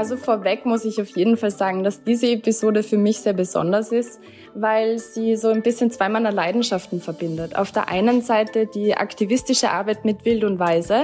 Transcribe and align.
Also 0.00 0.16
vorweg 0.16 0.64
muss 0.64 0.86
ich 0.86 0.98
auf 0.98 1.10
jeden 1.10 1.36
Fall 1.36 1.50
sagen, 1.50 1.84
dass 1.84 2.02
diese 2.02 2.26
Episode 2.28 2.82
für 2.82 2.96
mich 2.96 3.18
sehr 3.18 3.34
besonders 3.34 3.92
ist, 3.92 4.18
weil 4.54 4.98
sie 4.98 5.36
so 5.36 5.48
ein 5.48 5.60
bisschen 5.60 5.90
zwei 5.90 6.08
meiner 6.08 6.32
Leidenschaften 6.32 7.02
verbindet. 7.02 7.54
Auf 7.54 7.70
der 7.70 7.88
einen 7.88 8.22
Seite 8.22 8.66
die 8.66 8.94
aktivistische 8.94 9.70
Arbeit 9.70 10.06
mit 10.06 10.24
Wild 10.24 10.44
und 10.44 10.58
Weise 10.58 11.02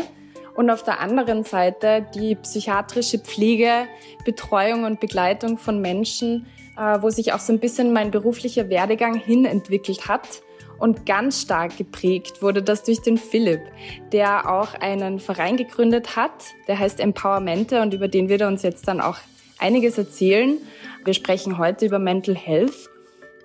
und 0.54 0.70
auf 0.70 0.82
der 0.82 1.00
anderen 1.00 1.44
Seite 1.44 2.06
die 2.14 2.36
psychiatrische 2.36 3.18
Pflege, 3.18 3.86
Betreuung 4.24 4.84
und 4.84 4.98
Begleitung 4.98 5.58
von 5.58 5.82
Menschen, 5.82 6.46
äh, 6.78 7.02
wo 7.02 7.10
sich 7.10 7.34
auch 7.34 7.40
so 7.40 7.52
ein 7.52 7.60
bisschen 7.60 7.92
mein 7.92 8.10
beruflicher 8.10 8.70
Werdegang 8.70 9.16
hin 9.16 9.44
entwickelt 9.44 10.08
hat. 10.08 10.40
Und 10.78 11.06
ganz 11.06 11.42
stark 11.42 11.78
geprägt 11.78 12.42
wurde 12.42 12.62
das 12.62 12.82
durch 12.82 13.00
den 13.00 13.16
Philipp, 13.16 13.60
der 14.12 14.50
auch 14.50 14.74
einen 14.74 15.20
Verein 15.20 15.56
gegründet 15.56 16.16
hat, 16.16 16.44
der 16.68 16.78
heißt 16.78 17.00
Empowermente 17.00 17.80
und 17.80 17.94
über 17.94 18.08
den 18.08 18.28
wird 18.28 18.42
er 18.42 18.48
uns 18.48 18.62
jetzt 18.62 18.86
dann 18.86 19.00
auch 19.00 19.16
einiges 19.58 19.96
erzählen. 19.98 20.58
Wir 21.04 21.14
sprechen 21.14 21.58
heute 21.58 21.86
über 21.86 21.98
Mental 21.98 22.34
Health 22.34 22.90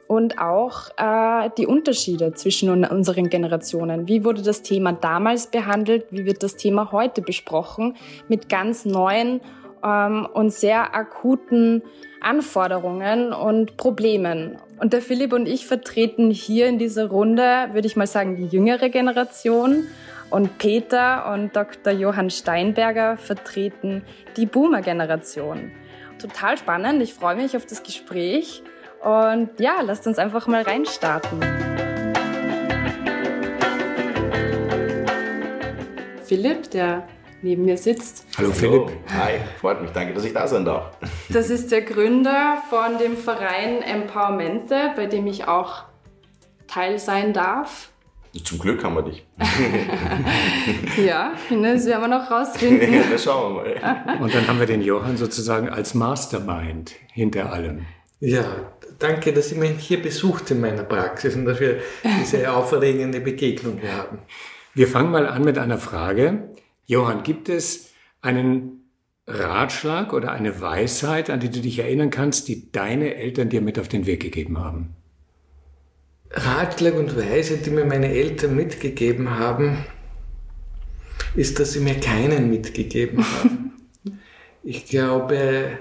und 0.08 0.40
auch 0.40 0.90
äh, 0.98 1.50
die 1.58 1.66
Unterschiede 1.66 2.34
zwischen 2.34 2.84
unseren 2.84 3.30
Generationen. 3.30 4.10
Wie 4.10 4.26
wurde 4.26 4.42
das 4.42 4.62
Thema 4.62 4.92
damals 4.92 5.48
behandelt? 5.48 6.08
Wie 6.12 6.26
wird 6.26 6.44
das 6.44 6.58
Thema 6.58 6.92
heute 6.92 7.22
besprochen? 7.22 7.96
Mit 8.28 8.50
ganz 8.50 8.84
neuen 8.84 9.40
ähm, 9.84 10.28
und 10.34 10.52
sehr 10.52 10.94
akuten 10.96 11.82
Anforderungen 12.20 13.32
und 13.32 13.78
Problemen. 13.78 14.58
Und 14.82 14.94
der 14.94 15.04
Philipp 15.04 15.32
und 15.32 15.48
ich 15.48 15.68
vertreten 15.68 16.32
hier 16.32 16.66
in 16.66 16.80
dieser 16.80 17.06
Runde, 17.06 17.70
würde 17.72 17.86
ich 17.86 17.96
mal 17.96 18.08
sagen, 18.08 18.36
die 18.36 18.48
jüngere 18.48 18.90
Generation. 18.90 19.86
Und 20.32 20.58
Peter 20.58 21.32
und 21.32 21.56
Dr. 21.56 21.94
Johann 21.94 22.32
Steinberger 22.32 23.16
vertreten 23.16 24.02
die 24.38 24.48
Boomer-Generation. 24.48 25.72
Total 26.20 26.58
spannend. 26.58 27.00
Ich 27.04 27.14
freue 27.14 27.36
mich 27.36 27.56
auf 27.56 27.68
das 27.68 27.84
Gespräch. 27.84 28.64
Und 29.04 29.52
ja, 29.60 29.82
lasst 29.82 30.08
uns 30.08 30.18
einfach 30.18 30.48
mal 30.48 30.64
reinstarten. 30.64 31.40
Philipp, 36.24 36.72
der 36.72 37.08
neben 37.44 37.66
mir 37.66 37.78
sitzt. 37.78 38.26
Hallo 38.38 38.52
Philipp. 38.52 38.92
Hi, 39.10 39.40
freut 39.60 39.82
mich. 39.82 39.92
Danke, 39.92 40.14
dass 40.14 40.24
ich 40.24 40.34
da 40.34 40.48
sein 40.48 40.66
darf. 40.66 40.98
Das 41.30 41.50
ist 41.50 41.72
der 41.72 41.82
Gründer 41.82 42.58
von 42.70 42.98
dem 42.98 43.18
Verein 43.18 43.82
Empowermente, 43.82 44.92
bei 44.96 45.06
dem 45.06 45.28
ich 45.28 45.48
auch 45.48 45.84
Teil 46.68 47.00
sein 47.00 47.34
darf. 47.34 47.90
Zum 48.44 48.60
Glück 48.60 48.82
haben 48.84 48.96
wir 48.96 49.02
dich. 49.02 49.26
ja, 51.06 51.34
das 51.50 51.86
werden 51.86 52.02
wir 52.02 52.08
noch 52.08 52.32
rausfinden. 52.32 52.94
ja, 52.94 53.04
das 53.12 53.26
schauen 53.26 53.56
wir 53.56 53.82
mal. 53.82 54.18
Und 54.22 54.34
dann 54.34 54.48
haben 54.48 54.60
wir 54.60 54.68
den 54.68 54.82
Johann 54.82 55.18
sozusagen 55.18 55.68
als 55.68 55.94
Mastermind 55.94 56.94
hinter 57.12 57.52
allem. 57.52 57.86
Ja, 58.22 58.46
danke, 59.00 59.34
dass 59.34 59.50
Sie 59.50 59.56
mich 59.56 59.80
hier 59.80 60.02
besucht 60.02 60.50
in 60.52 60.62
meiner 60.62 60.84
Praxis 60.84 61.36
und 61.36 61.44
dass 61.46 61.60
wir 61.60 61.82
diese 62.22 62.54
aufregende 62.54 63.20
Begegnung 63.20 63.80
hier 63.80 63.98
haben. 63.98 64.20
Wir 64.74 64.88
fangen 64.88 65.12
mal 65.12 65.28
an 65.28 65.44
mit 65.44 65.58
einer 65.58 65.78
Frage. 65.78 66.52
Johann, 66.92 67.24
gibt 67.24 67.48
es 67.48 67.94
einen 68.22 68.82
Ratschlag 69.26 70.12
oder 70.12 70.34
eine 70.34 70.60
Weisheit, 70.60 71.30
an 71.30 71.40
die 71.40 71.50
du 71.50 71.62
dich 71.62 71.80
erinnern 71.80 72.10
kannst, 72.10 72.50
die 72.50 72.70
deine 72.70 73.16
Eltern 73.16 73.48
dir 73.48 73.62
mit 73.62 73.80
auf 73.80 73.88
den 73.88 74.06
Weg 74.06 74.22
gegeben 74.22 74.60
haben? 74.60 74.94
Ratschlag 76.32 76.96
und 76.96 77.16
Weisheit, 77.16 77.66
die 77.66 77.70
mir 77.70 77.86
meine 77.86 78.10
Eltern 78.10 78.58
mitgegeben 78.58 79.30
haben, 79.40 79.86
ist, 81.34 81.62
dass 81.62 81.72
sie 81.72 81.80
mir 81.80 81.98
keinen 81.98 82.50
mitgegeben 82.50 83.24
haben. 83.24 83.72
ich 84.64 84.86
glaube, 84.86 85.80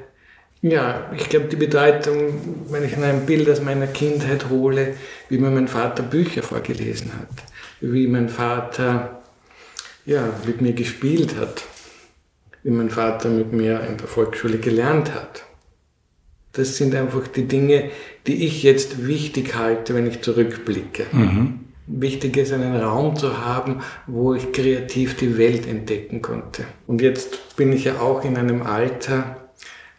ja, 0.63 1.11
ich 1.17 1.29
glaube, 1.29 1.49
die 1.49 1.57
Bedeutung, 1.57 2.67
wenn 2.71 2.85
ich 2.85 2.97
ein 2.97 3.27
Bild 3.27 3.51
aus 3.51 3.61
meiner 3.61 3.89
Kindheit 3.89 4.49
hole, 4.49 4.95
wie 5.29 5.39
mir 5.39 5.51
mein 5.51 5.67
Vater 5.67 6.05
Bücher 6.05 6.45
vorgelesen 6.45 7.11
hat, 7.15 7.31
wie 7.81 8.07
mein 8.07 8.29
Vater 8.29 9.20
ja, 10.11 10.29
mit 10.45 10.61
mir 10.61 10.73
gespielt 10.73 11.37
hat, 11.37 11.63
wie 12.65 12.71
mein 12.71 12.91
Vater 12.91 13.29
mit 13.29 13.53
mir 13.53 13.81
in 13.89 13.97
der 13.97 14.09
Volksschule 14.09 14.59
gelernt 14.59 15.15
hat. 15.15 15.45
Das 16.53 16.77
sind 16.77 16.97
einfach 16.97 17.29
die 17.29 17.45
Dinge, 17.47 17.91
die 18.27 18.45
ich 18.45 18.65
jetzt 18.65 19.07
wichtig 19.07 19.55
halte, 19.55 19.95
wenn 19.95 20.09
ich 20.09 20.21
zurückblicke. 20.21 21.07
Mhm. 21.13 21.61
Wichtig 21.87 22.37
ist, 22.37 22.53
einen 22.53 22.75
Raum 22.75 23.15
zu 23.15 23.47
haben, 23.47 23.83
wo 24.09 24.35
ich 24.35 24.51
kreativ 24.51 25.17
die 25.17 25.39
Welt 25.39 25.69
entdecken 25.69 26.23
konnte. 26.23 26.65
Und 26.89 27.01
jetzt 27.03 27.55
bin 27.55 27.73
ich 27.73 27.85
ja 27.85 28.01
auch 28.01 28.25
in 28.25 28.37
einem 28.37 28.63
Alter, 28.63 29.37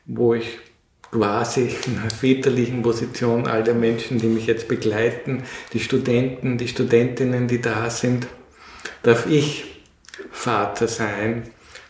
wo 0.05 0.33
ich 0.33 0.59
quasi 1.09 1.69
in 1.87 1.99
einer 1.99 2.09
väterlichen 2.09 2.81
Position 2.81 3.47
all 3.47 3.63
der 3.63 3.75
Menschen, 3.75 4.19
die 4.19 4.27
mich 4.27 4.45
jetzt 4.45 4.67
begleiten, 4.67 5.43
die 5.71 5.79
Studenten, 5.79 6.57
die 6.57 6.67
Studentinnen, 6.67 7.47
die 7.47 7.61
da 7.61 7.89
sind, 7.89 8.27
darf 9.03 9.25
ich 9.29 9.70
Vater 10.31 10.87
sein 10.87 11.43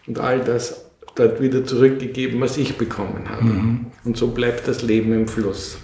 und 0.08 0.20
all 0.20 0.40
das 0.42 0.86
dort 1.16 1.42
wieder 1.42 1.66
zurückgegeben, 1.66 2.40
was 2.42 2.58
ich 2.58 2.78
bekommen 2.78 3.30
habe. 3.30 3.44
Mhm. 3.44 3.86
Und 4.04 4.18
so 4.18 4.28
bleibt 4.28 4.68
das 4.68 4.82
Leben 4.82 5.14
im 5.14 5.28
Fluss. 5.28 5.78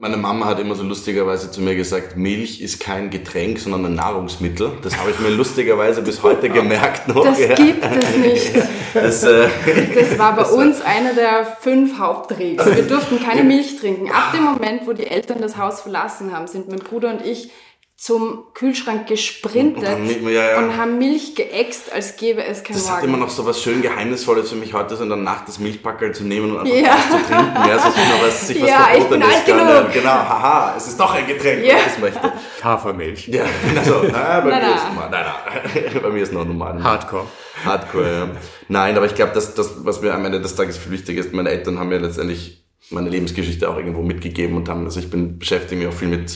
Meine 0.00 0.16
Mama 0.16 0.46
hat 0.46 0.60
immer 0.60 0.76
so 0.76 0.84
lustigerweise 0.84 1.50
zu 1.50 1.60
mir 1.60 1.74
gesagt, 1.74 2.16
Milch 2.16 2.60
ist 2.60 2.78
kein 2.78 3.10
Getränk, 3.10 3.58
sondern 3.58 3.86
ein 3.86 3.94
Nahrungsmittel. 3.96 4.70
Das 4.80 4.96
habe 4.96 5.10
ich 5.10 5.18
mir 5.18 5.30
lustigerweise 5.30 6.02
bis 6.02 6.22
heute 6.22 6.48
gemerkt 6.50 7.08
noch. 7.08 7.24
Das 7.24 7.36
gibt 7.36 7.84
es 7.84 8.16
nicht. 8.16 8.52
Das, 8.94 9.22
äh, 9.22 9.48
das 9.94 10.18
war 10.18 10.34
bei 10.34 10.44
uns 10.44 10.80
einer 10.80 11.12
der 11.12 11.44
fünf 11.60 11.98
Hauptregeln. 11.98 12.74
Wir 12.74 12.84
durften 12.84 13.22
keine 13.22 13.44
Milch 13.44 13.78
trinken. 13.78 14.10
Ab 14.10 14.32
dem 14.34 14.44
Moment, 14.44 14.86
wo 14.86 14.94
die 14.94 15.06
Eltern 15.06 15.42
das 15.42 15.58
Haus 15.58 15.82
verlassen 15.82 16.32
haben, 16.32 16.46
sind 16.46 16.68
mein 16.68 16.78
Bruder 16.78 17.10
und 17.10 17.24
ich 17.24 17.50
zum 17.98 18.44
Kühlschrank 18.54 19.08
gesprintet 19.08 19.82
und 19.82 20.08
haben, 20.08 20.28
ja, 20.28 20.52
ja. 20.52 20.58
und 20.58 20.76
haben 20.76 20.98
Milch 20.98 21.34
geäxt, 21.34 21.92
als 21.92 22.16
gäbe 22.16 22.44
es 22.44 22.62
kein 22.62 22.76
Das 22.76 22.84
Morgen. 22.84 22.96
hat 22.96 23.04
immer 23.04 23.16
noch 23.16 23.28
so 23.28 23.44
was 23.44 23.60
schön 23.60 23.82
Geheimnisvolles 23.82 24.50
für 24.50 24.54
mich 24.54 24.72
heute, 24.72 24.94
so 24.94 25.02
in 25.02 25.08
der 25.08 25.18
Nacht 25.18 25.48
das 25.48 25.58
Milchpackel 25.58 26.14
zu 26.14 26.22
nehmen 26.22 26.52
und 26.52 26.60
einfach 26.60 26.76
ja. 26.76 26.96
zu 27.10 27.16
trinken. 27.26 27.56
Ja, 27.68 27.78
so 27.80 27.88
was, 28.24 28.46
sich 28.46 28.62
was 28.62 28.70
ja, 28.70 28.88
ich 28.96 29.02
bin 29.02 29.20
alt 29.20 29.44
Genau, 29.92 30.10
haha, 30.10 30.74
es 30.76 30.86
ist 30.86 31.00
doch 31.00 31.12
ein 31.12 31.26
Getränk, 31.26 31.64
ja. 31.64 31.74
wenn 31.74 31.80
ich 31.80 31.86
es 31.86 31.98
möchte. 31.98 32.32
Hafermilch. 32.62 33.26
Ja, 33.28 33.42
also, 33.76 34.04
na, 34.12 34.40
bei, 34.42 34.50
na, 34.50 34.68
mir 34.68 34.74
Ist, 34.76 34.84
nein, 34.94 35.10
nein, 35.10 36.02
bei 36.02 36.10
mir 36.10 36.22
ist 36.22 36.32
noch 36.32 36.44
normal. 36.44 36.80
Hardcore. 36.80 37.26
Hardcore, 37.64 38.12
ja. 38.12 38.28
Nein, 38.68 38.96
aber 38.96 39.06
ich 39.06 39.16
glaube, 39.16 39.32
das, 39.34 39.56
das, 39.56 39.84
was 39.84 40.00
mir 40.02 40.14
am 40.14 40.24
Ende 40.24 40.40
des 40.40 40.54
Tages 40.54 40.78
viel 40.78 40.92
wichtiger 40.92 41.20
ist, 41.20 41.32
meine 41.32 41.50
Eltern 41.50 41.80
haben 41.80 41.88
mir 41.88 41.98
letztendlich 41.98 42.64
meine 42.90 43.08
Lebensgeschichte 43.08 43.68
auch 43.68 43.76
irgendwo 43.76 44.02
mitgegeben 44.02 44.56
und 44.56 44.68
haben, 44.68 44.84
also 44.84 45.00
ich 45.00 45.10
bin, 45.10 45.40
beschäftige 45.40 45.80
mich 45.80 45.92
auch 45.92 45.98
viel 45.98 46.08
mit 46.08 46.30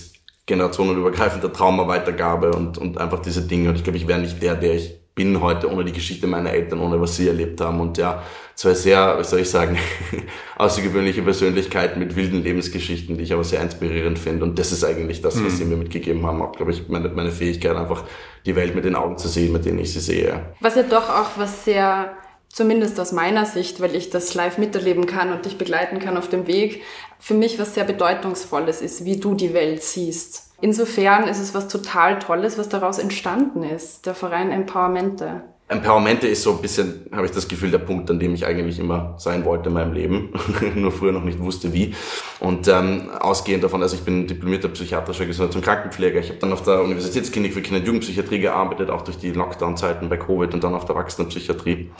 generationenübergreifender 0.46 1.52
Traumaweitergabe 1.52 2.52
und, 2.52 2.78
und 2.78 2.98
einfach 2.98 3.20
diese 3.20 3.42
Dinge. 3.42 3.68
Und 3.68 3.76
ich 3.76 3.84
glaube, 3.84 3.98
ich 3.98 4.08
wäre 4.08 4.20
nicht 4.20 4.42
der, 4.42 4.54
der 4.54 4.74
ich 4.74 5.02
bin 5.14 5.42
heute 5.42 5.70
ohne 5.70 5.84
die 5.84 5.92
Geschichte 5.92 6.26
meiner 6.26 6.50
Eltern, 6.50 6.80
ohne 6.80 7.00
was 7.00 7.16
sie 7.16 7.28
erlebt 7.28 7.60
haben. 7.60 7.80
Und 7.80 7.98
ja, 7.98 8.22
zwei 8.54 8.72
sehr, 8.72 9.18
wie 9.18 9.24
soll 9.24 9.40
ich 9.40 9.50
sagen, 9.50 9.78
außergewöhnliche 10.56 11.22
Persönlichkeiten 11.22 11.98
mit 11.98 12.16
wilden 12.16 12.42
Lebensgeschichten, 12.42 13.18
die 13.18 13.24
ich 13.24 13.32
aber 13.32 13.44
sehr 13.44 13.60
inspirierend 13.60 14.18
finde. 14.18 14.44
Und 14.44 14.58
das 14.58 14.72
ist 14.72 14.84
eigentlich 14.84 15.20
das, 15.20 15.36
was 15.36 15.52
mhm. 15.52 15.56
sie 15.56 15.64
mir 15.66 15.76
mitgegeben 15.76 16.24
haben. 16.26 16.40
Auch, 16.40 16.52
glaube 16.52 16.72
ich, 16.72 16.88
meine, 16.88 17.10
meine 17.10 17.30
Fähigkeit, 17.30 17.76
einfach 17.76 18.04
die 18.46 18.56
Welt 18.56 18.74
mit 18.74 18.84
den 18.84 18.94
Augen 18.94 19.18
zu 19.18 19.28
sehen, 19.28 19.52
mit 19.52 19.66
denen 19.66 19.78
ich 19.80 19.92
sie 19.92 20.00
sehe. 20.00 20.54
Was 20.60 20.76
ja 20.76 20.82
doch 20.82 21.08
auch 21.10 21.30
was 21.36 21.66
sehr 21.66 22.16
zumindest 22.52 23.00
aus 23.00 23.12
meiner 23.12 23.46
Sicht, 23.46 23.80
weil 23.80 23.96
ich 23.96 24.10
das 24.10 24.34
live 24.34 24.58
miterleben 24.58 25.06
kann 25.06 25.32
und 25.32 25.46
dich 25.46 25.58
begleiten 25.58 25.98
kann 25.98 26.16
auf 26.16 26.28
dem 26.28 26.46
Weg, 26.46 26.82
für 27.18 27.34
mich 27.34 27.58
was 27.58 27.74
sehr 27.74 27.84
Bedeutungsvolles 27.84 28.82
ist, 28.82 29.04
wie 29.04 29.18
du 29.18 29.34
die 29.34 29.54
Welt 29.54 29.82
siehst. 29.82 30.52
Insofern 30.60 31.26
ist 31.26 31.40
es 31.40 31.54
was 31.54 31.66
total 31.68 32.18
Tolles, 32.18 32.58
was 32.58 32.68
daraus 32.68 32.98
entstanden 32.98 33.64
ist, 33.64 34.06
der 34.06 34.14
Verein 34.14 34.52
Empowermente. 34.52 35.42
Empowermente 35.72 36.28
ist 36.28 36.42
so 36.42 36.52
ein 36.52 36.58
bisschen, 36.58 37.06
habe 37.12 37.24
ich 37.24 37.32
das 37.32 37.48
Gefühl, 37.48 37.70
der 37.70 37.78
Punkt, 37.78 38.10
an 38.10 38.18
dem 38.18 38.34
ich 38.34 38.44
eigentlich 38.44 38.78
immer 38.78 39.14
sein 39.18 39.44
wollte 39.44 39.70
in 39.70 39.74
meinem 39.74 39.92
Leben, 39.94 40.32
nur 40.74 40.92
früher 40.92 41.12
noch 41.12 41.24
nicht 41.24 41.38
wusste 41.38 41.72
wie. 41.72 41.94
Und 42.40 42.68
ähm, 42.68 43.10
ausgehend 43.18 43.64
davon, 43.64 43.82
also 43.82 43.96
ich 43.96 44.02
bin 44.02 44.26
diplomierter 44.26 44.68
psychiatrischer 44.68 45.24
Gesundheits- 45.24 45.56
und 45.56 45.64
Krankenpfleger. 45.64 46.20
Ich 46.20 46.28
habe 46.28 46.38
dann 46.38 46.52
auf 46.52 46.62
der 46.62 46.82
Universitätsklinik 46.82 47.54
für 47.54 47.62
Kinder- 47.62 47.80
und 47.80 47.86
Jugendpsychiatrie 47.86 48.40
gearbeitet, 48.40 48.90
auch 48.90 49.02
durch 49.02 49.16
die 49.16 49.30
Lockdown-Zeiten 49.32 50.08
bei 50.08 50.18
Covid 50.18 50.52
und 50.52 50.62
dann 50.62 50.74
auf 50.74 50.84
der 50.84 50.94
Erwachsenenpsychiatrie. 50.94 51.90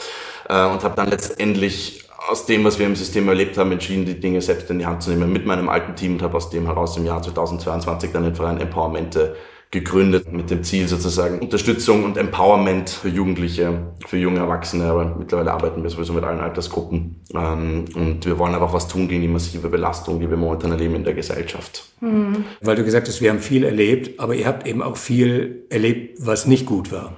Äh, 0.48 0.66
und 0.66 0.84
habe 0.84 0.94
dann 0.94 1.08
letztendlich 1.08 2.06
aus 2.28 2.46
dem, 2.46 2.64
was 2.64 2.78
wir 2.78 2.86
im 2.86 2.94
System 2.94 3.28
erlebt 3.28 3.56
haben, 3.58 3.72
entschieden, 3.72 4.04
die 4.04 4.20
Dinge 4.20 4.40
selbst 4.42 4.70
in 4.70 4.78
die 4.78 4.86
Hand 4.86 5.02
zu 5.02 5.10
nehmen 5.10 5.32
mit 5.32 5.46
meinem 5.46 5.68
alten 5.68 5.96
Team 5.96 6.14
und 6.14 6.22
habe 6.22 6.36
aus 6.36 6.50
dem 6.50 6.66
heraus 6.66 6.96
im 6.96 7.06
Jahr 7.06 7.22
2022 7.22 8.12
dann 8.12 8.22
den 8.22 8.34
Verein 8.34 8.60
Empowermente 8.60 9.34
gegründet 9.72 10.30
mit 10.30 10.50
dem 10.50 10.62
Ziel 10.62 10.86
sozusagen 10.86 11.38
Unterstützung 11.38 12.04
und 12.04 12.18
Empowerment 12.18 12.90
für 12.90 13.08
Jugendliche, 13.08 13.94
für 14.06 14.18
junge 14.18 14.40
Erwachsene, 14.40 14.84
aber 14.84 15.16
mittlerweile 15.18 15.50
arbeiten 15.50 15.82
wir 15.82 15.88
sowieso 15.88 16.12
mit 16.12 16.24
allen 16.24 16.40
Altersgruppen 16.40 17.22
ähm, 17.34 17.86
und 17.94 18.26
wir 18.26 18.38
wollen 18.38 18.54
einfach 18.54 18.74
was 18.74 18.86
tun 18.86 19.08
gegen 19.08 19.22
die 19.22 19.28
massive 19.28 19.70
Belastung, 19.70 20.20
die 20.20 20.28
wir 20.28 20.36
momentan 20.36 20.72
erleben 20.72 20.96
in 20.96 21.04
der 21.04 21.14
Gesellschaft. 21.14 21.84
Mhm. 22.02 22.44
Weil 22.60 22.76
du 22.76 22.84
gesagt 22.84 23.08
hast, 23.08 23.22
wir 23.22 23.30
haben 23.30 23.38
viel 23.38 23.64
erlebt, 23.64 24.20
aber 24.20 24.34
ihr 24.34 24.46
habt 24.46 24.66
eben 24.66 24.82
auch 24.82 24.98
viel 24.98 25.64
erlebt, 25.70 26.18
was 26.20 26.46
nicht 26.46 26.66
gut 26.66 26.92
war. 26.92 27.14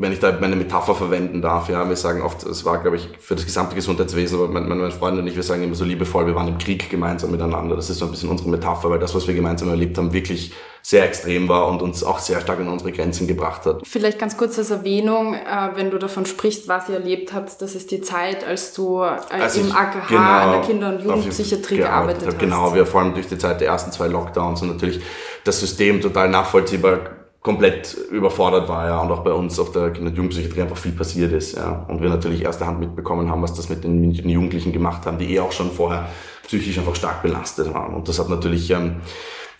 Wenn 0.00 0.12
ich 0.12 0.20
da 0.20 0.30
meine 0.40 0.54
Metapher 0.54 0.94
verwenden 0.94 1.42
darf, 1.42 1.68
ja, 1.68 1.88
wir 1.88 1.96
sagen 1.96 2.22
oft, 2.22 2.44
es 2.44 2.64
war, 2.64 2.78
glaube 2.78 2.96
ich, 2.96 3.08
für 3.18 3.34
das 3.34 3.44
gesamte 3.44 3.74
Gesundheitswesen, 3.74 4.38
aber 4.38 4.46
mein, 4.46 4.68
mein 4.68 4.92
Freund 4.92 5.18
und 5.18 5.26
ich, 5.26 5.34
wir 5.34 5.42
sagen 5.42 5.64
immer 5.64 5.74
so 5.74 5.84
liebevoll, 5.84 6.24
wir 6.24 6.36
waren 6.36 6.46
im 6.46 6.56
Krieg 6.56 6.88
gemeinsam 6.88 7.32
miteinander. 7.32 7.74
Das 7.74 7.90
ist 7.90 7.98
so 7.98 8.04
ein 8.04 8.12
bisschen 8.12 8.28
unsere 8.28 8.48
Metapher, 8.48 8.90
weil 8.90 9.00
das, 9.00 9.12
was 9.16 9.26
wir 9.26 9.34
gemeinsam 9.34 9.70
erlebt 9.70 9.98
haben, 9.98 10.12
wirklich 10.12 10.52
sehr 10.82 11.04
extrem 11.04 11.48
war 11.48 11.66
und 11.66 11.82
uns 11.82 12.04
auch 12.04 12.20
sehr 12.20 12.40
stark 12.40 12.60
an 12.60 12.68
unsere 12.68 12.92
Grenzen 12.92 13.26
gebracht 13.26 13.66
hat. 13.66 13.84
Vielleicht 13.88 14.20
ganz 14.20 14.36
kurz 14.36 14.56
als 14.56 14.70
Erwähnung, 14.70 15.34
äh, 15.34 15.70
wenn 15.74 15.90
du 15.90 15.98
davon 15.98 16.26
sprichst, 16.26 16.68
was 16.68 16.88
ihr 16.88 16.94
erlebt 16.94 17.32
habt, 17.32 17.60
das 17.60 17.74
ist 17.74 17.90
die 17.90 18.00
Zeit, 18.00 18.46
als 18.46 18.74
du 18.74 19.00
äh, 19.02 19.16
als 19.30 19.56
im 19.56 19.72
AKH 19.72 20.06
genau, 20.06 20.20
an 20.20 20.52
der 20.52 20.60
Kinder- 20.60 20.88
und 20.90 21.02
Jugendpsychiatrie 21.02 21.78
gearbeitet 21.78 22.24
hast. 22.24 22.38
Genau, 22.38 22.72
wir 22.72 22.86
vor 22.86 23.00
allem 23.00 23.14
durch 23.14 23.26
die 23.26 23.36
Zeit 23.36 23.60
der 23.60 23.66
ersten 23.66 23.90
zwei 23.90 24.06
Lockdowns 24.06 24.62
und 24.62 24.68
natürlich 24.68 25.00
das 25.42 25.58
System 25.58 26.00
total 26.00 26.28
nachvollziehbar 26.28 27.17
komplett 27.40 27.94
überfordert 28.10 28.68
war, 28.68 28.86
ja, 28.86 29.00
und 29.00 29.10
auch 29.10 29.22
bei 29.22 29.32
uns 29.32 29.58
auf 29.58 29.72
der 29.72 29.90
Kinder- 29.90 30.10
und 30.10 30.16
Jugendpsychiatrie 30.16 30.62
einfach 30.62 30.76
viel 30.76 30.92
passiert 30.92 31.32
ist, 31.32 31.56
ja, 31.56 31.86
und 31.88 32.02
wir 32.02 32.08
natürlich 32.08 32.42
erste 32.42 32.66
Hand 32.66 32.80
mitbekommen 32.80 33.30
haben, 33.30 33.42
was 33.42 33.54
das 33.54 33.68
mit 33.68 33.84
den, 33.84 34.00
mit 34.00 34.18
den 34.18 34.28
Jugendlichen 34.28 34.72
gemacht 34.72 35.06
haben, 35.06 35.18
die 35.18 35.34
eh 35.34 35.40
auch 35.40 35.52
schon 35.52 35.70
vorher 35.70 36.08
psychisch 36.46 36.78
einfach 36.78 36.96
stark 36.96 37.22
belastet 37.22 37.72
waren. 37.72 37.94
Und 37.94 38.08
das 38.08 38.18
hat 38.18 38.28
natürlich 38.28 38.70
ähm, 38.70 38.96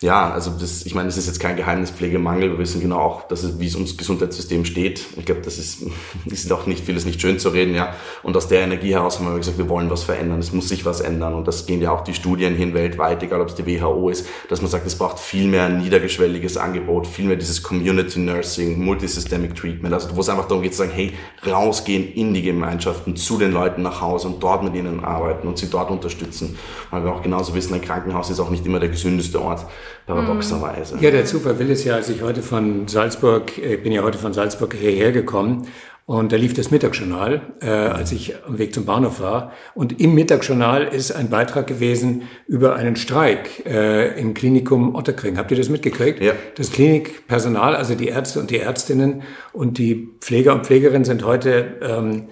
ja, 0.00 0.30
also 0.30 0.52
das, 0.52 0.86
ich 0.86 0.94
meine, 0.94 1.08
das 1.08 1.16
ist 1.16 1.26
jetzt 1.26 1.40
kein 1.40 1.56
Geheimnis 1.56 1.90
Pflegemangel. 1.90 2.52
Wir 2.52 2.58
wissen 2.58 2.80
genau 2.80 3.00
auch, 3.00 3.26
dass 3.26 3.42
es, 3.42 3.58
wie 3.58 3.66
es 3.66 3.74
ums 3.74 3.96
Gesundheitssystem 3.96 4.64
steht. 4.64 5.04
Ich 5.16 5.24
glaube, 5.24 5.40
das 5.40 5.58
ist, 5.58 5.82
ist 6.26 6.52
auch 6.52 6.66
nicht 6.66 6.84
vieles 6.84 7.04
nicht 7.04 7.20
schön 7.20 7.40
zu 7.40 7.48
reden, 7.48 7.74
ja. 7.74 7.96
Und 8.22 8.36
aus 8.36 8.46
der 8.46 8.60
Energie 8.60 8.92
heraus 8.92 9.18
haben 9.18 9.26
wir 9.28 9.36
gesagt, 9.36 9.58
wir 9.58 9.68
wollen 9.68 9.90
was 9.90 10.04
verändern. 10.04 10.38
Es 10.38 10.52
muss 10.52 10.68
sich 10.68 10.84
was 10.84 11.00
ändern. 11.00 11.34
Und 11.34 11.48
das 11.48 11.66
gehen 11.66 11.82
ja 11.82 11.90
auch 11.90 12.02
die 12.02 12.14
Studien 12.14 12.54
hin 12.54 12.74
weltweit, 12.74 13.24
egal 13.24 13.40
ob 13.40 13.48
es 13.48 13.56
die 13.56 13.66
WHO 13.66 14.08
ist, 14.08 14.28
dass 14.48 14.62
man 14.62 14.70
sagt, 14.70 14.86
es 14.86 14.94
braucht 14.94 15.18
viel 15.18 15.48
mehr 15.48 15.68
niedergeschwelliges 15.68 16.58
Angebot, 16.58 17.08
viel 17.08 17.24
mehr 17.24 17.36
dieses 17.36 17.64
Community 17.64 18.20
Nursing, 18.20 18.78
Multisystemic 18.78 19.56
Treatment. 19.56 19.92
Also 19.92 20.14
wo 20.14 20.20
es 20.20 20.28
einfach 20.28 20.46
darum 20.46 20.62
geht 20.62 20.74
zu 20.74 20.78
sagen, 20.78 20.92
hey, 20.94 21.12
rausgehen 21.44 22.12
in 22.12 22.34
die 22.34 22.42
Gemeinschaften, 22.42 23.16
zu 23.16 23.36
den 23.36 23.50
Leuten 23.50 23.82
nach 23.82 24.00
Hause 24.00 24.28
und 24.28 24.40
dort 24.40 24.62
mit 24.62 24.76
ihnen 24.76 25.02
arbeiten 25.02 25.48
und 25.48 25.58
sie 25.58 25.68
dort 25.68 25.90
unterstützen. 25.90 26.56
Weil 26.90 27.02
wir 27.02 27.12
auch 27.12 27.22
genauso 27.22 27.52
wissen, 27.56 27.74
ein 27.74 27.80
Krankenhaus 27.80 28.30
ist 28.30 28.38
auch 28.38 28.50
nicht 28.50 28.64
immer 28.64 28.78
der 28.78 28.90
gesündeste 28.90 29.42
Ort 29.42 29.66
paradoxerweise. 30.06 30.96
Ja, 31.00 31.10
der 31.10 31.24
Zufall 31.24 31.58
will 31.58 31.70
es 31.70 31.84
ja, 31.84 31.94
als 31.94 32.08
ich 32.08 32.22
heute 32.22 32.42
von 32.42 32.88
Salzburg, 32.88 33.56
ich 33.58 33.64
äh, 33.64 33.76
bin 33.76 33.92
ja 33.92 34.02
heute 34.02 34.18
von 34.18 34.32
Salzburg 34.32 34.74
hierher 34.74 35.12
gekommen 35.12 35.66
und 36.08 36.32
da 36.32 36.36
lief 36.36 36.54
das 36.54 36.70
Mittagsjournal, 36.70 37.42
äh, 37.60 37.68
als 37.68 38.12
ich 38.12 38.34
am 38.46 38.56
Weg 38.56 38.72
zum 38.72 38.86
Bahnhof 38.86 39.20
war. 39.20 39.52
Und 39.74 40.00
im 40.00 40.14
Mittagsjournal 40.14 40.84
ist 40.84 41.12
ein 41.12 41.28
Beitrag 41.28 41.66
gewesen 41.66 42.22
über 42.46 42.76
einen 42.76 42.96
Streik 42.96 43.66
äh, 43.66 44.18
im 44.18 44.32
Klinikum 44.32 44.94
Otterkring. 44.94 45.36
Habt 45.36 45.50
ihr 45.50 45.58
das 45.58 45.68
mitgekriegt? 45.68 46.22
Ja. 46.22 46.32
Das 46.54 46.72
Klinikpersonal, 46.72 47.76
also 47.76 47.94
die 47.94 48.08
Ärzte 48.08 48.40
und 48.40 48.50
die 48.50 48.58
Ärztinnen 48.58 49.22
und 49.52 49.76
die 49.76 50.08
Pfleger 50.20 50.54
und 50.54 50.64
Pflegerinnen 50.64 51.04
sind 51.04 51.26
heute 51.26 51.76
ähm, 51.82 52.28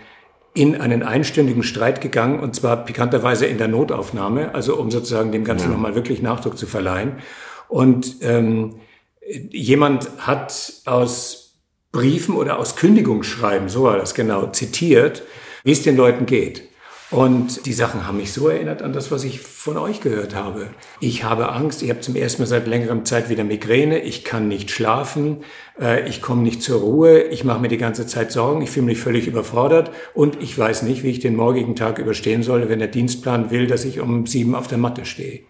in 0.54 0.80
einen 0.80 1.02
einstündigen 1.02 1.62
Streit 1.62 2.00
gegangen 2.00 2.40
und 2.40 2.56
zwar 2.56 2.82
pikanterweise 2.82 3.44
in 3.44 3.58
der 3.58 3.68
Notaufnahme, 3.68 4.54
also 4.54 4.76
um 4.76 4.90
sozusagen 4.90 5.32
dem 5.32 5.44
Ganzen 5.44 5.66
ja. 5.66 5.72
nochmal 5.72 5.94
wirklich 5.94 6.22
Nachdruck 6.22 6.56
zu 6.56 6.66
verleihen. 6.66 7.16
Und 7.68 8.16
ähm, 8.22 8.76
jemand 9.50 10.08
hat 10.18 10.72
aus 10.84 11.54
Briefen 11.92 12.36
oder 12.36 12.58
aus 12.58 12.76
Kündigungsschreiben, 12.76 13.68
so 13.68 13.84
war 13.84 13.96
das 13.96 14.14
genau, 14.14 14.48
zitiert, 14.48 15.22
wie 15.64 15.72
es 15.72 15.82
den 15.82 15.96
Leuten 15.96 16.26
geht. 16.26 16.62
Und 17.10 17.66
die 17.66 17.72
Sachen 17.72 18.04
haben 18.06 18.16
mich 18.16 18.32
so 18.32 18.48
erinnert 18.48 18.82
an 18.82 18.92
das, 18.92 19.12
was 19.12 19.22
ich 19.22 19.40
von 19.40 19.76
euch 19.76 20.00
gehört 20.00 20.34
habe. 20.34 20.66
Ich 20.98 21.22
habe 21.22 21.52
Angst, 21.52 21.82
ich 21.82 21.90
habe 21.90 22.00
zum 22.00 22.16
ersten 22.16 22.42
Mal 22.42 22.46
seit 22.46 22.66
längerem 22.66 23.04
Zeit 23.04 23.28
wieder 23.28 23.44
Migräne, 23.44 24.00
ich 24.00 24.24
kann 24.24 24.48
nicht 24.48 24.72
schlafen, 24.72 25.44
äh, 25.80 26.08
ich 26.08 26.20
komme 26.20 26.42
nicht 26.42 26.62
zur 26.62 26.80
Ruhe, 26.80 27.22
ich 27.22 27.44
mache 27.44 27.60
mir 27.60 27.68
die 27.68 27.78
ganze 27.78 28.08
Zeit 28.08 28.32
Sorgen, 28.32 28.60
ich 28.62 28.70
fühle 28.70 28.86
mich 28.86 28.98
völlig 28.98 29.28
überfordert 29.28 29.92
und 30.14 30.42
ich 30.42 30.58
weiß 30.58 30.82
nicht, 30.82 31.04
wie 31.04 31.10
ich 31.10 31.20
den 31.20 31.36
morgigen 31.36 31.76
Tag 31.76 32.00
überstehen 32.00 32.42
soll, 32.42 32.68
wenn 32.68 32.80
der 32.80 32.88
Dienstplan 32.88 33.52
will, 33.52 33.68
dass 33.68 33.84
ich 33.84 34.00
um 34.00 34.26
sieben 34.26 34.56
auf 34.56 34.66
der 34.66 34.78
Matte 34.78 35.04
stehe. 35.04 35.42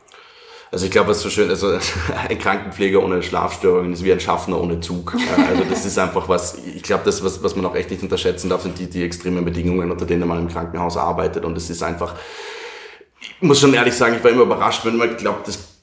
Also 0.73 0.85
ich 0.85 0.91
glaube, 0.91 1.11
was 1.11 1.21
so 1.21 1.31
schön, 1.31 1.49
also 1.49 1.79
ein 2.29 2.39
Krankenpfleger 2.39 3.03
ohne 3.03 3.23
Schlafstörungen 3.23 3.93
ist 3.93 4.03
wie 4.03 4.13
ein 4.13 4.21
Schaffner 4.21 4.61
ohne 4.61 4.81
Zug. 4.81 5.15
Also 5.49 5.63
das 5.69 5.85
ist 5.87 5.99
einfach 5.99 6.29
was, 6.29 6.59
ich 6.59 6.83
glaube, 6.83 7.05
das, 7.05 7.23
was, 7.23 7.43
was 7.43 7.55
man 7.55 7.65
auch 7.67 7.77
echt 7.77 7.91
nicht 7.91 8.03
unterschätzen 8.03 8.51
darf, 8.51 8.63
sind 8.63 8.79
die, 8.79 8.91
die 8.91 9.05
extremen 9.05 9.45
Bedingungen, 9.45 9.91
unter 9.91 10.07
denen 10.07 10.27
man 10.27 10.39
im 10.39 10.49
Krankenhaus 10.49 10.97
arbeitet. 10.97 11.45
Und 11.45 11.57
es 11.57 11.71
ist 11.71 11.83
einfach, 11.83 12.15
ich 13.21 13.43
muss 13.43 13.61
schon 13.61 13.75
ehrlich 13.75 13.95
sagen, 13.95 14.17
ich 14.17 14.25
war 14.25 14.31
immer 14.31 14.43
überrascht, 14.43 14.85
wenn 14.85 14.97
man 14.97 15.17
glaubt, 15.17 15.47
das 15.47 15.75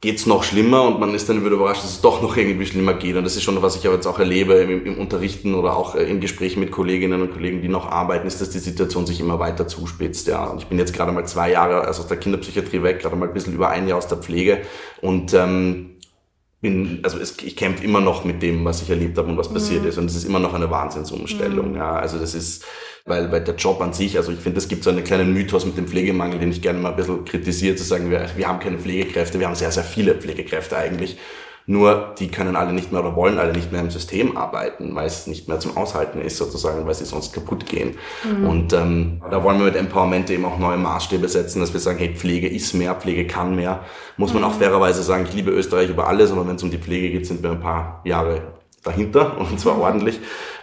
geht's 0.00 0.24
noch 0.24 0.44
schlimmer 0.44 0.84
und 0.84 0.98
man 0.98 1.14
ist 1.14 1.28
dann 1.28 1.44
wieder 1.44 1.56
überrascht, 1.56 1.84
dass 1.84 1.90
es 1.90 2.00
doch 2.00 2.22
noch 2.22 2.36
irgendwie 2.36 2.64
schlimmer 2.64 2.94
geht. 2.94 3.16
Und 3.16 3.24
das 3.24 3.36
ist 3.36 3.42
schon, 3.42 3.60
was 3.60 3.76
ich 3.76 3.86
aber 3.86 3.96
jetzt 3.96 4.06
auch 4.06 4.18
erlebe 4.18 4.54
im, 4.54 4.86
im 4.86 4.98
Unterrichten 4.98 5.54
oder 5.54 5.76
auch 5.76 5.94
äh, 5.94 6.04
im 6.04 6.20
Gespräch 6.20 6.56
mit 6.56 6.70
Kolleginnen 6.70 7.20
und 7.20 7.32
Kollegen, 7.32 7.60
die 7.60 7.68
noch 7.68 7.86
arbeiten, 7.86 8.26
ist, 8.26 8.40
dass 8.40 8.48
die 8.48 8.60
Situation 8.60 9.04
sich 9.04 9.20
immer 9.20 9.38
weiter 9.38 9.68
zuspitzt. 9.68 10.26
Ja. 10.26 10.46
Und 10.46 10.62
ich 10.62 10.68
bin 10.68 10.78
jetzt 10.78 10.94
gerade 10.94 11.12
mal 11.12 11.26
zwei 11.26 11.50
Jahre 11.52 11.82
also 11.82 12.00
aus 12.02 12.08
der 12.08 12.16
Kinderpsychiatrie 12.16 12.82
weg, 12.82 13.00
gerade 13.00 13.14
mal 13.14 13.28
ein 13.28 13.34
bisschen 13.34 13.52
über 13.52 13.68
ein 13.68 13.88
Jahr 13.88 13.98
aus 13.98 14.08
der 14.08 14.18
Pflege 14.18 14.62
und 15.02 15.34
ähm, 15.34 15.89
bin, 16.60 17.00
also 17.02 17.18
es, 17.18 17.36
ich 17.42 17.56
kämpfe 17.56 17.84
immer 17.84 18.00
noch 18.00 18.24
mit 18.24 18.42
dem, 18.42 18.64
was 18.64 18.82
ich 18.82 18.90
erlebt 18.90 19.16
habe 19.16 19.28
und 19.28 19.36
was 19.36 19.50
mhm. 19.50 19.54
passiert 19.54 19.84
ist. 19.84 19.98
Und 19.98 20.06
es 20.06 20.16
ist 20.16 20.24
immer 20.24 20.38
noch 20.38 20.54
eine 20.54 20.70
Wahnsinnsumstellung. 20.70 21.70
Mhm. 21.70 21.76
Ja. 21.76 21.92
Also 21.96 22.18
das 22.18 22.34
ist, 22.34 22.64
weil, 23.06 23.32
weil 23.32 23.42
der 23.42 23.54
Job 23.56 23.80
an 23.80 23.92
sich, 23.92 24.16
also 24.16 24.30
ich 24.32 24.40
finde, 24.40 24.58
es 24.58 24.68
gibt 24.68 24.84
so 24.84 24.90
einen 24.90 25.04
kleinen 25.04 25.32
Mythos 25.32 25.64
mit 25.64 25.76
dem 25.76 25.88
Pflegemangel, 25.88 26.38
den 26.38 26.50
ich 26.50 26.60
gerne 26.60 26.78
mal 26.78 26.90
ein 26.90 26.96
bisschen 26.96 27.24
kritisiere, 27.24 27.76
zu 27.76 27.84
sagen, 27.84 28.10
wir, 28.10 28.28
wir 28.36 28.48
haben 28.48 28.60
keine 28.60 28.78
Pflegekräfte, 28.78 29.38
wir 29.40 29.46
haben 29.46 29.54
sehr, 29.54 29.72
sehr 29.72 29.84
viele 29.84 30.14
Pflegekräfte 30.14 30.76
eigentlich. 30.76 31.16
Nur 31.70 32.14
die 32.18 32.26
können 32.26 32.56
alle 32.56 32.72
nicht 32.72 32.90
mehr 32.90 33.00
oder 33.00 33.14
wollen 33.14 33.38
alle 33.38 33.52
nicht 33.52 33.70
mehr 33.70 33.80
im 33.80 33.90
System 33.90 34.36
arbeiten, 34.36 34.92
weil 34.96 35.06
es 35.06 35.28
nicht 35.28 35.46
mehr 35.46 35.60
zum 35.60 35.76
Aushalten 35.76 36.20
ist 36.20 36.36
sozusagen, 36.36 36.84
weil 36.84 36.94
sie 36.94 37.04
sonst 37.04 37.32
kaputt 37.32 37.64
gehen. 37.64 37.96
Mhm. 38.24 38.48
Und 38.48 38.72
ähm, 38.72 39.22
da 39.30 39.44
wollen 39.44 39.58
wir 39.58 39.66
mit 39.66 39.76
Empowerment 39.76 40.28
eben 40.30 40.44
auch 40.44 40.58
neue 40.58 40.78
Maßstäbe 40.78 41.28
setzen, 41.28 41.60
dass 41.60 41.72
wir 41.72 41.78
sagen, 41.78 41.98
hey, 41.98 42.12
Pflege 42.16 42.48
ist 42.48 42.74
mehr, 42.74 42.96
Pflege 42.96 43.24
kann 43.24 43.54
mehr. 43.54 43.84
Muss 44.16 44.34
man 44.34 44.42
mhm. 44.42 44.48
auch 44.48 44.54
fairerweise 44.54 45.04
sagen, 45.04 45.26
ich 45.28 45.32
liebe 45.32 45.52
Österreich 45.52 45.88
über 45.90 46.08
alles, 46.08 46.32
aber 46.32 46.44
wenn 46.48 46.56
es 46.56 46.62
um 46.64 46.72
die 46.72 46.78
Pflege 46.78 47.08
geht, 47.10 47.28
sind 47.28 47.40
wir 47.40 47.52
ein 47.52 47.60
paar 47.60 48.00
Jahre 48.04 48.42
dahinter 48.82 49.38
und 49.38 49.60
zwar 49.60 49.76
mhm. 49.76 49.82
ordentlich, 49.82 50.18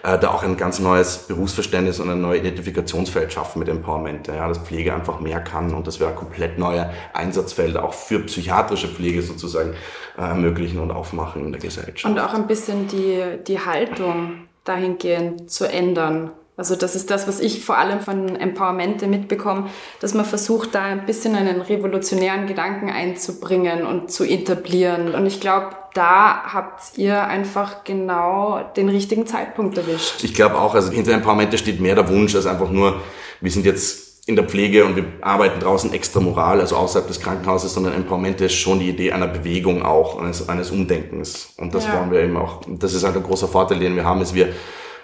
äh, 0.07 0.17
da 0.17 0.31
auch 0.31 0.43
ein 0.43 0.55
ganz 0.55 0.79
neues 0.79 1.17
Berufsverständnis 1.27 1.99
und 1.99 2.09
ein 2.09 2.21
neues 2.21 2.39
Identifikationsfeld 2.39 3.33
schaffen 3.33 3.59
mit 3.59 3.67
Empowerment. 3.67 4.27
Ja, 4.27 4.47
dass 4.47 4.59
Pflege 4.59 4.93
einfach 4.93 5.19
mehr 5.19 5.41
kann 5.41 5.73
und 5.73 5.85
dass 5.85 5.99
wir 5.99 6.07
komplett 6.07 6.57
neue 6.57 6.89
Einsatzfelder 7.13 7.83
auch 7.83 7.93
für 7.93 8.19
psychiatrische 8.21 8.87
Pflege 8.87 9.21
sozusagen 9.21 9.73
äh, 10.17 10.21
ermöglichen 10.21 10.79
und 10.79 10.91
aufmachen 10.91 11.45
in 11.45 11.51
der 11.51 11.59
Gesellschaft. 11.59 12.05
Und 12.05 12.19
auch 12.19 12.33
ein 12.33 12.47
bisschen 12.47 12.87
die, 12.87 13.21
die 13.45 13.59
Haltung 13.59 14.47
dahingehend 14.63 15.51
zu 15.51 15.65
ändern. 15.65 16.31
Also 16.57 16.75
das 16.75 16.95
ist 16.95 17.11
das, 17.11 17.27
was 17.27 17.39
ich 17.39 17.63
vor 17.63 17.77
allem 17.77 18.01
von 18.01 18.35
Empowermente 18.35 19.05
mitbekomme, 19.05 19.69
dass 19.99 20.15
man 20.15 20.25
versucht, 20.25 20.73
da 20.73 20.81
ein 20.81 21.05
bisschen 21.05 21.35
einen 21.35 21.61
revolutionären 21.61 22.47
Gedanken 22.47 22.89
einzubringen 22.89 23.85
und 23.85 24.11
zu 24.11 24.23
etablieren. 24.23 25.13
Und 25.13 25.27
ich 25.27 25.39
glaube, 25.39 25.69
da 25.93 26.51
habt 26.51 26.97
ihr 26.97 27.23
einfach 27.23 27.83
genau 27.83 28.59
den 28.75 28.89
richtigen 28.89 29.27
Zeitpunkt 29.27 29.77
erwischt. 29.77 30.23
Ich 30.23 30.33
glaube 30.33 30.59
auch, 30.59 30.73
also 30.73 30.91
hinter 30.91 31.11
Empowermente 31.13 31.59
steht 31.59 31.79
mehr 31.79 31.93
der 31.93 32.09
Wunsch 32.09 32.33
als 32.33 32.47
einfach 32.47 32.71
nur, 32.71 33.01
wir 33.39 33.51
sind 33.51 33.65
jetzt 33.67 34.27
in 34.27 34.35
der 34.35 34.45
Pflege 34.45 34.83
und 34.83 34.95
wir 34.95 35.05
arbeiten 35.21 35.59
draußen 35.59 35.93
extra 35.93 36.19
moral, 36.19 36.59
also 36.59 36.75
außerhalb 36.75 37.07
des 37.07 37.21
Krankenhauses, 37.21 37.73
sondern 37.73 37.93
Empowerment 37.93 38.41
ist 38.41 38.55
schon 38.55 38.79
die 38.79 38.89
Idee 38.89 39.11
einer 39.11 39.27
Bewegung 39.27 39.83
auch, 39.83 40.19
eines, 40.21 40.49
eines 40.49 40.71
Umdenkens. 40.71 41.53
Und 41.57 41.73
das 41.75 41.85
ja. 41.85 41.99
wollen 41.99 42.11
wir 42.11 42.21
eben 42.21 42.35
auch. 42.35 42.61
Das 42.67 42.93
ist 42.93 43.03
halt 43.03 43.15
ein 43.15 43.23
großer 43.23 43.47
Vorteil, 43.47 43.79
den 43.79 43.95
wir 43.95 44.03
haben, 44.03 44.21
ist 44.21 44.33
wir 44.33 44.49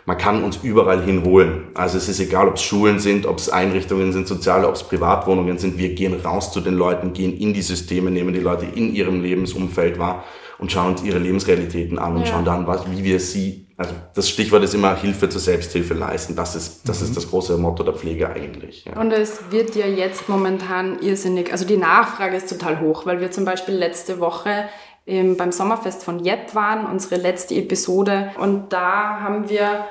man 0.06 0.18
kann 0.18 0.44
uns 0.44 0.60
überall 0.64 1.02
hinholen. 1.04 1.70
Also 1.74 1.98
es 1.98 2.10
ist 2.10 2.20
egal, 2.20 2.48
ob 2.48 2.56
es 2.56 2.64
Schulen 2.64 3.00
sind, 3.00 3.26
ob 3.26 3.38
es 3.38 3.50
Einrichtungen 3.50 4.12
sind, 4.12 4.28
soziale, 4.28 4.68
ob 4.68 4.76
es 4.76 4.84
Privatwohnungen 4.84 5.58
sind. 5.58 5.78
Wir 5.78 5.94
gehen 5.94 6.14
raus 6.14 6.52
zu 6.52 6.60
den 6.60 6.76
Leuten, 6.76 7.14
gehen 7.14 7.38
in 7.38 7.54
die 7.54 7.62
Systeme, 7.62 8.12
nehmen 8.12 8.34
die 8.34 8.42
Leute 8.42 8.66
in 8.66 8.94
ihrem 8.94 9.22
Lebensumfeld 9.22 10.00
wahr 10.00 10.24
und 10.60 10.72
schauen 10.72 10.92
uns 10.92 11.04
ihre 11.04 11.20
Lebensrealitäten 11.20 11.98
an 11.98 12.16
und 12.16 12.22
ja. 12.22 12.28
schauen 12.28 12.46
dann, 12.46 12.68
was, 12.68 12.90
wie 12.92 13.04
wir 13.04 13.20
sie, 13.20 13.68
also 13.78 13.94
das 14.14 14.30
Stichwort 14.30 14.64
ist 14.64 14.74
immer 14.74 14.96
Hilfe 14.96 15.28
zur 15.30 15.42
Selbsthilfe 15.42 15.94
leisten. 15.94 16.36
Das 16.36 16.56
ist, 16.56 16.88
das 16.88 17.02
mhm. 17.02 17.08
ist 17.08 17.18
das 17.18 17.30
große 17.30 17.58
Motto 17.58 17.84
der 17.84 17.94
Pflege 17.94 18.30
eigentlich. 18.30 18.86
Ja. 18.86 19.00
Und 19.00 19.12
es 19.12 19.52
wird 19.52 19.76
ja 19.76 19.88
jetzt 19.88 20.30
momentan 20.30 21.00
irrsinnig, 21.00 21.52
also 21.52 21.66
die 21.66 21.78
Nachfrage 21.78 22.36
ist 22.36 22.50
total 22.50 22.82
hoch, 22.82 23.06
weil 23.06 23.20
wir 23.20 23.32
zum 23.32 23.46
Beispiel 23.46 23.76
letzte 23.76 24.20
Woche 24.20 24.66
beim 25.06 25.52
Sommerfest 25.52 26.04
von 26.04 26.24
Jett 26.24 26.56
waren, 26.56 26.86
unsere 26.86 27.22
letzte 27.22 27.56
Episode. 27.56 28.32
Und 28.40 28.72
da 28.72 29.20
haben 29.20 29.50
wir 29.50 29.86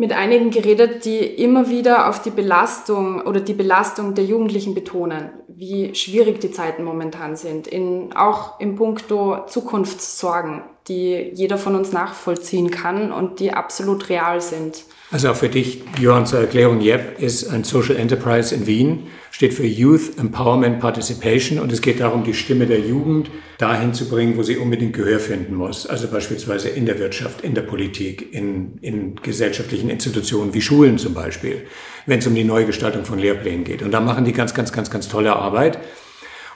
mit 0.00 0.12
einigen 0.12 0.50
geredet, 0.50 1.04
die 1.04 1.18
immer 1.18 1.68
wieder 1.68 2.08
auf 2.08 2.22
die 2.22 2.30
Belastung 2.30 3.20
oder 3.20 3.40
die 3.40 3.52
Belastung 3.52 4.14
der 4.14 4.24
Jugendlichen 4.24 4.74
betonen, 4.74 5.30
wie 5.46 5.94
schwierig 5.94 6.40
die 6.40 6.50
Zeiten 6.50 6.84
momentan 6.84 7.36
sind, 7.36 7.66
in, 7.66 8.14
auch 8.16 8.58
im 8.60 8.76
Punkto 8.76 9.44
Zukunftssorgen. 9.46 10.62
Die 10.88 11.30
jeder 11.34 11.58
von 11.58 11.76
uns 11.76 11.92
nachvollziehen 11.92 12.70
kann 12.70 13.12
und 13.12 13.40
die 13.40 13.52
absolut 13.52 14.08
real 14.08 14.40
sind. 14.40 14.84
Also 15.12 15.30
auch 15.30 15.36
für 15.36 15.48
dich, 15.48 15.82
Johann, 15.98 16.24
zur 16.24 16.38
Erklärung, 16.38 16.80
YEP 16.80 17.20
ist 17.20 17.48
ein 17.50 17.64
Social 17.64 17.96
Enterprise 17.96 18.54
in 18.54 18.68
Wien, 18.68 19.08
steht 19.32 19.54
für 19.54 19.66
Youth 19.66 20.16
Empowerment 20.18 20.78
Participation 20.78 21.58
und 21.58 21.72
es 21.72 21.82
geht 21.82 21.98
darum, 21.98 22.22
die 22.22 22.34
Stimme 22.34 22.66
der 22.66 22.78
Jugend 22.78 23.28
dahin 23.58 23.92
zu 23.92 24.08
bringen, 24.08 24.36
wo 24.36 24.44
sie 24.44 24.56
unbedingt 24.56 24.92
Gehör 24.92 25.18
finden 25.18 25.56
muss. 25.56 25.84
Also 25.84 26.06
beispielsweise 26.06 26.68
in 26.68 26.86
der 26.86 27.00
Wirtschaft, 27.00 27.40
in 27.40 27.54
der 27.54 27.62
Politik, 27.62 28.32
in, 28.32 28.78
in 28.82 29.16
gesellschaftlichen 29.16 29.90
Institutionen 29.90 30.54
wie 30.54 30.62
Schulen 30.62 30.96
zum 30.96 31.12
Beispiel, 31.12 31.66
wenn 32.06 32.20
es 32.20 32.26
um 32.28 32.34
die 32.36 32.44
Neugestaltung 32.44 33.04
von 33.04 33.18
Lehrplänen 33.18 33.64
geht. 33.64 33.82
Und 33.82 33.90
da 33.90 34.00
machen 34.00 34.24
die 34.24 34.32
ganz, 34.32 34.54
ganz, 34.54 34.70
ganz, 34.72 34.90
ganz 34.90 35.08
tolle 35.08 35.34
Arbeit. 35.34 35.80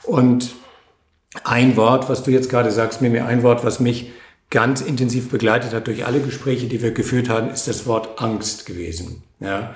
Und 0.03 0.55
ein 1.43 1.75
Wort, 1.75 2.09
was 2.09 2.23
du 2.23 2.31
jetzt 2.31 2.49
gerade 2.49 2.71
sagst, 2.71 3.01
mir 3.01 3.25
ein 3.25 3.43
Wort, 3.43 3.63
was 3.65 3.79
mich 3.79 4.11
ganz 4.49 4.81
intensiv 4.81 5.29
begleitet 5.29 5.73
hat 5.73 5.87
durch 5.87 6.05
alle 6.05 6.19
Gespräche, 6.19 6.67
die 6.67 6.81
wir 6.81 6.91
geführt 6.91 7.29
haben, 7.29 7.49
ist 7.49 7.67
das 7.67 7.85
Wort 7.85 8.21
Angst 8.21 8.65
gewesen. 8.65 9.23
Ja? 9.39 9.75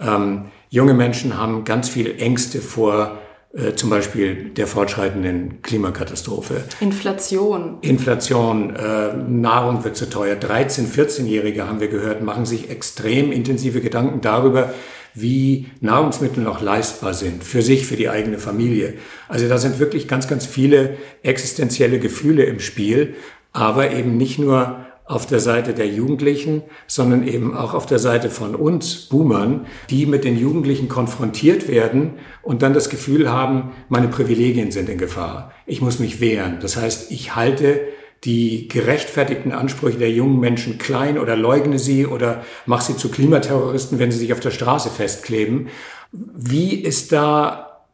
Ähm, 0.00 0.46
junge 0.68 0.94
Menschen 0.94 1.36
haben 1.36 1.64
ganz 1.64 1.88
viel 1.88 2.20
Ängste 2.20 2.60
vor 2.60 3.18
äh, 3.52 3.74
zum 3.74 3.90
Beispiel 3.90 4.50
der 4.50 4.68
fortschreitenden 4.68 5.62
Klimakatastrophe. 5.62 6.62
Inflation. 6.78 7.78
Inflation, 7.80 8.76
äh, 8.76 9.12
Nahrung 9.14 9.82
wird 9.82 9.96
zu 9.96 10.08
teuer. 10.08 10.36
13-, 10.36 10.86
14-Jährige 10.86 11.66
haben 11.66 11.80
wir 11.80 11.88
gehört, 11.88 12.22
machen 12.22 12.46
sich 12.46 12.70
extrem 12.70 13.32
intensive 13.32 13.80
Gedanken 13.80 14.20
darüber, 14.20 14.72
wie 15.14 15.66
Nahrungsmittel 15.80 16.42
noch 16.42 16.60
leistbar 16.60 17.14
sind 17.14 17.44
für 17.44 17.62
sich, 17.62 17.86
für 17.86 17.96
die 17.96 18.08
eigene 18.08 18.38
Familie. 18.38 18.94
Also 19.28 19.48
da 19.48 19.58
sind 19.58 19.78
wirklich 19.78 20.08
ganz, 20.08 20.28
ganz 20.28 20.46
viele 20.46 20.96
existenzielle 21.22 21.98
Gefühle 21.98 22.44
im 22.44 22.60
Spiel 22.60 23.14
aber 23.52 23.90
eben 23.90 24.16
nicht 24.16 24.38
nur 24.38 24.86
auf 25.04 25.26
der 25.26 25.40
Seite 25.40 25.74
der 25.74 25.88
Jugendlichen, 25.88 26.62
sondern 26.86 27.26
eben 27.26 27.56
auch 27.56 27.74
auf 27.74 27.84
der 27.84 27.98
Seite 27.98 28.30
von 28.30 28.54
uns 28.54 29.08
Boomern, 29.08 29.66
die 29.90 30.06
mit 30.06 30.22
den 30.22 30.38
Jugendlichen 30.38 30.88
konfrontiert 30.88 31.66
werden 31.66 32.12
und 32.42 32.62
dann 32.62 32.74
das 32.74 32.90
Gefühl 32.90 33.28
haben, 33.28 33.72
meine 33.88 34.06
Privilegien 34.06 34.70
sind 34.70 34.88
in 34.88 34.98
Gefahr. 34.98 35.52
Ich 35.66 35.80
muss 35.80 35.98
mich 35.98 36.20
wehren. 36.20 36.58
Das 36.60 36.76
heißt, 36.76 37.10
ich 37.10 37.34
halte 37.34 37.80
die 38.24 38.68
gerechtfertigten 38.68 39.52
Ansprüche 39.52 39.98
der 39.98 40.10
jungen 40.10 40.40
Menschen 40.40 40.78
klein 40.78 41.18
oder 41.18 41.36
leugne 41.36 41.78
sie 41.78 42.06
oder 42.06 42.44
mache 42.66 42.92
sie 42.92 42.96
zu 42.96 43.10
Klimaterroristen, 43.10 43.98
wenn 43.98 44.12
sie 44.12 44.18
sich 44.18 44.32
auf 44.32 44.40
der 44.40 44.50
Straße 44.50 44.90
festkleben. 44.90 45.68
Wie 46.12 46.74
ist 46.74 47.12
da 47.12 47.86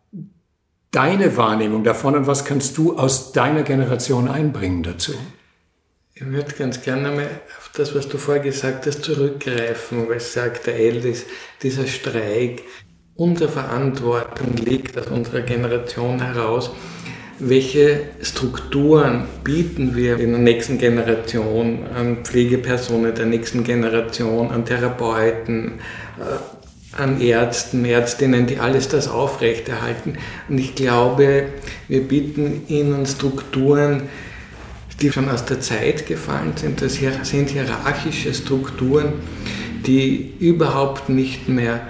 deine 0.91 1.37
Wahrnehmung 1.37 1.85
davon 1.85 2.17
und 2.17 2.27
was 2.27 2.45
kannst 2.45 2.77
du 2.79 2.97
aus 2.97 3.33
deiner 3.33 3.63
Generation 3.63 4.29
einbringen 4.29 4.83
dazu? 4.83 5.13
Ich 6.15 6.25
würde 6.25 6.55
ganz 6.55 6.81
gerne 6.81 7.11
mal 7.11 7.29
auf 7.59 7.71
das, 7.75 7.95
was 7.95 8.09
du 8.09 8.17
vorher 8.17 8.43
gesagt 8.43 8.87
hast, 8.87 9.05
zurückgreifen, 9.05 10.09
weil 10.09 10.17
es 10.17 10.33
sagt, 10.33 10.67
der 10.67 10.77
Eldis, 10.77 11.27
dieser 11.63 11.87
Streik, 11.87 12.63
unsere 13.17 13.51
Verantwortung 13.51 14.57
liegt 14.57 14.97
aus 14.97 15.09
unserer 15.09 15.43
Generation 15.43 16.23
heraus. 16.23 16.71
Welche 17.39 18.01
Strukturen 18.23 19.25
bieten 19.45 19.95
wir 19.95 20.19
in 20.19 20.33
der 20.33 20.41
nächsten 20.41 20.79
Generation 20.79 21.81
an 21.95 22.25
Pflegepersonen 22.25 23.15
der 23.15 23.27
nächsten 23.27 23.63
Generation, 23.63 24.51
an 24.51 24.65
Therapeuten, 24.65 25.73
äh, 26.19 26.99
an 26.99 27.21
Ärzten, 27.21 27.85
Ärztinnen, 27.85 28.47
die 28.47 28.59
alles 28.59 28.89
das 28.89 29.09
aufrechterhalten? 29.09 30.17
Und 30.49 30.57
ich 30.57 30.75
glaube, 30.75 31.49
wir 31.89 32.01
bieten 32.09 32.63
ihnen 32.69 33.05
Strukturen, 33.05 34.05
die 35.03 35.13
schon 35.13 35.29
aus 35.29 35.45
der 35.45 35.61
Zeit 35.61 36.07
gefallen 36.07 36.55
sind. 36.57 36.81
Das 36.81 36.95
sind 36.95 37.51
hierarchische 37.51 38.33
Strukturen, 38.33 39.13
die 39.87 40.33
überhaupt 40.39 41.11
nicht 41.11 41.51
mehr 41.51 41.87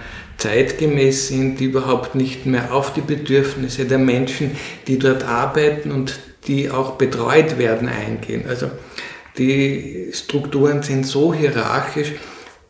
zeitgemäß 0.47 1.29
sind, 1.29 1.59
die 1.59 1.65
überhaupt 1.65 2.15
nicht 2.15 2.47
mehr 2.47 2.73
auf 2.73 2.93
die 2.93 3.01
Bedürfnisse 3.01 3.85
der 3.85 3.99
Menschen, 3.99 4.53
die 4.87 4.99
dort 4.99 5.25
arbeiten 5.25 5.91
und 5.91 6.21
die 6.47 6.71
auch 6.71 6.93
betreut 6.93 7.59
werden, 7.59 7.89
eingehen. 7.89 8.45
Also 8.49 8.71
die 9.39 10.11
Strukturen 10.13 10.83
sind 10.83 11.05
so 11.05 11.35
hierarchisch 11.35 12.13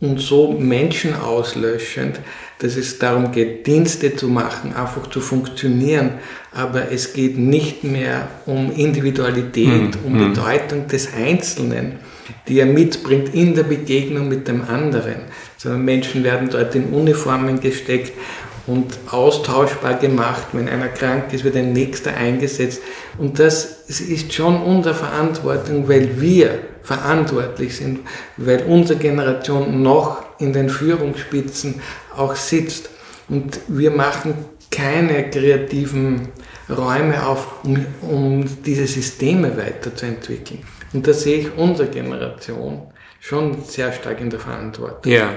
und 0.01 0.21
so 0.21 0.53
menschenauslöschend, 0.53 2.21
dass 2.61 2.77
es 2.77 2.99
darum 2.99 3.33
geht, 3.33 3.67
Dienste 3.67 4.17
zu 4.17 4.29
machen, 4.29 4.75
einfach 4.75 5.11
zu 5.11 5.21
funktionieren. 5.21 6.15
Aber 6.53 6.91
es 6.91 7.13
geht 7.13 7.37
nicht 7.37 7.85
mehr 7.85 8.29
um 8.47 8.73
Individualität, 8.73 9.97
mhm. 9.97 10.07
um 10.07 10.19
hm. 10.19 10.33
Bedeutung 10.33 10.89
des 10.89 11.13
Einzelnen, 11.13 11.99
die 12.49 12.61
er 12.61 12.67
mitbringt 12.67 13.35
in 13.35 13.55
der 13.55 13.65
Begegnung 13.65 14.29
mit 14.29 14.49
dem 14.49 14.63
anderen, 14.63 15.23
sondern 15.57 15.85
Menschen 15.85 16.25
werden 16.25 16.49
dort 16.51 16.75
in 16.75 16.87
Uniformen 16.87 17.61
gesteckt 17.61 18.13
und 18.67 18.99
austauschbar 19.11 19.95
gemacht. 19.95 20.49
Wenn 20.53 20.69
einer 20.69 20.89
krank 20.89 21.33
ist, 21.33 21.45
wird 21.45 21.57
ein 21.57 21.73
nächster 21.73 22.15
eingesetzt. 22.15 22.83
Und 23.19 23.39
das 23.39 23.85
ist 23.89 24.33
schon 24.33 24.61
unsere 24.63 24.95
Verantwortung, 24.95 25.89
weil 25.89 26.21
wir 26.21 26.59
verantwortlich 26.83 27.77
sind, 27.77 28.01
weil 28.37 28.63
unsere 28.65 28.99
Generation 28.99 29.83
noch 29.83 30.25
in 30.39 30.53
den 30.53 30.69
Führungsspitzen 30.69 31.81
auch 32.17 32.35
sitzt. 32.35 32.91
Und 33.29 33.61
wir 33.69 33.91
machen 33.91 34.35
keine 34.71 35.31
kreativen 35.31 36.29
Räume 36.69 37.27
auf, 37.27 37.65
um, 37.65 37.87
um 38.03 38.45
diese 38.65 38.87
Systeme 38.87 39.57
weiterzuentwickeln. 39.57 40.61
Und 40.93 41.07
da 41.07 41.13
sehe 41.13 41.39
ich 41.39 41.57
unsere 41.57 41.89
Generation 41.89 42.83
schon 43.21 43.63
sehr 43.65 43.93
stark 43.93 44.21
in 44.21 44.31
der 44.31 44.41
Verantwortung. 44.41 45.13
Ja, 45.13 45.31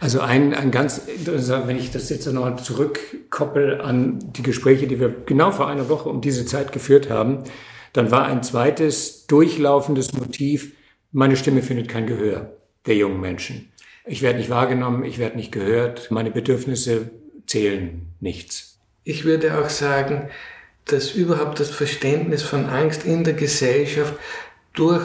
also 0.00 0.20
ein, 0.20 0.54
ein 0.54 0.70
ganz, 0.70 1.02
wenn 1.06 1.78
ich 1.78 1.90
das 1.90 2.08
jetzt 2.08 2.26
noch 2.32 2.56
zurückkoppel 2.56 3.82
an 3.82 4.18
die 4.32 4.42
Gespräche, 4.42 4.86
die 4.86 4.98
wir 4.98 5.14
genau 5.26 5.50
vor 5.50 5.68
einer 5.68 5.90
Woche 5.90 6.08
um 6.08 6.22
diese 6.22 6.46
Zeit 6.46 6.72
geführt 6.72 7.10
haben, 7.10 7.44
dann 7.92 8.10
war 8.10 8.24
ein 8.26 8.42
zweites 8.42 9.26
durchlaufendes 9.26 10.14
Motiv, 10.14 10.72
meine 11.12 11.36
Stimme 11.36 11.62
findet 11.62 11.88
kein 11.88 12.06
Gehör 12.06 12.56
der 12.86 12.96
jungen 12.96 13.20
Menschen. 13.20 13.72
Ich 14.06 14.22
werde 14.22 14.38
nicht 14.38 14.48
wahrgenommen, 14.48 15.04
ich 15.04 15.18
werde 15.18 15.36
nicht 15.36 15.52
gehört, 15.52 16.10
meine 16.10 16.30
Bedürfnisse 16.30 17.10
zählen 17.46 18.06
nichts. 18.20 18.78
Ich 19.04 19.24
würde 19.24 19.58
auch 19.58 19.68
sagen, 19.68 20.30
dass 20.86 21.12
überhaupt 21.12 21.60
das 21.60 21.70
Verständnis 21.70 22.42
von 22.42 22.66
Angst 22.66 23.04
in 23.04 23.24
der 23.24 23.34
Gesellschaft 23.34 24.14
durch 24.74 25.04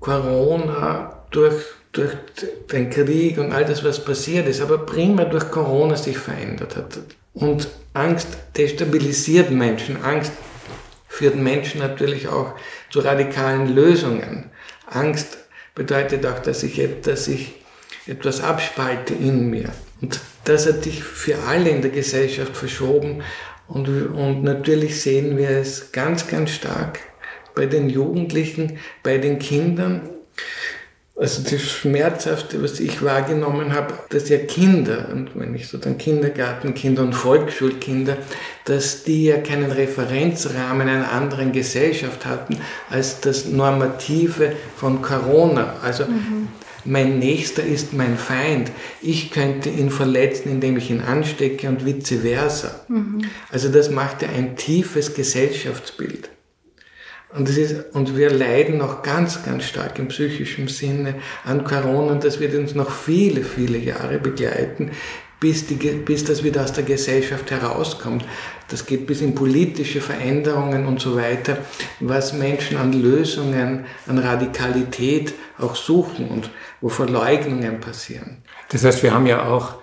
Corona, 0.00 1.24
durch 1.30 1.64
durch 1.92 2.12
den 2.70 2.90
Krieg 2.90 3.38
und 3.38 3.52
all 3.52 3.64
das, 3.64 3.82
was 3.82 4.04
passiert 4.04 4.46
ist, 4.46 4.60
aber 4.60 4.78
prima 4.78 5.24
durch 5.24 5.50
Corona 5.50 5.96
sich 5.96 6.18
verändert 6.18 6.76
hat. 6.76 6.98
Und 7.34 7.68
Angst 7.94 8.28
destabilisiert 8.56 9.50
Menschen. 9.50 10.02
Angst 10.02 10.32
führt 11.08 11.36
Menschen 11.36 11.80
natürlich 11.80 12.28
auch 12.28 12.54
zu 12.90 13.00
radikalen 13.00 13.74
Lösungen. 13.74 14.50
Angst 14.86 15.38
bedeutet 15.74 16.26
auch, 16.26 16.38
dass 16.40 16.62
ich, 16.62 16.80
dass 17.02 17.28
ich 17.28 17.54
etwas 18.06 18.40
abspalte 18.40 19.14
in 19.14 19.50
mir. 19.50 19.70
Und 20.00 20.20
das 20.44 20.66
hat 20.66 20.84
sich 20.84 21.02
für 21.02 21.36
alle 21.46 21.70
in 21.70 21.82
der 21.82 21.90
Gesellschaft 21.90 22.56
verschoben. 22.56 23.22
Und, 23.66 23.88
und 23.88 24.44
natürlich 24.44 25.00
sehen 25.02 25.36
wir 25.36 25.50
es 25.50 25.92
ganz, 25.92 26.26
ganz 26.26 26.50
stark 26.50 27.00
bei 27.58 27.66
den 27.66 27.90
Jugendlichen, 27.90 28.78
bei 29.02 29.18
den 29.18 29.40
Kindern 29.40 30.02
also 31.18 31.42
das 31.42 31.60
Schmerzhafte, 31.62 32.62
was 32.62 32.78
ich 32.78 33.02
wahrgenommen 33.02 33.74
habe, 33.74 33.92
dass 34.10 34.28
ja 34.28 34.38
Kinder, 34.38 35.08
und 35.12 35.30
wenn 35.34 35.52
ich 35.52 35.66
so 35.66 35.76
dann 35.76 35.98
Kindergartenkinder 35.98 37.02
und 37.02 37.12
Volksschulkinder, 37.12 38.16
dass 38.66 39.02
die 39.02 39.24
ja 39.24 39.38
keinen 39.38 39.72
Referenzrahmen 39.72 40.88
einer 40.88 41.10
anderen 41.10 41.50
Gesellschaft 41.50 42.24
hatten 42.24 42.58
als 42.88 43.18
das 43.20 43.46
Normative 43.46 44.52
von 44.76 45.02
Corona. 45.02 45.74
Also 45.82 46.04
mhm. 46.04 46.50
mein 46.84 47.18
Nächster 47.18 47.64
ist 47.64 47.94
mein 47.94 48.16
Feind. 48.16 48.70
Ich 49.02 49.32
könnte 49.32 49.70
ihn 49.70 49.90
verletzen, 49.90 50.52
indem 50.52 50.76
ich 50.76 50.88
ihn 50.88 51.00
anstecke 51.00 51.68
und 51.68 51.84
vice 51.84 52.20
versa. 52.22 52.82
Mhm. 52.86 53.22
Also 53.50 53.70
das 53.70 53.90
macht 53.90 54.22
ja 54.22 54.28
ein 54.28 54.54
tiefes 54.54 55.14
Gesellschaftsbild. 55.14 56.30
Und, 57.34 57.48
das 57.48 57.56
ist, 57.58 57.94
und 57.94 58.16
wir 58.16 58.30
leiden 58.30 58.78
noch 58.78 59.02
ganz, 59.02 59.44
ganz 59.44 59.64
stark 59.64 59.98
im 59.98 60.08
psychischen 60.08 60.68
Sinne 60.68 61.16
an 61.44 61.62
Corona 61.62 62.12
und 62.12 62.24
das 62.24 62.40
wird 62.40 62.54
uns 62.54 62.74
noch 62.74 62.90
viele, 62.90 63.42
viele 63.42 63.76
Jahre 63.76 64.18
begleiten, 64.18 64.92
bis, 65.38 65.66
die, 65.66 65.74
bis 65.74 66.24
das 66.24 66.42
wieder 66.42 66.64
aus 66.64 66.72
der 66.72 66.84
Gesellschaft 66.84 67.50
herauskommt. 67.50 68.24
Das 68.68 68.86
geht 68.86 69.06
bis 69.06 69.20
in 69.20 69.34
politische 69.34 70.00
Veränderungen 70.00 70.86
und 70.86 71.00
so 71.00 71.16
weiter, 71.16 71.58
was 72.00 72.32
Menschen 72.32 72.78
an 72.78 72.92
Lösungen, 72.92 73.84
an 74.06 74.18
Radikalität 74.18 75.34
auch 75.58 75.76
suchen 75.76 76.28
und 76.28 76.50
wo 76.80 76.88
Verleugnungen 76.88 77.80
passieren. 77.80 78.42
Das 78.70 78.84
heißt, 78.84 79.02
wir 79.02 79.12
haben 79.12 79.26
ja 79.26 79.46
auch 79.46 79.74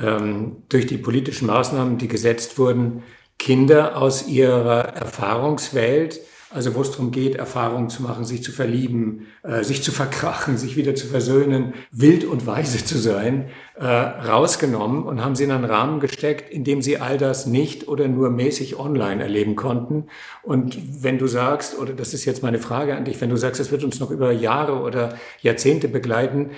ähm, 0.00 0.62
durch 0.68 0.86
die 0.86 0.98
politischen 0.98 1.46
Maßnahmen, 1.46 1.98
die 1.98 2.08
gesetzt 2.08 2.58
wurden, 2.58 3.02
Kinder 3.38 3.96
aus 3.96 4.28
ihrer 4.28 4.94
Erfahrungswelt 4.94 6.20
also 6.54 6.74
wo 6.74 6.82
es 6.82 6.90
darum 6.90 7.10
geht, 7.10 7.34
Erfahrungen 7.34 7.88
zu 7.88 8.02
machen, 8.02 8.24
sich 8.24 8.42
zu 8.42 8.52
verlieben, 8.52 9.26
äh, 9.42 9.62
sich 9.62 9.82
zu 9.82 9.92
verkrachen, 9.92 10.58
sich 10.58 10.76
wieder 10.76 10.94
zu 10.94 11.06
versöhnen, 11.06 11.74
wild 11.90 12.24
und 12.24 12.46
weise 12.46 12.84
zu 12.84 12.98
sein, 12.98 13.48
äh, 13.74 13.84
rausgenommen 13.86 15.04
und 15.04 15.24
haben 15.24 15.34
sie 15.34 15.44
in 15.44 15.50
einen 15.50 15.64
Rahmen 15.64 16.00
gesteckt, 16.00 16.50
in 16.50 16.64
dem 16.64 16.82
sie 16.82 16.98
all 16.98 17.18
das 17.18 17.46
nicht 17.46 17.88
oder 17.88 18.08
nur 18.08 18.30
mäßig 18.30 18.78
online 18.78 19.22
erleben 19.22 19.56
konnten. 19.56 20.06
Und 20.42 20.78
wenn 21.02 21.18
du 21.18 21.26
sagst, 21.26 21.78
oder 21.78 21.92
das 21.92 22.14
ist 22.14 22.24
jetzt 22.24 22.42
meine 22.42 22.58
Frage 22.58 22.96
an 22.96 23.04
dich, 23.04 23.20
wenn 23.20 23.30
du 23.30 23.36
sagst, 23.36 23.60
es 23.60 23.70
wird 23.70 23.84
uns 23.84 24.00
noch 24.00 24.10
über 24.10 24.32
Jahre 24.32 24.80
oder 24.80 25.16
Jahrzehnte 25.40 25.88
begleiten, 25.88 26.50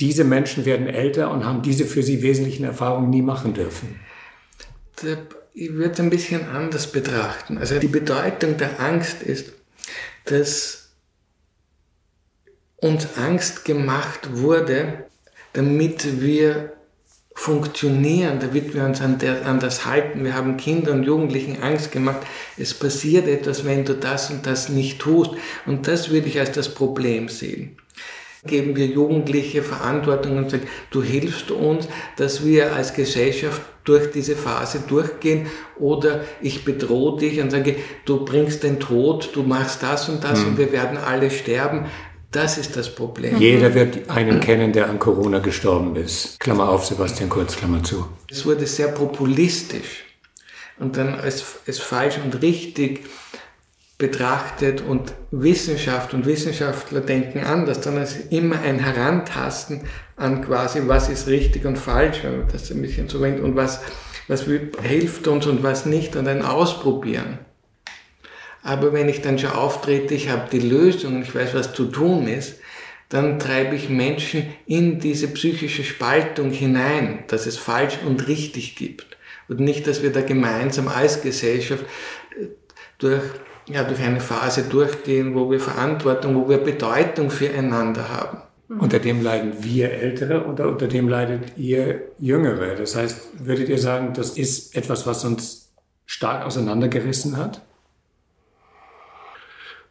diese 0.00 0.24
Menschen 0.24 0.66
werden 0.66 0.86
älter 0.86 1.30
und 1.30 1.44
haben 1.44 1.62
diese 1.62 1.84
für 1.84 2.02
sie 2.02 2.22
wesentlichen 2.22 2.64
Erfahrungen 2.64 3.10
nie 3.10 3.22
machen 3.22 3.54
dürfen. 3.54 4.00
Ich 5.58 5.72
würde 5.72 5.92
es 5.92 6.00
ein 6.00 6.10
bisschen 6.10 6.46
anders 6.50 6.92
betrachten. 6.92 7.56
Also 7.56 7.78
die 7.78 7.88
Bedeutung 7.88 8.58
der 8.58 8.78
Angst 8.78 9.22
ist, 9.22 9.52
dass 10.26 10.90
uns 12.76 13.16
Angst 13.16 13.64
gemacht 13.64 14.36
wurde, 14.36 15.06
damit 15.54 16.20
wir 16.20 16.74
funktionieren, 17.34 18.38
damit 18.38 18.74
wir 18.74 18.84
uns 18.84 19.00
an, 19.00 19.18
der, 19.18 19.46
an 19.46 19.58
das 19.58 19.86
halten. 19.86 20.24
Wir 20.24 20.34
haben 20.34 20.58
Kinder 20.58 20.92
und 20.92 21.04
Jugendlichen 21.04 21.62
Angst 21.62 21.90
gemacht. 21.90 22.26
Es 22.58 22.74
passiert 22.74 23.26
etwas, 23.26 23.64
wenn 23.64 23.86
du 23.86 23.94
das 23.94 24.30
und 24.30 24.44
das 24.44 24.68
nicht 24.68 24.98
tust. 24.98 25.30
Und 25.64 25.88
das 25.88 26.10
würde 26.10 26.28
ich 26.28 26.38
als 26.38 26.52
das 26.52 26.74
Problem 26.74 27.30
sehen 27.30 27.78
geben 28.46 28.76
wir 28.76 28.86
Jugendliche 28.86 29.62
Verantwortung 29.62 30.38
und 30.38 30.50
sagen, 30.50 30.66
du 30.90 31.02
hilfst 31.02 31.50
uns, 31.50 31.88
dass 32.16 32.44
wir 32.44 32.74
als 32.74 32.94
Gesellschaft 32.94 33.60
durch 33.84 34.10
diese 34.10 34.36
Phase 34.36 34.80
durchgehen 34.86 35.46
oder 35.78 36.22
ich 36.40 36.64
bedrohe 36.64 37.18
dich 37.18 37.40
und 37.40 37.50
sage, 37.50 37.76
du 38.04 38.24
bringst 38.24 38.62
den 38.62 38.80
Tod, 38.80 39.30
du 39.34 39.42
machst 39.42 39.82
das 39.82 40.08
und 40.08 40.24
das 40.24 40.40
mhm. 40.40 40.48
und 40.48 40.58
wir 40.58 40.72
werden 40.72 40.98
alle 40.98 41.30
sterben. 41.30 41.86
Das 42.32 42.58
ist 42.58 42.76
das 42.76 42.94
Problem. 42.94 43.38
Jeder 43.38 43.74
wird 43.74 44.10
einen 44.10 44.40
kennen, 44.40 44.72
der 44.72 44.90
an 44.90 44.98
Corona 44.98 45.38
gestorben 45.38 45.96
ist. 45.96 46.38
Klammer 46.40 46.68
auf, 46.68 46.84
Sebastian 46.84 47.30
Kurz, 47.30 47.56
Klammer 47.56 47.82
zu. 47.82 48.06
Es 48.30 48.44
wurde 48.44 48.66
sehr 48.66 48.88
populistisch 48.88 50.04
und 50.78 50.96
dann 50.96 51.14
als, 51.14 51.44
als 51.66 51.78
falsch 51.78 52.18
und 52.22 52.42
richtig 52.42 53.04
betrachtet 53.98 54.82
und 54.82 55.14
Wissenschaft 55.30 56.12
und 56.12 56.26
Wissenschaftler 56.26 57.00
denken 57.00 57.40
anders, 57.40 57.82
sondern 57.82 58.02
es 58.02 58.16
ist 58.16 58.32
immer 58.32 58.60
ein 58.60 58.78
Herantasten 58.78 59.82
an 60.16 60.44
quasi, 60.44 60.82
was 60.86 61.08
ist 61.08 61.28
richtig 61.28 61.64
und 61.64 61.78
falsch, 61.78 62.18
wenn 62.22 62.40
man 62.40 62.48
das 62.48 62.70
ein 62.70 62.82
bisschen 62.82 63.08
so 63.08 63.22
wendet, 63.22 63.42
und 63.42 63.56
was, 63.56 63.80
was 64.28 64.44
hilft 64.82 65.26
uns 65.28 65.46
und 65.46 65.62
was 65.62 65.86
nicht 65.86 66.14
und 66.16 66.28
ein 66.28 66.42
Ausprobieren. 66.42 67.38
Aber 68.62 68.92
wenn 68.92 69.08
ich 69.08 69.22
dann 69.22 69.38
schon 69.38 69.52
auftrete, 69.52 70.12
ich 70.12 70.28
habe 70.28 70.48
die 70.50 70.58
Lösung, 70.58 71.22
ich 71.22 71.34
weiß, 71.34 71.54
was 71.54 71.72
zu 71.72 71.86
tun 71.86 72.26
ist, 72.26 72.56
dann 73.08 73.38
treibe 73.38 73.76
ich 73.76 73.88
Menschen 73.88 74.52
in 74.66 74.98
diese 74.98 75.28
psychische 75.28 75.84
Spaltung 75.84 76.50
hinein, 76.50 77.24
dass 77.28 77.46
es 77.46 77.56
falsch 77.56 77.98
und 78.04 78.26
richtig 78.26 78.74
gibt. 78.74 79.16
Und 79.48 79.60
nicht, 79.60 79.86
dass 79.86 80.02
wir 80.02 80.10
da 80.10 80.22
gemeinsam 80.22 80.88
als 80.88 81.22
Gesellschaft 81.22 81.84
durch 82.98 83.22
ja, 83.68 83.82
durch 83.84 84.00
eine 84.00 84.20
Phase 84.20 84.64
durchgehen, 84.64 85.34
wo 85.34 85.50
wir 85.50 85.60
Verantwortung, 85.60 86.36
wo 86.36 86.48
wir 86.48 86.58
Bedeutung 86.58 87.30
füreinander 87.30 88.08
haben. 88.08 88.38
Mhm. 88.68 88.80
Unter 88.80 88.98
dem 88.98 89.22
leiden 89.22 89.54
wir 89.60 89.92
Ältere 89.92 90.44
oder 90.46 90.68
unter 90.68 90.88
dem 90.88 91.08
leidet 91.08 91.56
ihr 91.56 92.02
Jüngere. 92.18 92.74
Das 92.76 92.96
heißt, 92.96 93.46
würdet 93.46 93.68
ihr 93.68 93.78
sagen, 93.78 94.12
das 94.14 94.30
ist 94.30 94.76
etwas, 94.76 95.06
was 95.06 95.24
uns 95.24 95.72
stark 96.04 96.44
auseinandergerissen 96.44 97.36
hat? 97.36 97.62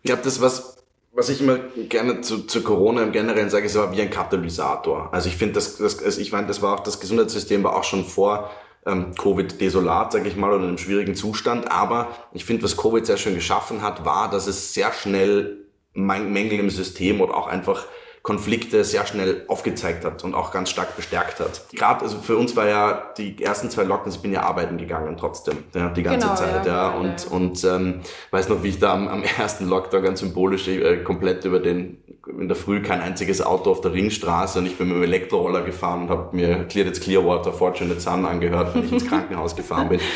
Ich 0.01 0.07
glaube, 0.09 0.21
das, 0.23 0.39
was, 0.39 0.77
was 1.13 1.29
ich 1.29 1.41
immer 1.41 1.57
gerne 1.89 2.21
zu, 2.21 2.45
zu 2.45 2.61
Corona 2.61 3.03
im 3.03 3.11
Generellen 3.11 3.49
sage, 3.49 3.65
ist 3.65 3.75
aber 3.75 3.91
wie 3.91 4.01
ein 4.01 4.09
Katalysator. 4.09 5.09
Also 5.11 5.29
ich 5.29 5.35
finde, 5.35 5.55
das, 5.55 5.77
das, 5.77 6.01
also 6.01 6.21
ich 6.21 6.31
meine, 6.31 6.47
das 6.47 6.61
war 6.61 6.75
auch, 6.75 6.81
das 6.81 6.99
Gesundheitssystem 6.99 7.63
war 7.63 7.75
auch 7.75 7.83
schon 7.83 8.05
vor 8.05 8.51
ähm, 8.85 9.13
Covid 9.15 9.59
desolat, 9.59 10.11
sage 10.11 10.27
ich 10.27 10.35
mal, 10.35 10.51
oder 10.51 10.63
in 10.63 10.69
einem 10.69 10.77
schwierigen 10.77 11.15
Zustand. 11.15 11.71
Aber 11.71 12.15
ich 12.33 12.45
finde, 12.45 12.63
was 12.63 12.77
Covid 12.77 13.05
sehr 13.05 13.17
schön 13.17 13.35
geschaffen 13.35 13.81
hat, 13.81 14.05
war, 14.05 14.29
dass 14.29 14.47
es 14.47 14.73
sehr 14.73 14.91
schnell 14.93 15.65
Mängel 15.93 16.59
im 16.59 16.69
System 16.69 17.21
oder 17.21 17.35
auch 17.35 17.47
einfach 17.47 17.85
Konflikte 18.25 18.83
sehr 18.83 19.05
schnell 19.05 19.45
aufgezeigt 19.47 20.03
hat 20.03 20.23
und 20.23 20.33
auch 20.33 20.49
ganz 20.49 20.71
stark 20.71 20.95
bestärkt 20.95 21.39
hat. 21.39 21.61
Gerade 21.71 22.01
also 22.01 22.17
für 22.17 22.35
uns 22.35 22.55
war 22.55 22.67
ja 22.67 23.13
die 23.19 23.39
ersten 23.39 23.69
zwei 23.69 23.83
Lockdowns, 23.83 24.15
ich 24.15 24.21
bin 24.23 24.33
ja 24.33 24.41
arbeiten 24.41 24.79
gegangen 24.79 25.15
trotzdem, 25.15 25.59
ja, 25.75 25.89
die 25.89 26.01
ganze 26.01 26.25
genau, 26.25 26.35
Zeit, 26.35 26.65
ja, 26.65 26.89
ja. 26.89 26.95
und 26.95 27.27
und 27.29 27.63
ähm, 27.63 28.01
weiß 28.31 28.49
noch, 28.49 28.63
wie 28.63 28.69
ich 28.69 28.79
da 28.79 28.93
am, 28.93 29.07
am 29.09 29.21
ersten 29.37 29.69
Lockdown 29.69 30.01
ganz 30.01 30.21
symbolisch 30.21 30.67
äh, 30.67 31.03
komplett 31.03 31.45
über 31.45 31.59
den 31.59 32.03
in 32.27 32.47
der 32.47 32.57
Früh 32.57 32.81
kein 32.81 32.99
einziges 32.99 33.45
Auto 33.45 33.69
auf 33.69 33.81
der 33.81 33.93
Ringstraße 33.93 34.57
und 34.57 34.65
ich 34.65 34.75
bin 34.75 34.87
mit 34.87 34.97
dem 34.97 35.03
Elektroroller 35.03 35.61
gefahren 35.61 36.01
und 36.01 36.09
habe 36.09 36.35
mir 36.35 36.65
Clear 36.65 36.87
It's 36.87 36.99
Clearwater 36.99 37.53
Fortunate 37.53 37.99
Sun 37.99 38.25
angehört, 38.25 38.73
wenn 38.73 38.85
ich 38.85 38.91
ins 38.91 39.07
Krankenhaus 39.07 39.55
gefahren 39.55 39.89
bin. 39.89 39.99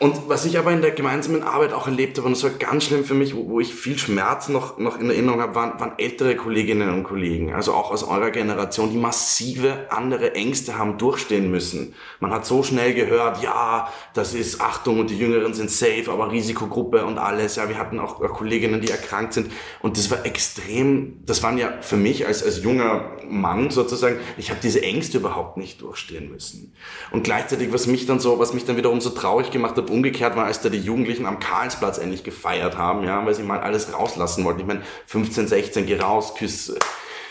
Und 0.00 0.30
was 0.30 0.46
ich 0.46 0.58
aber 0.58 0.72
in 0.72 0.80
der 0.80 0.92
gemeinsamen 0.92 1.42
Arbeit 1.42 1.74
auch 1.74 1.86
erlebt 1.86 2.16
habe, 2.16 2.26
und 2.26 2.34
das 2.34 2.42
war 2.42 2.50
ganz 2.52 2.84
schlimm 2.84 3.04
für 3.04 3.12
mich, 3.12 3.36
wo, 3.36 3.50
wo 3.50 3.60
ich 3.60 3.74
viel 3.74 3.98
Schmerz 3.98 4.48
noch, 4.48 4.78
noch 4.78 4.98
in 4.98 5.10
Erinnerung 5.10 5.42
habe, 5.42 5.54
waren, 5.54 5.78
waren 5.78 5.92
ältere 5.98 6.36
Kolleginnen 6.36 6.88
und 6.88 7.02
Kollegen, 7.02 7.52
also 7.52 7.74
auch 7.74 7.90
aus 7.90 8.02
eurer 8.02 8.30
Generation, 8.30 8.90
die 8.90 8.96
massive 8.96 9.88
andere 9.90 10.34
Ängste 10.34 10.78
haben 10.78 10.96
durchstehen 10.96 11.50
müssen. 11.50 11.94
Man 12.18 12.30
hat 12.30 12.46
so 12.46 12.62
schnell 12.62 12.94
gehört, 12.94 13.42
ja, 13.42 13.92
das 14.14 14.32
ist 14.32 14.62
Achtung 14.62 15.00
und 15.00 15.10
die 15.10 15.18
Jüngeren 15.18 15.52
sind 15.52 15.70
safe, 15.70 16.10
aber 16.10 16.32
Risikogruppe 16.32 17.04
und 17.04 17.18
alles. 17.18 17.56
Ja, 17.56 17.68
wir 17.68 17.76
hatten 17.76 18.00
auch 18.00 18.20
Kolleginnen, 18.32 18.80
die 18.80 18.90
erkrankt 18.90 19.34
sind. 19.34 19.52
Und 19.82 19.98
das 19.98 20.10
war 20.10 20.24
extrem, 20.24 21.26
das 21.26 21.42
waren 21.42 21.58
ja 21.58 21.74
für 21.82 21.98
mich 21.98 22.26
als, 22.26 22.42
als 22.42 22.62
junger 22.62 23.18
Mann 23.28 23.70
sozusagen, 23.70 24.16
ich 24.38 24.48
habe 24.48 24.60
diese 24.62 24.82
Ängste 24.82 25.18
überhaupt 25.18 25.58
nicht 25.58 25.82
durchstehen 25.82 26.30
müssen. 26.30 26.72
Und 27.10 27.22
gleichzeitig, 27.22 27.70
was 27.70 27.86
mich 27.86 28.06
dann 28.06 28.18
so, 28.18 28.38
was 28.38 28.54
mich 28.54 28.64
dann 28.64 28.78
wiederum 28.78 29.02
so 29.02 29.10
traurig 29.10 29.50
gemacht 29.50 29.76
hat, 29.76 29.89
umgekehrt 29.90 30.36
war, 30.36 30.46
als 30.46 30.60
da 30.60 30.68
die 30.68 30.78
Jugendlichen 30.78 31.26
am 31.26 31.38
Karlsplatz 31.38 31.98
endlich 31.98 32.24
gefeiert 32.24 32.78
haben, 32.78 33.04
ja, 33.04 33.24
weil 33.24 33.34
sie 33.34 33.42
mal 33.42 33.60
alles 33.60 33.92
rauslassen 33.92 34.44
wollten. 34.44 34.60
Ich 34.60 34.66
meine, 34.66 34.82
15, 35.06 35.48
16, 35.48 35.86
geh 35.86 35.98
raus, 35.98 36.34
küss 36.34 36.74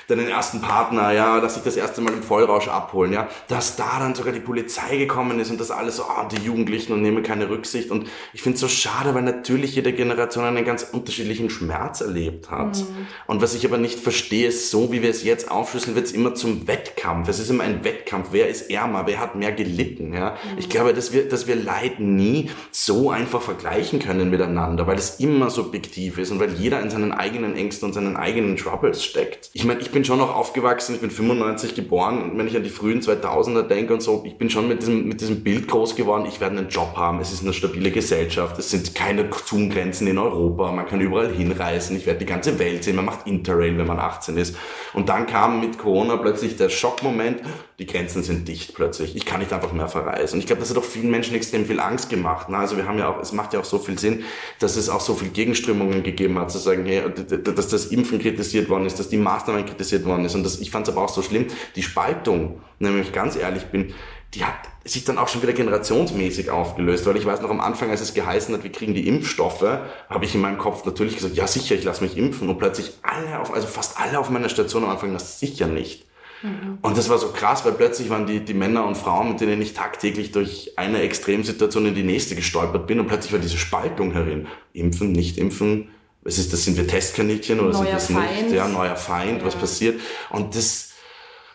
deinen 0.09 0.27
ersten 0.27 0.61
Partner, 0.61 1.11
ja, 1.11 1.39
dass 1.39 1.53
sich 1.53 1.63
das 1.63 1.77
erste 1.77 2.01
Mal 2.01 2.13
im 2.13 2.23
Vollrausch 2.23 2.67
abholen, 2.67 3.13
ja, 3.13 3.27
dass 3.47 3.75
da 3.75 3.99
dann 3.99 4.15
sogar 4.15 4.33
die 4.33 4.39
Polizei 4.39 4.97
gekommen 4.97 5.39
ist 5.39 5.51
und 5.51 5.59
das 5.59 5.71
alles 5.71 5.97
so, 5.97 6.03
ah, 6.03 6.27
die 6.29 6.43
Jugendlichen 6.43 6.93
und 6.93 7.01
nehmen 7.01 7.23
keine 7.23 7.49
Rücksicht 7.49 7.91
und 7.91 8.07
ich 8.33 8.41
finde 8.41 8.55
es 8.55 8.61
so 8.61 8.67
schade, 8.67 9.13
weil 9.13 9.21
natürlich 9.21 9.75
jede 9.75 9.93
Generation 9.93 10.45
einen 10.45 10.65
ganz 10.65 10.83
unterschiedlichen 10.83 11.49
Schmerz 11.49 12.01
erlebt 12.01 12.49
hat. 12.49 12.77
Mhm. 12.77 13.07
Und 13.27 13.41
was 13.41 13.53
ich 13.53 13.65
aber 13.65 13.77
nicht 13.77 13.99
verstehe, 13.99 14.47
ist 14.47 14.71
so, 14.71 14.91
wie 14.91 15.01
wir 15.01 15.09
es 15.09 15.23
jetzt 15.23 15.51
aufschlüsseln, 15.51 15.95
wird 15.95 16.07
es 16.07 16.11
immer 16.11 16.33
zum 16.35 16.67
Wettkampf. 16.67 17.29
Es 17.29 17.39
ist 17.39 17.49
immer 17.49 17.63
ein 17.63 17.83
Wettkampf. 17.83 18.29
Wer 18.31 18.47
ist 18.49 18.69
ärmer? 18.69 19.05
Wer 19.05 19.19
hat 19.19 19.35
mehr 19.35 19.51
gelitten? 19.51 20.13
Ja, 20.13 20.31
mhm. 20.31 20.57
ich 20.57 20.69
glaube, 20.69 20.93
dass 20.93 21.13
wir, 21.13 21.27
dass 21.27 21.47
wir 21.47 21.55
Leid 21.55 21.99
nie 21.99 22.49
so 22.71 23.11
einfach 23.11 23.41
vergleichen 23.41 23.99
können 23.99 24.29
miteinander, 24.29 24.87
weil 24.87 24.97
es 24.97 25.19
immer 25.19 25.49
subjektiv 25.49 26.17
ist 26.17 26.31
und 26.31 26.39
weil 26.39 26.53
jeder 26.53 26.81
in 26.81 26.89
seinen 26.89 27.11
eigenen 27.11 27.55
Ängsten 27.55 27.87
und 27.87 27.93
seinen 27.93 28.17
eigenen 28.17 28.57
Troubles 28.57 29.03
steckt. 29.03 29.49
Ich 29.53 29.65
meine, 29.65 29.81
ich 29.81 29.91
bin 29.91 29.98
bin 29.99 30.05
schon 30.05 30.19
noch 30.19 30.33
aufgewachsen, 30.33 30.95
ich 30.95 31.01
bin 31.01 31.11
95 31.11 31.75
geboren 31.75 32.21
und 32.21 32.37
wenn 32.37 32.47
ich 32.47 32.55
an 32.55 32.63
die 32.63 32.69
frühen 32.69 33.01
2000er 33.01 33.63
denke 33.63 33.93
und 33.93 34.01
so, 34.01 34.23
ich 34.25 34.37
bin 34.37 34.49
schon 34.49 34.69
mit 34.69 34.79
diesem, 34.81 35.09
mit 35.09 35.19
diesem 35.19 35.43
Bild 35.43 35.67
groß 35.67 35.97
geworden, 35.97 36.25
ich 36.25 36.39
werde 36.39 36.57
einen 36.57 36.69
Job 36.69 36.93
haben, 36.95 37.19
es 37.19 37.33
ist 37.33 37.43
eine 37.43 37.51
stabile 37.51 37.91
Gesellschaft, 37.91 38.57
es 38.57 38.69
sind 38.69 38.95
keine 38.95 39.27
Zoom-Grenzen 39.29 40.07
in 40.07 40.17
Europa, 40.17 40.71
man 40.71 40.85
kann 40.85 41.01
überall 41.01 41.33
hinreisen, 41.33 41.97
ich 41.97 42.05
werde 42.05 42.19
die 42.19 42.25
ganze 42.25 42.59
Welt 42.59 42.85
sehen, 42.85 42.95
man 42.95 43.03
macht 43.03 43.27
Interrail, 43.27 43.77
wenn 43.77 43.87
man 43.87 43.99
18 43.99 44.37
ist. 44.37 44.55
Und 44.93 45.09
dann 45.09 45.27
kam 45.27 45.59
mit 45.59 45.77
Corona 45.77 46.15
plötzlich 46.15 46.55
der 46.55 46.69
Schockmoment, 46.69 47.41
die 47.77 47.85
Grenzen 47.85 48.23
sind 48.23 48.47
dicht 48.47 48.75
plötzlich, 48.75 49.17
ich 49.17 49.25
kann 49.25 49.41
nicht 49.41 49.51
einfach 49.51 49.73
mehr 49.73 49.89
verreisen. 49.89 50.35
Und 50.35 50.39
ich 50.39 50.47
glaube, 50.47 50.61
das 50.61 50.69
hat 50.69 50.77
auch 50.77 50.83
vielen 50.85 51.11
Menschen 51.11 51.35
extrem 51.35 51.65
viel 51.65 51.81
Angst 51.81 52.09
gemacht. 52.09 52.47
Ne? 52.47 52.57
Also 52.57 52.77
wir 52.77 52.87
haben 52.87 52.99
ja 52.99 53.09
auch, 53.09 53.21
es 53.21 53.33
macht 53.33 53.53
ja 53.53 53.59
auch 53.59 53.65
so 53.65 53.79
viel 53.79 53.99
Sinn, 53.99 54.23
dass 54.59 54.77
es 54.77 54.87
auch 54.87 55.01
so 55.01 55.13
viel 55.13 55.29
Gegenströmungen 55.29 56.03
gegeben 56.03 56.39
hat, 56.39 56.51
zu 56.51 56.57
sagen, 56.57 56.85
hey, 56.85 57.03
dass 57.43 57.67
das 57.67 57.87
Impfen 57.87 58.19
kritisiert 58.19 58.69
worden 58.69 58.85
ist, 58.85 58.97
dass 58.97 59.09
die 59.09 59.17
Maßnahmen 59.17 59.65
kritisiert 59.65 59.88
kritisiert 59.89 60.05
worden 60.05 60.25
ist. 60.25 60.35
Und 60.35 60.43
das, 60.43 60.59
ich 60.59 60.71
fand 60.71 60.87
es 60.87 60.93
aber 60.93 61.03
auch 61.03 61.09
so 61.09 61.21
schlimm, 61.21 61.47
die 61.75 61.83
Spaltung, 61.83 62.61
wenn 62.79 62.99
ich 63.01 63.11
ganz 63.11 63.35
ehrlich 63.35 63.65
bin, 63.65 63.93
die 64.35 64.45
hat 64.45 64.53
sich 64.85 65.05
dann 65.05 65.17
auch 65.17 65.27
schon 65.27 65.41
wieder 65.41 65.53
generationsmäßig 65.53 66.51
aufgelöst, 66.51 67.05
weil 67.07 67.17
ich 67.17 67.25
weiß 67.25 67.41
noch 67.41 67.49
am 67.49 67.59
Anfang, 67.59 67.89
als 67.89 68.01
es 68.01 68.13
geheißen 68.13 68.53
hat, 68.53 68.63
wir 68.63 68.71
kriegen 68.71 68.93
die 68.93 69.07
Impfstoffe, 69.07 69.65
habe 70.07 70.25
ich 70.25 70.35
in 70.35 70.41
meinem 70.41 70.59
Kopf 70.59 70.85
natürlich 70.85 71.15
gesagt, 71.15 71.35
ja 71.35 71.47
sicher, 71.47 71.75
ich 71.75 71.83
lasse 71.83 72.03
mich 72.03 72.15
impfen 72.15 72.47
und 72.47 72.59
plötzlich 72.59 72.91
alle 73.01 73.39
auf, 73.39 73.51
also 73.51 73.67
fast 73.67 73.99
alle 73.99 74.19
auf 74.19 74.29
meiner 74.29 74.49
Station 74.49 74.83
am 74.83 74.91
Anfang, 74.91 75.13
das 75.13 75.39
sicher 75.39 75.65
nicht. 75.65 76.05
Mhm. 76.43 76.77
Und 76.83 76.95
das 76.95 77.09
war 77.09 77.17
so 77.17 77.29
krass, 77.29 77.65
weil 77.65 77.73
plötzlich 77.73 78.11
waren 78.11 78.27
die, 78.27 78.39
die 78.39 78.53
Männer 78.53 78.85
und 78.85 78.95
Frauen, 78.95 79.29
mit 79.29 79.41
denen 79.41 79.61
ich 79.61 79.73
tagtäglich 79.73 80.31
durch 80.31 80.73
eine 80.77 81.01
Extremsituation 81.01 81.87
in 81.87 81.95
die 81.95 82.03
nächste 82.03 82.35
gestolpert 82.35 82.85
bin 82.85 82.99
und 82.99 83.07
plötzlich 83.07 83.33
war 83.33 83.39
diese 83.39 83.57
Spaltung 83.57 84.11
herin. 84.11 84.47
Impfen, 84.73 85.11
nicht 85.11 85.39
impfen, 85.39 85.89
was 86.21 86.37
ist 86.37 86.51
das? 86.51 86.63
Sind 86.63 86.77
wir 86.77 86.87
Testkaninchen 86.87 87.59
oder 87.59 87.71
neuer 87.71 87.99
sind 87.99 88.17
wir 88.17 88.23
es 88.23 88.41
nicht? 88.43 88.55
Ja, 88.55 88.67
neuer 88.67 88.95
Feind, 88.95 89.39
ja. 89.39 89.45
was 89.45 89.55
passiert? 89.55 89.99
Und 90.29 90.55
das, 90.55 90.91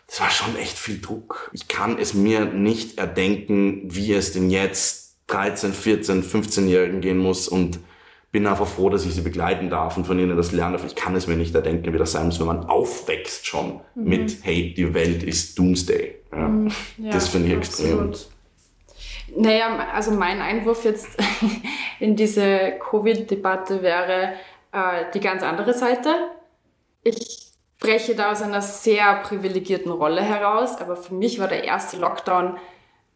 das 0.07 0.21
war 0.21 0.31
schon 0.31 0.57
echt 0.57 0.79
viel 0.79 1.01
Druck. 1.01 1.51
Ich 1.53 1.69
kann 1.69 1.99
es 1.99 2.15
mir 2.15 2.47
nicht 2.47 2.99
erdenken, 2.99 3.83
wie 3.85 4.13
es 4.13 4.33
denn 4.33 4.51
jetzt 4.51 5.17
13, 5.29 5.73
14, 5.73 6.23
15-Jährigen 6.23 7.01
gehen 7.01 7.19
muss 7.19 7.49
und 7.49 7.79
bin 8.35 8.49
einfach 8.49 8.67
froh, 8.67 8.91
dass 8.91 9.07
ich 9.07 9.15
sie 9.15 9.21
begleiten 9.21 9.71
darf 9.71 9.97
und 9.97 10.07
von 10.07 10.19
ihnen 10.19 10.37
das 10.37 10.51
lernen 10.51 10.73
darf. 10.73 10.85
Ich 10.85 10.97
kann 10.97 11.15
es 11.15 11.29
mir 11.29 11.37
nicht 11.37 11.55
erdenken, 11.55 11.93
wie 11.93 11.99
das 11.99 12.13
sein 12.13 12.27
muss, 12.27 12.41
wenn 12.41 12.49
man 12.49 12.65
aufwächst 12.65 13.47
schon 13.47 13.81
mhm. 13.95 14.09
mit, 14.09 14.39
hey, 14.43 14.75
die 14.75 14.93
Welt 14.93 15.23
ist 15.23 15.57
Doomsday. 15.59 16.17
Ja. 16.33 16.49
Mhm. 16.49 16.73
Ja, 16.99 17.13
das 17.13 17.29
finde 17.29 17.49
ich 17.49 17.55
extrem. 17.55 17.93
Absolut. 17.93 18.29
Naja, 19.37 19.89
also 19.93 20.11
mein 20.11 20.41
Einwurf 20.41 20.85
jetzt 20.85 21.09
in 22.01 22.17
diese 22.17 22.73
Covid-Debatte 22.91 23.83
wäre 23.83 24.35
äh, 24.75 25.11
die 25.15 25.21
ganz 25.21 25.43
andere 25.43 25.73
Seite. 25.73 26.15
Ich 27.03 27.53
spreche 27.79 28.15
da 28.15 28.33
aus 28.33 28.43
einer 28.43 28.63
sehr 28.63 29.17
privilegierten 29.23 29.93
Rolle 29.93 30.23
heraus, 30.23 30.81
aber 30.81 30.97
für 30.97 31.15
mich 31.15 31.39
war 31.39 31.49
der 31.49 31.65
erste 31.65 31.97
Lockdown 31.99 32.59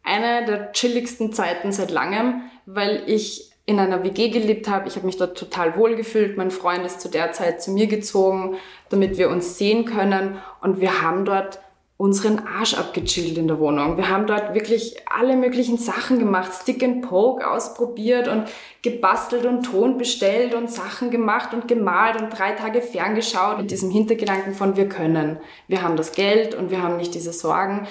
eine 0.03 0.45
der 0.45 0.71
chilligsten 0.71 1.33
Zeiten 1.33 1.71
seit 1.71 1.91
langem, 1.91 2.43
weil 2.65 3.03
ich 3.07 3.51
in 3.65 3.79
einer 3.79 4.03
WG 4.03 4.29
gelebt 4.29 4.67
habe. 4.67 4.87
Ich 4.87 4.95
habe 4.95 5.05
mich 5.05 5.17
dort 5.17 5.37
total 5.37 5.77
wohl 5.77 5.95
gefühlt. 5.95 6.37
Mein 6.37 6.49
Freund 6.49 6.85
ist 6.85 7.01
zu 7.01 7.09
der 7.09 7.33
Zeit 7.33 7.61
zu 7.61 7.71
mir 7.71 7.85
gezogen, 7.85 8.57
damit 8.89 9.17
wir 9.17 9.29
uns 9.29 9.59
sehen 9.59 9.85
können. 9.85 10.39
Und 10.61 10.79
wir 10.79 11.03
haben 11.03 11.25
dort 11.25 11.59
unseren 11.99 12.39
Arsch 12.47 12.75
abgechillt 12.75 13.37
in 13.37 13.49
der 13.49 13.59
Wohnung. 13.59 13.97
Wir 13.97 14.07
haben 14.07 14.25
dort 14.25 14.53
wirklich 14.53 14.95
alle 15.05 15.35
möglichen 15.35 15.77
Sachen 15.77 16.17
gemacht, 16.17 16.49
Stick 16.53 16.81
and 16.81 17.01
Poke 17.01 17.45
ausprobiert 17.45 18.29
und 18.29 18.45
gebastelt 18.81 19.45
und 19.45 19.63
Ton 19.63 19.97
bestellt 19.97 20.53
und 20.55 20.71
Sachen 20.71 21.11
gemacht 21.11 21.53
und 21.53 21.67
gemalt 21.67 22.15
und 22.21 22.29
drei 22.29 22.53
Tage 22.53 22.81
ferngeschaut 22.81 23.57
mit 23.57 23.69
diesem 23.69 23.91
Hintergedanken 23.91 24.53
von 24.53 24.77
wir 24.77 24.87
können. 24.87 25.39
Wir 25.67 25.81
haben 25.81 25.97
das 25.97 26.13
Geld 26.13 26.55
und 26.55 26.71
wir 26.71 26.81
haben 26.81 26.95
nicht 26.95 27.13
diese 27.15 27.33
Sorgen. 27.33 27.85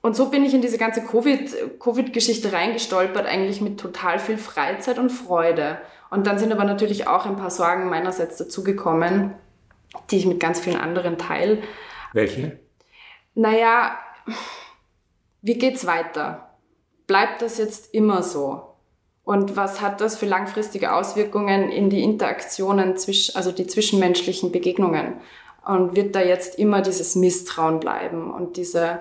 Und 0.00 0.14
so 0.14 0.30
bin 0.30 0.44
ich 0.44 0.54
in 0.54 0.62
diese 0.62 0.78
ganze 0.78 1.02
Covid-Geschichte 1.02 2.52
reingestolpert, 2.52 3.26
eigentlich 3.26 3.60
mit 3.60 3.80
total 3.80 4.20
viel 4.20 4.38
Freizeit 4.38 5.00
und 5.00 5.10
Freude. 5.10 5.78
Und 6.08 6.28
dann 6.28 6.38
sind 6.38 6.52
aber 6.52 6.62
natürlich 6.62 7.08
auch 7.08 7.26
ein 7.26 7.34
paar 7.34 7.50
Sorgen 7.50 7.90
meinerseits 7.90 8.36
dazugekommen, 8.36 9.34
die 10.12 10.18
ich 10.18 10.26
mit 10.26 10.38
ganz 10.38 10.60
vielen 10.60 10.78
anderen 10.78 11.18
teile. 11.18 11.58
Welche? 12.12 12.60
Naja, 13.34 13.98
wie 15.42 15.58
geht's 15.58 15.86
weiter? 15.86 16.50
Bleibt 17.06 17.42
das 17.42 17.58
jetzt 17.58 17.92
immer 17.92 18.22
so? 18.22 18.74
Und 19.24 19.56
was 19.56 19.80
hat 19.80 20.00
das 20.00 20.16
für 20.16 20.26
langfristige 20.26 20.92
Auswirkungen 20.92 21.70
in 21.70 21.90
die 21.90 22.02
Interaktionen, 22.02 22.96
zwischen, 22.96 23.36
also 23.36 23.52
die 23.52 23.66
zwischenmenschlichen 23.66 24.52
Begegnungen? 24.52 25.14
Und 25.64 25.96
wird 25.96 26.14
da 26.14 26.20
jetzt 26.20 26.58
immer 26.58 26.82
dieses 26.82 27.14
Misstrauen 27.16 27.80
bleiben 27.80 28.32
und 28.32 28.58
diese 28.58 29.00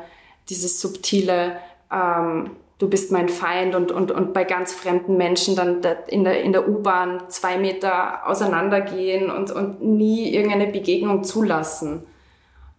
dieses 0.50 0.82
subtile, 0.82 1.58
ähm, 1.92 2.52
du 2.80 2.90
bist 2.90 3.12
mein 3.12 3.30
Feind 3.30 3.76
und, 3.76 3.92
und, 3.92 4.12
und 4.12 4.34
bei 4.34 4.44
ganz 4.44 4.74
fremden 4.74 5.18
Menschen 5.18 5.56
dann 5.56 5.82
in 6.08 6.24
der, 6.24 6.42
in 6.42 6.52
der 6.52 6.68
U-Bahn 6.68 7.24
zwei 7.30 7.58
Meter 7.58 8.28
auseinandergehen 8.28 9.32
und, 9.32 9.52
und 9.52 9.82
nie 9.82 10.34
irgendeine 10.34 10.68
Begegnung 10.68 11.24
zulassen. 11.24 12.04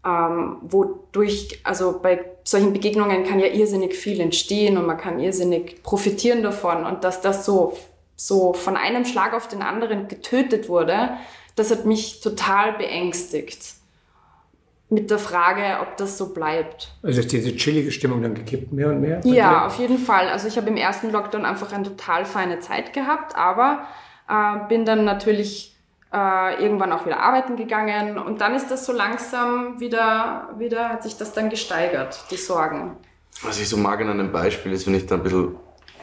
Ähm, 0.04 0.58
wodurch, 0.62 1.60
also 1.64 1.98
bei 2.00 2.24
solchen 2.44 2.72
Begegnungen 2.72 3.24
kann 3.24 3.40
ja 3.40 3.46
irrsinnig 3.46 3.94
viel 3.94 4.20
entstehen 4.20 4.76
und 4.76 4.86
man 4.86 4.98
kann 4.98 5.18
irrsinnig 5.18 5.82
profitieren 5.82 6.42
davon 6.42 6.84
und 6.84 7.04
dass 7.04 7.22
das 7.22 7.46
so, 7.46 7.76
so 8.14 8.52
von 8.52 8.76
einem 8.76 9.06
Schlag 9.06 9.32
auf 9.32 9.48
den 9.48 9.62
anderen 9.62 10.08
getötet 10.08 10.68
wurde, 10.68 11.10
das 11.56 11.70
hat 11.70 11.86
mich 11.86 12.20
total 12.20 12.74
beängstigt 12.74 13.76
mit 14.90 15.10
der 15.10 15.18
Frage, 15.18 15.80
ob 15.80 15.96
das 15.96 16.18
so 16.18 16.32
bleibt. 16.34 16.92
Also 17.02 17.20
ist 17.20 17.32
diese 17.32 17.56
chillige 17.56 17.90
Stimmung 17.90 18.22
dann 18.22 18.34
gekippt 18.34 18.72
mehr 18.72 18.88
und 18.88 19.00
mehr? 19.00 19.20
Ja, 19.24 19.50
dir? 19.50 19.66
auf 19.66 19.78
jeden 19.78 19.98
Fall. 19.98 20.28
Also 20.28 20.46
ich 20.48 20.56
habe 20.56 20.68
im 20.68 20.76
ersten 20.76 21.10
Lockdown 21.10 21.44
einfach 21.44 21.72
eine 21.72 21.84
total 21.84 22.24
feine 22.24 22.60
Zeit 22.60 22.92
gehabt, 22.92 23.36
aber 23.36 23.86
äh, 24.28 24.68
bin 24.68 24.84
dann 24.84 25.04
natürlich 25.04 25.73
äh, 26.14 26.62
irgendwann 26.62 26.92
auch 26.92 27.05
wieder 27.05 27.18
arbeiten 27.18 27.57
gegangen 27.57 28.18
und 28.18 28.40
dann 28.40 28.55
ist 28.55 28.70
das 28.70 28.87
so 28.87 28.92
langsam 28.92 29.81
wieder, 29.81 30.48
wieder 30.57 30.88
hat 30.88 31.03
sich 31.03 31.16
das 31.16 31.33
dann 31.33 31.50
gesteigert, 31.50 32.24
die 32.31 32.37
Sorgen. 32.37 32.96
Was 33.42 33.61
ich 33.61 33.68
so 33.68 33.77
mag 33.77 34.00
an 34.00 34.11
einem 34.11 34.31
Beispiel 34.31 34.72
ist, 34.72 34.87
wenn 34.87 34.94
ich 34.94 35.07
da 35.07 35.16
ein 35.16 35.24
bisschen 35.24 35.57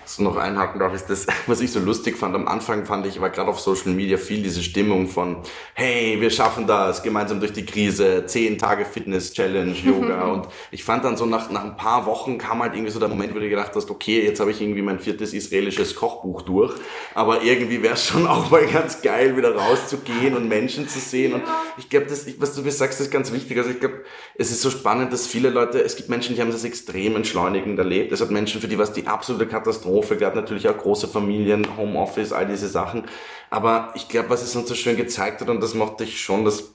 so 0.05 0.23
noch 0.23 0.37
einhaken 0.37 0.79
darf, 0.79 0.93
ist 0.93 1.09
das, 1.09 1.27
was 1.47 1.61
ich 1.61 1.71
so 1.71 1.79
lustig 1.79 2.17
fand. 2.17 2.35
Am 2.35 2.47
Anfang 2.47 2.85
fand 2.85 3.05
ich, 3.05 3.21
war 3.21 3.29
gerade 3.29 3.49
auf 3.49 3.59
Social 3.59 3.91
Media 3.91 4.17
viel 4.17 4.41
diese 4.41 4.63
Stimmung 4.63 5.07
von, 5.07 5.37
hey, 5.73 6.17
wir 6.19 6.29
schaffen 6.29 6.67
das, 6.67 7.03
gemeinsam 7.03 7.39
durch 7.39 7.53
die 7.53 7.65
Krise, 7.65 8.25
zehn 8.25 8.57
Tage 8.57 8.85
Fitness 8.85 9.33
Challenge, 9.33 9.71
Yoga. 9.83 10.25
und 10.25 10.47
ich 10.71 10.83
fand 10.83 11.05
dann 11.05 11.17
so 11.17 11.25
nach, 11.25 11.49
nach 11.51 11.63
ein 11.63 11.77
paar 11.77 12.05
Wochen 12.05 12.37
kam 12.37 12.61
halt 12.61 12.73
irgendwie 12.73 12.91
so 12.91 12.99
der 12.99 13.09
Moment, 13.09 13.35
wo 13.35 13.39
du 13.39 13.49
gedacht 13.49 13.71
hast, 13.75 13.89
okay, 13.89 14.23
jetzt 14.25 14.39
habe 14.39 14.51
ich 14.51 14.61
irgendwie 14.61 14.81
mein 14.81 14.99
viertes 14.99 15.33
israelisches 15.33 15.95
Kochbuch 15.95 16.41
durch. 16.41 16.73
Aber 17.13 17.43
irgendwie 17.43 17.81
wäre 17.83 17.93
es 17.93 18.05
schon 18.05 18.27
auch 18.31 18.49
mal 18.49 18.65
ganz 18.67 19.01
geil, 19.01 19.37
wieder 19.37 19.55
rauszugehen 19.55 20.35
und 20.35 20.47
Menschen 20.47 20.87
zu 20.87 20.99
sehen. 20.99 21.33
Und 21.33 21.43
ich 21.77 21.89
glaube, 21.89 22.07
das, 22.07 22.25
was 22.39 22.55
du 22.55 22.61
mir 22.61 22.71
sagst, 22.71 22.99
ist 22.99 23.11
ganz 23.11 23.31
wichtig. 23.31 23.57
Also 23.57 23.69
ich 23.69 23.79
glaube, 23.79 24.01
es 24.35 24.51
ist 24.51 24.61
so 24.61 24.69
spannend, 24.69 25.13
dass 25.13 25.27
viele 25.27 25.49
Leute, 25.49 25.81
es 25.81 25.95
gibt 25.95 26.09
Menschen, 26.09 26.35
die 26.35 26.41
haben 26.41 26.51
das 26.51 26.63
extrem 26.63 27.15
entschleunigend 27.15 27.77
erlebt. 27.77 28.11
Es 28.11 28.21
hat 28.21 28.31
Menschen, 28.31 28.61
für 28.61 28.67
die 28.67 28.77
was 28.77 28.93
die 28.93 29.07
absolute 29.07 29.47
Katastrophe 29.47 29.90
Katastrophe, 29.91 30.17
gerade 30.17 30.35
natürlich 30.35 30.67
auch 30.69 30.77
große 30.77 31.07
Familien, 31.07 31.77
Homeoffice, 31.77 32.31
all 32.31 32.47
diese 32.47 32.67
Sachen. 32.67 33.03
Aber 33.49 33.91
ich 33.95 34.07
glaube, 34.07 34.29
was 34.29 34.41
es 34.41 34.55
uns 34.55 34.69
so 34.69 34.75
schön 34.75 34.95
gezeigt 34.95 35.41
hat, 35.41 35.49
und 35.49 35.61
das 35.61 35.73
mochte 35.73 36.03
ich 36.03 36.21
schon, 36.21 36.45
dass 36.45 36.73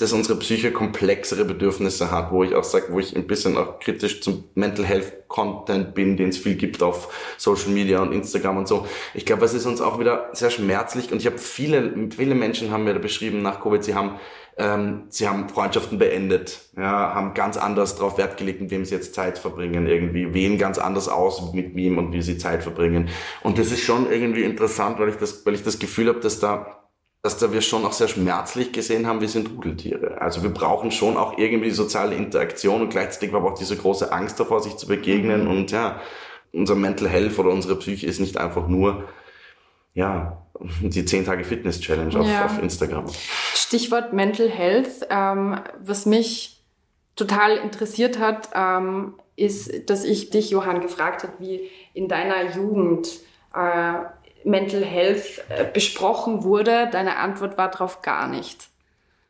dass 0.00 0.12
unsere 0.12 0.38
Psyche 0.38 0.70
komplexere 0.70 1.44
Bedürfnisse 1.44 2.12
hat, 2.12 2.30
wo 2.30 2.44
ich 2.44 2.54
auch 2.54 2.62
sage, 2.62 2.92
wo 2.92 3.00
ich 3.00 3.16
ein 3.16 3.26
bisschen 3.26 3.56
auch 3.56 3.80
kritisch 3.80 4.20
zum 4.20 4.44
Mental 4.54 4.84
Health 4.84 5.26
Content 5.26 5.92
bin, 5.92 6.16
den 6.16 6.28
es 6.28 6.38
viel 6.38 6.54
gibt 6.54 6.84
auf 6.84 7.12
Social 7.36 7.70
Media 7.70 8.00
und 8.00 8.12
Instagram 8.12 8.58
und 8.58 8.68
so. 8.68 8.86
Ich 9.12 9.26
glaube, 9.26 9.44
es 9.44 9.54
ist 9.54 9.66
uns 9.66 9.80
auch 9.80 9.98
wieder 9.98 10.28
sehr 10.34 10.50
schmerzlich 10.50 11.10
und 11.10 11.18
ich 11.18 11.26
habe 11.26 11.38
viele, 11.38 12.10
viele 12.16 12.36
Menschen 12.36 12.70
haben 12.70 12.84
mir 12.84 12.94
da 12.94 13.00
beschrieben 13.00 13.42
nach 13.42 13.60
Covid, 13.60 13.82
sie 13.82 13.96
haben 13.96 14.20
ähm, 14.58 15.04
sie 15.08 15.28
haben 15.28 15.48
Freundschaften 15.48 15.98
beendet, 15.98 16.60
ja, 16.76 17.14
haben 17.14 17.32
ganz 17.32 17.56
anders 17.56 17.94
darauf 17.94 18.18
Wert 18.18 18.36
gelegt, 18.36 18.60
mit 18.60 18.70
wem 18.70 18.84
sie 18.84 18.94
jetzt 18.94 19.14
Zeit 19.14 19.38
verbringen, 19.38 19.86
irgendwie, 19.86 20.34
wählen 20.34 20.58
ganz 20.58 20.78
anders 20.78 21.08
aus, 21.08 21.52
mit 21.54 21.76
wem 21.76 21.96
und 21.96 22.12
wie 22.12 22.22
sie 22.22 22.38
Zeit 22.38 22.64
verbringen. 22.64 23.08
Und 23.42 23.58
das 23.58 23.70
ist 23.70 23.82
schon 23.82 24.10
irgendwie 24.10 24.42
interessant, 24.42 24.98
weil 24.98 25.10
ich 25.10 25.16
das, 25.16 25.46
weil 25.46 25.54
ich 25.54 25.62
das 25.62 25.78
Gefühl 25.78 26.08
habe, 26.08 26.20
dass 26.20 26.40
da 26.40 26.74
dass 27.20 27.36
da 27.36 27.52
wir 27.52 27.62
schon 27.62 27.84
auch 27.84 27.92
sehr 27.92 28.06
schmerzlich 28.06 28.72
gesehen 28.72 29.08
haben, 29.08 29.20
wir 29.20 29.28
sind 29.28 29.50
Rudeltiere. 29.50 30.20
Also 30.20 30.44
wir 30.44 30.50
brauchen 30.50 30.92
schon 30.92 31.16
auch 31.16 31.36
irgendwie 31.36 31.70
soziale 31.70 32.14
Interaktion 32.14 32.80
und 32.80 32.90
gleichzeitig 32.90 33.34
aber 33.34 33.50
auch 33.50 33.58
diese 33.58 33.76
große 33.76 34.12
Angst 34.12 34.38
davor, 34.38 34.60
sich 34.60 34.76
zu 34.76 34.86
begegnen. 34.86 35.44
Mhm. 35.44 35.50
Und 35.50 35.70
ja, 35.72 36.00
unser 36.52 36.76
Mental 36.76 37.08
Health 37.08 37.36
oder 37.40 37.50
unsere 37.50 37.74
Psyche 37.74 38.06
ist 38.06 38.20
nicht 38.20 38.38
einfach 38.38 38.68
nur 38.68 39.04
ja, 39.94 40.46
die 40.82 41.04
10 41.04 41.24
Tage 41.24 41.44
Fitness 41.44 41.80
Challenge 41.80 42.18
auf, 42.18 42.26
ja. 42.26 42.46
auf 42.46 42.62
Instagram. 42.62 43.06
Stichwort 43.54 44.12
Mental 44.12 44.48
Health. 44.48 45.06
Ähm, 45.10 45.60
was 45.80 46.06
mich 46.06 46.62
total 47.16 47.56
interessiert 47.56 48.18
hat, 48.18 48.50
ähm, 48.54 49.14
ist, 49.36 49.88
dass 49.90 50.04
ich 50.04 50.30
dich, 50.30 50.50
Johann, 50.50 50.80
gefragt 50.80 51.22
habe, 51.22 51.34
wie 51.38 51.68
in 51.94 52.08
deiner 52.08 52.54
Jugend 52.54 53.08
äh, 53.54 53.94
Mental 54.44 54.84
Health 54.84 55.44
äh, 55.48 55.64
besprochen 55.72 56.44
wurde. 56.44 56.88
Deine 56.90 57.16
Antwort 57.16 57.58
war 57.58 57.70
darauf 57.70 58.02
gar 58.02 58.28
nicht. 58.28 58.68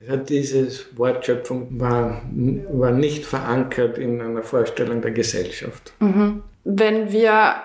Ja, 0.00 0.16
diese 0.16 0.68
Wortschöpfung 0.96 1.80
war, 1.80 2.22
war 2.70 2.92
nicht 2.92 3.24
verankert 3.24 3.98
in 3.98 4.20
einer 4.20 4.42
Vorstellung 4.44 5.02
der 5.02 5.10
Gesellschaft. 5.10 5.92
Mhm. 5.98 6.44
Wenn 6.62 7.10
wir 7.10 7.56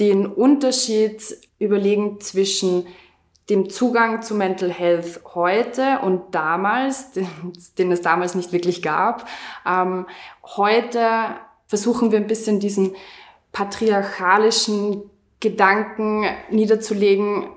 den 0.00 0.26
Unterschied 0.26 1.22
überlegen 1.58 2.20
zwischen 2.20 2.86
dem 3.50 3.70
Zugang 3.70 4.22
zu 4.22 4.34
Mental 4.34 4.70
Health 4.70 5.22
heute 5.34 6.00
und 6.02 6.34
damals, 6.34 7.12
den, 7.12 7.28
den 7.78 7.92
es 7.92 8.02
damals 8.02 8.34
nicht 8.34 8.52
wirklich 8.52 8.82
gab. 8.82 9.28
Ähm, 9.66 10.06
heute 10.44 11.36
versuchen 11.66 12.12
wir 12.12 12.18
ein 12.18 12.26
bisschen 12.26 12.60
diesen 12.60 12.94
patriarchalischen 13.52 15.02
Gedanken 15.40 16.24
niederzulegen, 16.50 17.48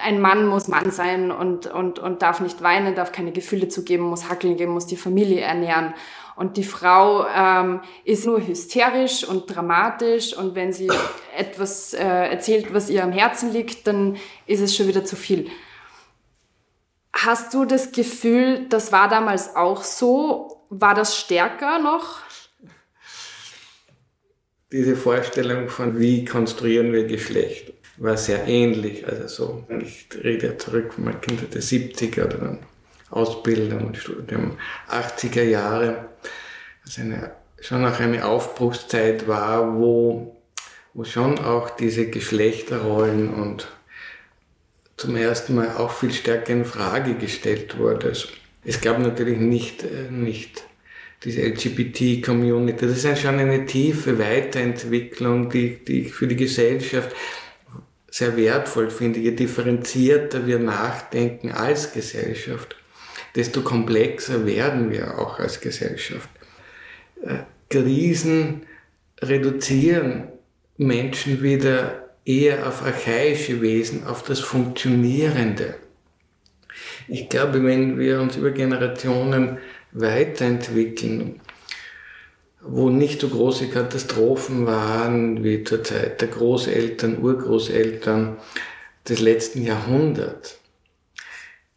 ein 0.00 0.20
Mann 0.20 0.46
muss 0.46 0.68
Mann 0.68 0.90
sein 0.90 1.30
und, 1.30 1.66
und, 1.66 1.98
und 1.98 2.22
darf 2.22 2.40
nicht 2.40 2.62
weinen, 2.62 2.94
darf 2.94 3.12
keine 3.12 3.32
Gefühle 3.32 3.68
zugeben, 3.68 4.04
muss 4.04 4.28
hackeln 4.28 4.56
gehen, 4.56 4.70
muss 4.70 4.86
die 4.86 4.96
Familie 4.96 5.40
ernähren. 5.40 5.94
Und 6.40 6.56
die 6.56 6.64
Frau 6.64 7.26
ähm, 7.26 7.82
ist 8.06 8.24
nur 8.24 8.40
hysterisch 8.40 9.24
und 9.24 9.54
dramatisch 9.54 10.34
und 10.34 10.54
wenn 10.54 10.72
sie 10.72 10.88
etwas 11.36 11.92
äh, 11.92 11.98
erzählt, 12.02 12.72
was 12.72 12.88
ihr 12.88 13.04
am 13.04 13.12
Herzen 13.12 13.52
liegt, 13.52 13.86
dann 13.86 14.16
ist 14.46 14.62
es 14.62 14.74
schon 14.74 14.88
wieder 14.88 15.04
zu 15.04 15.16
viel. 15.16 15.50
Hast 17.12 17.52
du 17.52 17.66
das 17.66 17.92
Gefühl, 17.92 18.66
das 18.70 18.90
war 18.90 19.10
damals 19.10 19.54
auch 19.54 19.82
so? 19.82 20.64
War 20.70 20.94
das 20.94 21.14
stärker 21.18 21.78
noch? 21.78 22.20
Diese 24.72 24.96
Vorstellung 24.96 25.68
von, 25.68 26.00
wie 26.00 26.24
konstruieren 26.24 26.94
wir 26.94 27.04
Geschlecht, 27.04 27.74
war 27.98 28.16
sehr 28.16 28.48
ähnlich. 28.48 29.06
Also 29.06 29.28
so, 29.28 29.66
ich 29.78 30.08
rede 30.24 30.56
zurück 30.56 30.94
von 30.94 31.04
meiner 31.04 31.18
Kindheit 31.18 31.52
der 31.52 31.60
70er 31.60 32.24
oder 32.24 32.38
dann 32.38 32.58
Ausbildung 33.10 33.88
und 33.88 33.96
Studium 33.96 34.56
80er 34.88 35.42
Jahre, 35.42 36.08
was 36.84 36.98
eine, 36.98 37.32
schon 37.60 37.84
auch 37.84 37.98
eine 37.98 38.24
Aufbruchszeit 38.24 39.26
war, 39.26 39.76
wo, 39.76 40.36
wo 40.94 41.04
schon 41.04 41.38
auch 41.38 41.70
diese 41.70 42.08
Geschlechterrollen 42.08 43.34
und 43.34 43.68
zum 44.96 45.16
ersten 45.16 45.54
Mal 45.54 45.76
auch 45.76 45.90
viel 45.92 46.12
stärker 46.12 46.52
in 46.52 46.64
Frage 46.64 47.14
gestellt 47.14 47.78
wurde. 47.78 48.08
Also 48.08 48.28
es 48.64 48.80
gab 48.80 48.98
natürlich 48.98 49.38
nicht, 49.38 49.82
äh, 49.82 50.10
nicht 50.10 50.64
diese 51.24 51.42
LGBT-Community. 51.42 52.86
Das 52.86 53.04
ist 53.04 53.18
schon 53.20 53.38
eine 53.38 53.66
tiefe 53.66 54.18
Weiterentwicklung, 54.18 55.50
die, 55.50 55.84
die 55.84 56.02
ich 56.02 56.12
für 56.12 56.26
die 56.26 56.36
Gesellschaft 56.36 57.14
sehr 58.10 58.36
wertvoll 58.36 58.90
finde. 58.90 59.20
Je 59.20 59.32
differenzierter 59.32 60.46
wir 60.46 60.58
nachdenken 60.58 61.52
als 61.52 61.92
Gesellschaft, 61.92 62.76
desto 63.34 63.62
komplexer 63.62 64.46
werden 64.46 64.90
wir 64.90 65.18
auch 65.18 65.38
als 65.38 65.60
Gesellschaft. 65.60 66.28
Äh, 67.22 67.38
Krisen 67.68 68.62
reduzieren 69.22 70.28
Menschen 70.76 71.42
wieder 71.42 72.10
eher 72.24 72.66
auf 72.66 72.82
archaische 72.84 73.60
Wesen, 73.60 74.06
auf 74.06 74.22
das 74.22 74.40
Funktionierende. 74.40 75.74
Ich 77.08 77.28
glaube, 77.28 77.62
wenn 77.64 77.98
wir 77.98 78.20
uns 78.20 78.36
über 78.36 78.50
Generationen 78.50 79.58
weiterentwickeln, 79.92 81.40
wo 82.62 82.90
nicht 82.90 83.20
so 83.20 83.28
große 83.28 83.68
Katastrophen 83.68 84.66
waren 84.66 85.42
wie 85.42 85.64
zur 85.64 85.82
Zeit 85.82 86.20
der 86.20 86.28
Großeltern, 86.28 87.18
Urgroßeltern 87.18 88.36
des 89.08 89.20
letzten 89.20 89.64
Jahrhunderts, 89.64 90.59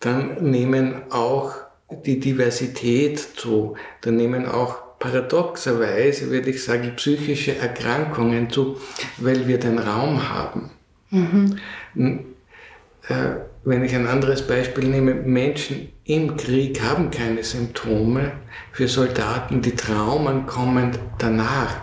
dann 0.04 0.52
nehmen 0.52 1.04
auch 1.12 1.56
die 2.06 2.20
Diversität 2.20 3.20
zu, 3.20 3.76
dann 4.02 4.18
nehmen 4.18 4.46
auch 4.46 5.00
paradoxerweise, 5.00 6.30
würde 6.30 6.50
ich 6.50 6.64
sagen, 6.64 6.94
psychische 6.96 7.58
Erkrankungen 7.58 8.50
zu, 8.50 8.78
weil 9.18 9.48
wir 9.48 9.60
den 9.60 9.80
Raum 9.80 10.30
haben. 10.30 10.72
Mhm. 11.10 11.60
Äh, 13.08 13.36
wenn 13.66 13.84
ich 13.84 13.96
ein 13.96 14.08
anderes 14.08 14.46
Beispiel 14.46 14.88
nehme, 14.88 15.14
Menschen 15.14 15.90
im 16.06 16.36
Krieg 16.36 16.82
haben 16.82 17.12
keine 17.12 17.44
Symptome. 17.44 18.34
Für 18.72 18.88
Soldaten, 18.88 19.62
die 19.62 19.76
Traumen 19.76 20.46
kommen 20.46 20.92
danach, 21.18 21.76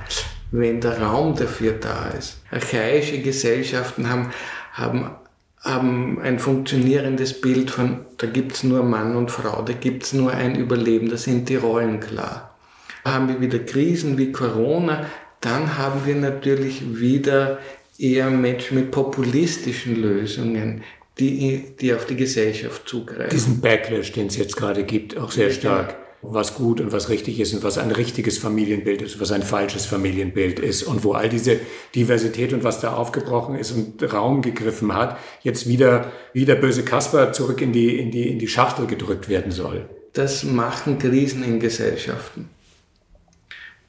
wenn 0.51 0.81
der 0.81 1.01
Raum 1.01 1.35
dafür 1.35 1.73
da 1.73 2.09
ist. 2.09 2.43
Archaische 2.51 3.21
Gesellschaften 3.21 4.11
haben, 4.11 4.31
haben, 4.73 5.11
haben 5.61 6.21
ein 6.23 6.39
funktionierendes 6.39 7.41
Bild 7.41 7.71
von, 7.71 8.01
da 8.17 8.27
gibt's 8.27 8.63
nur 8.63 8.83
Mann 8.83 9.17
und 9.17 9.31
Frau, 9.31 9.63
da 9.63 9.73
gibt's 9.73 10.13
nur 10.13 10.33
ein 10.33 10.57
Überleben, 10.57 11.11
da 11.11 11.17
sind 11.17 11.49
die 11.49 11.57
Rollen 11.57 12.01
klar 12.01 12.51
haben 13.05 13.29
wir 13.29 13.41
wieder 13.41 13.59
Krisen 13.61 14.19
wie 14.19 14.33
Corona, 14.33 15.07
dann 15.41 15.79
haben 15.79 16.07
wir 16.07 16.15
natürlich 16.15 16.99
wieder 16.99 17.59
eher 17.99 18.31
Menschen 18.31 18.79
mit 18.79 18.91
populistischen 18.91 19.97
Lösungen, 19.97 20.83
die, 21.19 21.65
die 21.81 21.95
auf 21.95 22.07
die 22.07 22.17
Gesellschaft 22.17 22.89
zugreifen. 22.89 23.31
Diesen 23.31 23.61
Backlash, 23.61 24.13
den 24.13 24.27
es 24.27 24.37
jetzt 24.37 24.57
gerade 24.57 24.85
gibt, 24.85 25.17
auch 25.17 25.31
sehr 25.31 25.51
stark. 25.51 25.97
Was 26.23 26.55
gut 26.55 26.81
und 26.81 26.93
was 26.93 27.09
richtig 27.09 27.41
ist 27.41 27.55
und 27.55 27.63
was 27.63 27.79
ein 27.79 27.91
richtiges 27.93 28.37
Familienbild 28.37 29.01
ist, 29.01 29.21
was 29.21 29.33
ein 29.33 29.43
falsches 29.43 29.87
Familienbild 29.87 30.59
ist 30.59 30.83
und 30.83 31.03
wo 31.03 31.13
all 31.13 31.31
diese 31.31 31.59
Diversität 31.95 32.53
und 32.53 32.63
was 32.63 32.81
da 32.81 32.93
aufgebrochen 32.93 33.57
ist 33.57 33.73
und 33.73 34.13
Raum 34.13 34.43
gegriffen 34.43 34.95
hat, 34.95 35.17
jetzt 35.43 35.67
wieder 35.67 36.13
wie 36.35 36.45
der 36.45 36.57
böse 36.57 36.85
Kasper 36.85 37.33
zurück 37.33 37.63
in 37.63 37.73
die, 37.73 37.99
in 37.99 38.11
die, 38.11 38.29
in 38.29 38.39
die 38.39 38.49
Schachtel 38.49 38.87
gedrückt 38.87 39.29
werden 39.31 39.51
soll. 39.51 39.89
Das 40.13 40.45
machen 40.45 40.99
Krisen 40.99 41.43
in 41.43 41.59
Gesellschaften 41.59 42.51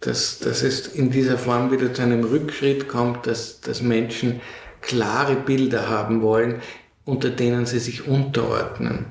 dass, 0.01 0.39
dass 0.39 0.63
es 0.63 0.87
in 0.87 1.11
dieser 1.11 1.37
Form 1.37 1.71
wieder 1.71 1.93
zu 1.93 2.01
einem 2.01 2.23
Rückschritt 2.23 2.89
kommt, 2.89 3.27
dass, 3.27 3.61
dass 3.61 3.81
Menschen 3.81 4.41
klare 4.81 5.35
Bilder 5.35 5.89
haben 5.89 6.21
wollen, 6.23 6.61
unter 7.05 7.29
denen 7.29 7.65
sie 7.65 7.79
sich 7.79 8.07
unterordnen. 8.07 9.05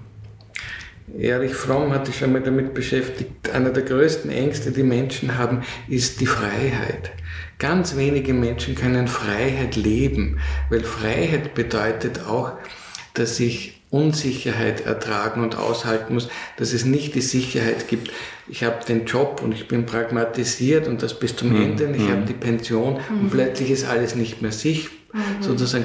Erich 1.18 1.54
Fromm 1.54 1.92
hat 1.92 2.06
sich 2.06 2.18
schon 2.18 2.32
mal 2.32 2.42
damit 2.42 2.74
beschäftigt, 2.74 3.50
einer 3.52 3.70
der 3.70 3.82
größten 3.82 4.30
Ängste, 4.30 4.70
die 4.70 4.82
Menschen 4.82 5.36
haben, 5.36 5.62
ist 5.88 6.20
die 6.20 6.26
Freiheit. 6.26 7.10
Ganz 7.58 7.96
wenige 7.96 8.32
Menschen 8.32 8.74
können 8.74 9.08
Freiheit 9.08 9.76
leben, 9.76 10.38
weil 10.70 10.82
Freiheit 10.82 11.54
bedeutet 11.54 12.26
auch, 12.26 12.52
dass 13.14 13.40
ich 13.40 13.82
Unsicherheit 13.90 14.86
ertragen 14.86 15.42
und 15.42 15.56
aushalten 15.56 16.14
muss, 16.14 16.28
dass 16.56 16.72
es 16.72 16.84
nicht 16.84 17.16
die 17.16 17.20
Sicherheit 17.20 17.88
gibt, 17.88 18.12
ich 18.48 18.64
habe 18.64 18.84
den 18.84 19.04
Job 19.04 19.40
und 19.44 19.52
ich 19.52 19.68
bin 19.68 19.86
pragmatisiert 19.86 20.86
und 20.86 21.02
das 21.02 21.18
bis 21.18 21.36
zum 21.36 21.50
mhm. 21.50 21.62
Ende 21.62 21.92
ich 21.96 22.02
mhm. 22.02 22.10
habe 22.10 22.22
die 22.22 22.34
Pension 22.34 22.94
mhm. 22.94 23.20
und 23.20 23.30
plötzlich 23.30 23.70
ist 23.70 23.86
alles 23.86 24.14
nicht 24.14 24.42
mehr 24.42 24.52
sichtbar. 24.52 24.98
Mhm. 25.12 25.42
Sozusagen 25.42 25.84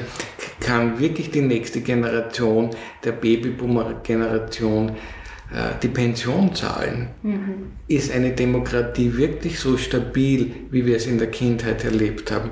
kann 0.60 1.00
wirklich 1.00 1.32
die 1.32 1.42
nächste 1.42 1.82
Generation, 1.82 2.70
der 3.04 3.12
Babyboomer-Generation, 3.12 4.90
äh, 4.90 5.80
die 5.82 5.90
Pension 5.90 6.56
zahlen. 6.56 7.10
Mhm. 7.22 7.72
Ist 7.88 8.12
eine 8.12 8.32
Demokratie 8.32 9.16
wirklich 9.18 9.60
so 9.60 9.78
stabil, 9.78 10.54
wie 10.72 10.86
wir 10.86 10.96
es 10.96 11.08
in 11.08 11.18
der 11.18 11.30
Kindheit 11.30 11.84
erlebt 11.84 12.32
haben? 12.32 12.52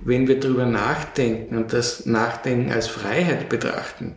Wenn 0.00 0.28
wir 0.28 0.38
darüber 0.38 0.66
nachdenken 0.66 1.56
und 1.56 1.72
das 1.72 2.04
Nachdenken 2.06 2.70
als 2.72 2.88
Freiheit 2.88 3.48
betrachten, 3.48 4.16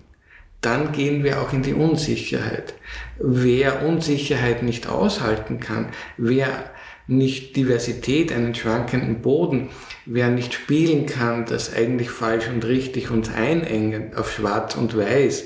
dann 0.61 0.91
gehen 0.91 1.23
wir 1.23 1.41
auch 1.41 1.53
in 1.53 1.61
die 1.61 1.73
Unsicherheit. 1.73 2.73
Wer 3.19 3.85
Unsicherheit 3.85 4.63
nicht 4.63 4.87
aushalten 4.87 5.59
kann, 5.59 5.89
wer 6.17 6.71
nicht 7.07 7.55
Diversität, 7.55 8.31
einen 8.31 8.53
schwankenden 8.53 9.21
Boden, 9.21 9.69
wer 10.05 10.29
nicht 10.29 10.53
spielen 10.53 11.05
kann, 11.05 11.45
das 11.45 11.73
eigentlich 11.73 12.09
falsch 12.09 12.49
und 12.49 12.65
richtig 12.65 13.09
uns 13.09 13.29
einengen 13.33 14.13
auf 14.15 14.31
schwarz 14.31 14.75
und 14.75 14.95
weiß, 14.95 15.45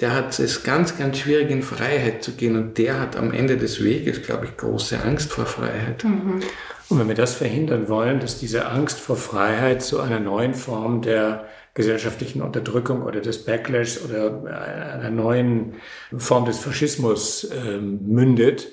der 0.00 0.14
hat 0.14 0.38
es 0.38 0.62
ganz, 0.62 0.96
ganz 0.96 1.18
schwierig 1.18 1.50
in 1.50 1.62
Freiheit 1.62 2.22
zu 2.22 2.32
gehen 2.32 2.56
und 2.56 2.78
der 2.78 2.98
hat 2.98 3.16
am 3.16 3.32
Ende 3.32 3.58
des 3.58 3.82
Weges, 3.84 4.22
glaube 4.22 4.46
ich, 4.46 4.56
große 4.56 5.02
Angst 5.02 5.32
vor 5.32 5.44
Freiheit. 5.44 6.04
Mhm. 6.04 6.40
Und 6.88 6.98
wenn 6.98 7.08
wir 7.08 7.14
das 7.14 7.34
verhindern 7.34 7.88
wollen, 7.88 8.20
dass 8.20 8.38
diese 8.38 8.66
Angst 8.66 9.00
vor 9.00 9.16
Freiheit 9.16 9.82
zu 9.82 10.00
einer 10.00 10.20
neuen 10.20 10.54
Form 10.54 11.02
der 11.02 11.46
gesellschaftlichen 11.74 12.42
Unterdrückung 12.42 13.02
oder 13.02 13.20
des 13.20 13.44
Backlash 13.44 14.00
oder 14.02 14.44
einer 14.98 15.10
neuen 15.10 15.74
Form 16.16 16.44
des 16.44 16.58
Faschismus 16.58 17.44
äh, 17.44 17.78
mündet, 17.78 18.68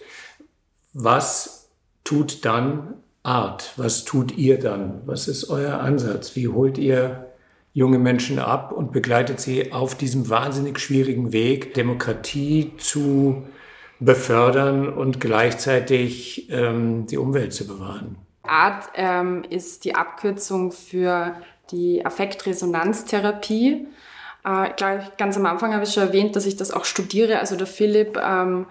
was 0.93 1.69
tut 2.03 2.45
dann 2.45 2.95
Art? 3.23 3.73
Was 3.77 4.05
tut 4.05 4.37
ihr 4.37 4.59
dann? 4.59 5.01
Was 5.05 5.27
ist 5.27 5.49
euer 5.49 5.79
Ansatz? 5.79 6.35
Wie 6.35 6.47
holt 6.47 6.77
ihr 6.77 7.27
junge 7.73 7.99
Menschen 7.99 8.39
ab 8.39 8.71
und 8.71 8.91
begleitet 8.91 9.39
sie 9.39 9.71
auf 9.71 9.95
diesem 9.95 10.29
wahnsinnig 10.29 10.79
schwierigen 10.79 11.31
Weg, 11.31 11.73
Demokratie 11.73 12.73
zu 12.77 13.47
befördern 13.99 14.89
und 14.91 15.19
gleichzeitig 15.19 16.49
ähm, 16.49 17.05
die 17.05 17.17
Umwelt 17.17 17.53
zu 17.53 17.67
bewahren? 17.67 18.17
Art 18.43 18.89
ähm, 18.95 19.43
ist 19.49 19.85
die 19.85 19.95
Abkürzung 19.95 20.71
für 20.71 21.35
die 21.71 22.05
Affektresonanztherapie. 22.05 23.87
Äh, 24.43 24.69
gleich, 24.75 25.17
ganz 25.17 25.37
am 25.37 25.45
Anfang 25.45 25.73
habe 25.73 25.83
ich 25.83 25.93
schon 25.93 26.03
erwähnt, 26.03 26.35
dass 26.35 26.45
ich 26.45 26.57
das 26.57 26.71
auch 26.71 26.85
studiere. 26.85 27.39
Also 27.39 27.55
der 27.55 27.67
Philipp 27.67 28.17
ähm, 28.17 28.65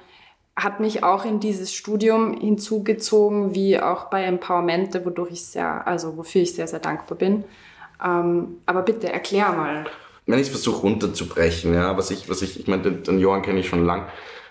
hat 0.58 0.80
mich 0.80 1.04
auch 1.04 1.24
in 1.24 1.40
dieses 1.40 1.72
Studium 1.72 2.36
hinzugezogen, 2.38 3.54
wie 3.54 3.80
auch 3.80 4.06
bei 4.06 4.24
Empowermente, 4.24 5.04
wodurch 5.04 5.32
ich 5.32 5.44
sehr, 5.44 5.86
also 5.86 6.16
wofür 6.16 6.42
ich 6.42 6.54
sehr, 6.54 6.66
sehr 6.66 6.80
dankbar 6.80 7.16
bin. 7.16 7.44
Ähm, 8.04 8.58
aber 8.66 8.82
bitte 8.82 9.12
erklär 9.12 9.52
mal. 9.52 9.86
Wenn 10.26 10.38
ich 10.38 10.50
versuche 10.50 10.82
runterzubrechen, 10.82 11.72
ja, 11.74 11.96
was 11.96 12.10
ich, 12.10 12.28
was 12.28 12.42
ich, 12.42 12.60
ich 12.60 12.66
meine, 12.66 12.82
den, 12.82 13.02
den 13.02 13.18
Johann 13.18 13.42
kenne 13.42 13.60
ich 13.60 13.68
schon 13.68 13.84
lang 13.84 14.06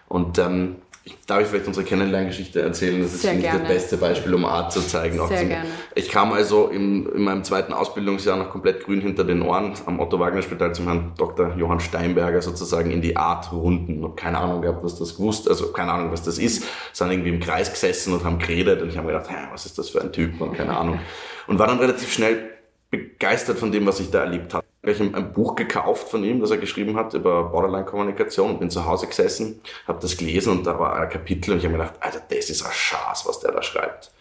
und 0.07 0.39
ähm, 0.39 0.77
darf 1.25 1.41
ich 1.41 1.47
vielleicht 1.47 1.67
unsere 1.67 1.85
Kennenlerngeschichte 1.85 2.61
erzählen? 2.61 3.01
Das 3.01 3.13
ist 3.13 3.21
Sehr 3.21 3.33
nicht 3.33 3.47
das 3.47 3.67
beste 3.67 3.97
Beispiel, 3.97 4.33
um 4.33 4.45
Art 4.45 4.71
zu 4.71 4.81
zeigen. 4.81 5.17
Sehr 5.27 5.37
zum, 5.39 5.47
gerne. 5.49 5.69
Ich 5.95 6.09
kam 6.09 6.33
also 6.33 6.67
im, 6.67 7.11
in 7.13 7.23
meinem 7.23 7.43
zweiten 7.43 7.73
Ausbildungsjahr 7.73 8.37
noch 8.37 8.49
komplett 8.49 8.83
grün 8.83 9.01
hinter 9.01 9.23
den 9.23 9.41
Ohren 9.41 9.73
am 9.85 9.99
Otto-Wagner-Spital 9.99 10.73
zum 10.73 10.85
Herrn 10.85 11.11
Dr. 11.17 11.55
Johann 11.57 11.79
Steinberger 11.79 12.41
sozusagen 12.41 12.91
in 12.91 13.01
die 13.01 13.15
Art-Runden. 13.15 14.03
Hab 14.03 14.17
keine 14.17 14.37
Ahnung 14.39 14.61
gehabt, 14.61 14.83
was 14.83 14.97
das 14.97 15.15
gewusst, 15.15 15.49
also 15.49 15.71
keine 15.71 15.91
Ahnung, 15.91 16.11
was 16.11 16.23
das 16.23 16.37
ist. 16.37 16.63
Sind 16.93 17.11
irgendwie 17.11 17.29
im 17.29 17.39
Kreis 17.39 17.71
gesessen 17.71 18.13
und 18.13 18.23
haben 18.23 18.39
geredet 18.39 18.81
und 18.81 18.89
ich 18.89 18.97
habe 18.97 19.07
gedacht, 19.07 19.29
was 19.51 19.65
ist 19.65 19.77
das 19.77 19.89
für 19.89 20.01
ein 20.01 20.11
Typ 20.11 20.41
und 20.41 20.53
keine 20.53 20.75
Ahnung. 20.77 20.99
Und 21.47 21.59
war 21.59 21.67
dann 21.67 21.79
relativ 21.79 22.11
schnell 22.11 22.56
begeistert 22.89 23.59
von 23.59 23.71
dem, 23.71 23.85
was 23.85 23.99
ich 23.99 24.11
da 24.11 24.21
erlebt 24.21 24.53
habe. 24.53 24.65
Ich 24.83 24.99
habe 24.99 25.13
ein 25.15 25.33
Buch 25.33 25.55
gekauft 25.55 26.07
von 26.09 26.23
ihm, 26.23 26.39
das 26.39 26.51
er 26.51 26.57
geschrieben 26.57 26.95
hat 26.95 27.13
über 27.13 27.49
Borderline-Kommunikation 27.49 28.57
bin 28.59 28.69
zu 28.69 28.85
Hause 28.85 29.07
gesessen, 29.07 29.61
habe 29.85 29.99
das 30.01 30.15
gelesen 30.15 30.51
und 30.51 30.65
da 30.65 30.79
war 30.79 30.95
ein 30.95 31.09
Kapitel 31.09 31.51
und 31.51 31.57
ich 31.57 31.65
habe 31.65 31.75
mir 31.75 31.83
gedacht, 31.83 32.01
Alter, 32.01 32.21
das 32.29 32.49
ist 32.49 32.65
ein 32.65 32.71
Schatz, 32.71 33.25
was 33.25 33.41
der 33.41 33.51
da 33.51 33.61
schreibt. 33.61 34.11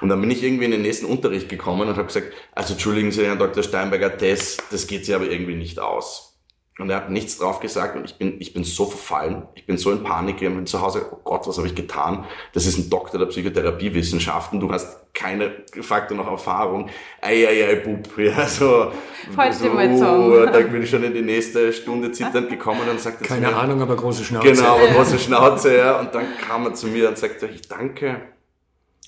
Und 0.00 0.08
dann 0.08 0.20
bin 0.20 0.30
ich 0.30 0.42
irgendwie 0.42 0.64
in 0.64 0.70
den 0.70 0.82
nächsten 0.82 1.06
Unterricht 1.06 1.48
gekommen 1.48 1.88
und 1.88 1.96
habe 1.96 2.06
gesagt, 2.06 2.32
also 2.54 2.72
entschuldigen 2.72 3.12
Sie, 3.12 3.26
Herr 3.26 3.36
Dr. 3.36 3.62
Steinberger, 3.62 4.10
das, 4.10 4.56
das 4.70 4.86
geht 4.86 5.04
sich 5.04 5.14
aber 5.14 5.26
irgendwie 5.26 5.56
nicht 5.56 5.78
aus. 5.78 6.33
Und 6.78 6.90
er 6.90 6.96
hat 6.96 7.10
nichts 7.10 7.38
drauf 7.38 7.60
gesagt 7.60 7.94
und 7.94 8.04
ich 8.04 8.16
bin, 8.16 8.40
ich 8.40 8.52
bin 8.52 8.64
so 8.64 8.86
verfallen, 8.86 9.46
ich 9.54 9.64
bin 9.64 9.78
so 9.78 9.92
in 9.92 10.02
Panik, 10.02 10.42
ich 10.42 10.48
bin 10.48 10.66
zu 10.66 10.80
Hause, 10.80 11.06
oh 11.12 11.20
Gott, 11.22 11.46
was 11.46 11.56
habe 11.56 11.68
ich 11.68 11.76
getan? 11.76 12.24
Das 12.52 12.66
ist 12.66 12.76
ein 12.76 12.90
Doktor 12.90 13.18
der 13.18 13.26
Psychotherapiewissenschaften, 13.26 14.58
du 14.58 14.72
hast 14.72 15.04
keine 15.14 15.52
Faktor 15.82 16.16
noch 16.16 16.26
Erfahrung. 16.26 16.90
Ei, 17.20 17.46
ei, 17.46 17.68
ei, 17.68 17.74
Bub, 17.76 18.08
ja, 18.18 18.48
so. 18.48 18.90
Heute 19.36 19.56
so, 19.56 19.68
mal 19.68 19.96
Song. 19.96 20.46
Da 20.52 20.58
bin 20.58 20.82
ich 20.82 20.90
schon 20.90 21.04
in 21.04 21.14
die 21.14 21.22
nächste 21.22 21.72
Stunde 21.72 22.10
zitternd 22.10 22.48
gekommen 22.48 22.88
und 22.90 23.00
sagte 23.00 23.24
Keine 23.24 23.46
mir, 23.46 23.56
Ahnung, 23.56 23.80
aber 23.80 23.94
große 23.94 24.24
Schnauze. 24.24 24.52
Genau, 24.52 24.74
aber 24.74 24.88
große 24.88 25.20
Schnauze, 25.20 25.76
ja. 25.76 26.00
Und 26.00 26.12
dann 26.12 26.26
kam 26.38 26.66
er 26.66 26.74
zu 26.74 26.88
mir 26.88 27.08
und 27.08 27.16
sagte, 27.16 27.46
ich 27.46 27.68
danke, 27.68 28.20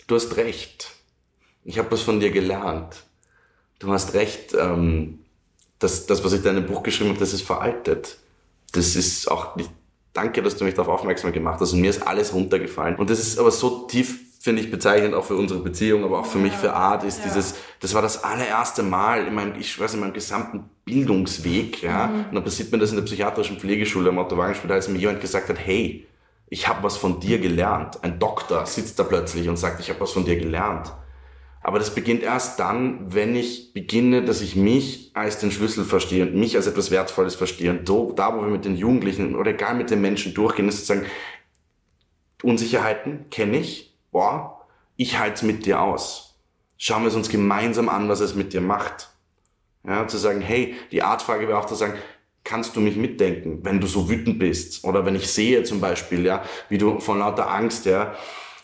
du 0.06 0.14
hast 0.14 0.36
recht. 0.36 0.92
Ich 1.64 1.80
habe 1.80 1.90
was 1.90 2.02
von 2.02 2.20
dir 2.20 2.30
gelernt. 2.30 3.02
Du 3.80 3.92
hast 3.92 4.14
recht, 4.14 4.54
ähm, 4.54 5.25
das, 5.78 6.06
das, 6.06 6.24
was 6.24 6.32
ich 6.32 6.42
da 6.42 6.50
in 6.50 6.56
dem 6.56 6.66
Buch 6.66 6.82
geschrieben 6.82 7.10
habe, 7.10 7.20
das 7.20 7.32
ist 7.32 7.42
veraltet. 7.42 8.18
Das 8.72 8.96
ist 8.96 9.30
auch 9.30 9.56
nicht, 9.56 9.70
danke, 10.12 10.42
dass 10.42 10.56
du 10.56 10.64
mich 10.64 10.74
darauf 10.74 11.00
aufmerksam 11.00 11.32
gemacht 11.32 11.60
hast. 11.60 11.72
Und 11.72 11.80
mir 11.80 11.90
ist 11.90 12.06
alles 12.06 12.32
runtergefallen. 12.32 12.96
Und 12.96 13.10
das 13.10 13.18
ist 13.18 13.38
aber 13.38 13.50
so 13.50 13.86
tief, 13.86 14.20
finde 14.40 14.62
ich, 14.62 14.70
bezeichnend 14.70 15.14
auch 15.14 15.24
für 15.24 15.36
unsere 15.36 15.60
Beziehung, 15.60 16.04
aber 16.04 16.20
auch 16.20 16.26
für 16.26 16.38
mich, 16.38 16.52
für 16.52 16.72
Art, 16.72 17.04
ist 17.04 17.24
dieses, 17.24 17.54
das 17.80 17.94
war 17.94 18.02
das 18.02 18.22
allererste 18.22 18.82
Mal 18.82 19.26
in 19.26 19.34
meinem, 19.34 19.58
ich 19.58 19.78
weiß, 19.78 19.94
in 19.94 20.00
meinem 20.00 20.12
gesamten 20.12 20.70
Bildungsweg, 20.84 21.82
ja. 21.82 22.06
Und 22.06 22.34
dann 22.34 22.44
passiert 22.44 22.70
mir 22.70 22.78
das 22.78 22.90
in 22.90 22.96
der 22.96 23.02
psychiatrischen 23.02 23.58
Pflegeschule 23.58 24.10
am 24.10 24.18
Otto 24.18 24.36
Wagenspiel, 24.36 24.70
als 24.70 24.88
mir 24.88 24.98
jemand 24.98 25.20
gesagt 25.20 25.48
hat, 25.48 25.58
hey, 25.58 26.06
ich 26.48 26.68
habe 26.68 26.82
was 26.84 26.96
von 26.96 27.18
dir 27.18 27.38
gelernt. 27.38 28.02
Ein 28.04 28.18
Doktor 28.18 28.66
sitzt 28.66 28.98
da 28.98 29.02
plötzlich 29.02 29.48
und 29.48 29.56
sagt, 29.56 29.80
ich 29.80 29.90
habe 29.90 30.00
was 30.00 30.12
von 30.12 30.24
dir 30.24 30.36
gelernt. 30.36 30.92
Aber 31.66 31.80
das 31.80 31.92
beginnt 31.92 32.22
erst 32.22 32.60
dann, 32.60 33.12
wenn 33.12 33.34
ich 33.34 33.72
beginne, 33.72 34.22
dass 34.24 34.40
ich 34.40 34.54
mich 34.54 35.10
als 35.14 35.40
den 35.40 35.50
Schlüssel 35.50 35.84
verstehe 35.84 36.24
und 36.24 36.36
mich 36.36 36.54
als 36.54 36.68
etwas 36.68 36.92
Wertvolles 36.92 37.34
verstehe. 37.34 37.72
Und 37.72 37.88
da, 37.88 38.36
wo 38.36 38.42
wir 38.42 38.50
mit 38.50 38.64
den 38.64 38.76
Jugendlichen 38.76 39.34
oder 39.34 39.50
egal 39.50 39.74
mit 39.74 39.90
den 39.90 40.00
Menschen 40.00 40.32
durchgehen, 40.32 40.68
ist 40.68 40.86
sozusagen, 40.86 41.10
Unsicherheiten 42.40 43.28
kenne 43.30 43.58
ich, 43.58 43.98
boah, 44.12 44.64
ich 44.96 45.18
halte 45.18 45.34
es 45.34 45.42
mit 45.42 45.66
dir 45.66 45.82
aus. 45.82 46.36
Schauen 46.78 47.02
wir 47.02 47.08
es 47.08 47.16
uns 47.16 47.30
gemeinsam 47.30 47.88
an, 47.88 48.08
was 48.08 48.20
es 48.20 48.36
mit 48.36 48.52
dir 48.52 48.60
macht. 48.60 49.08
Ja, 49.84 50.06
zu 50.06 50.18
sagen, 50.18 50.42
hey, 50.42 50.76
die 50.92 51.02
Artfrage 51.02 51.48
wäre 51.48 51.58
auch 51.58 51.66
zu 51.66 51.74
sagen, 51.74 51.94
kannst 52.44 52.76
du 52.76 52.80
mich 52.80 52.94
mitdenken, 52.94 53.64
wenn 53.64 53.80
du 53.80 53.88
so 53.88 54.08
wütend 54.08 54.38
bist? 54.38 54.84
Oder 54.84 55.04
wenn 55.04 55.16
ich 55.16 55.26
sehe 55.32 55.64
zum 55.64 55.80
Beispiel, 55.80 56.24
ja, 56.26 56.44
wie 56.68 56.78
du 56.78 57.00
von 57.00 57.18
lauter 57.18 57.50
Angst, 57.50 57.86
ja, 57.86 58.14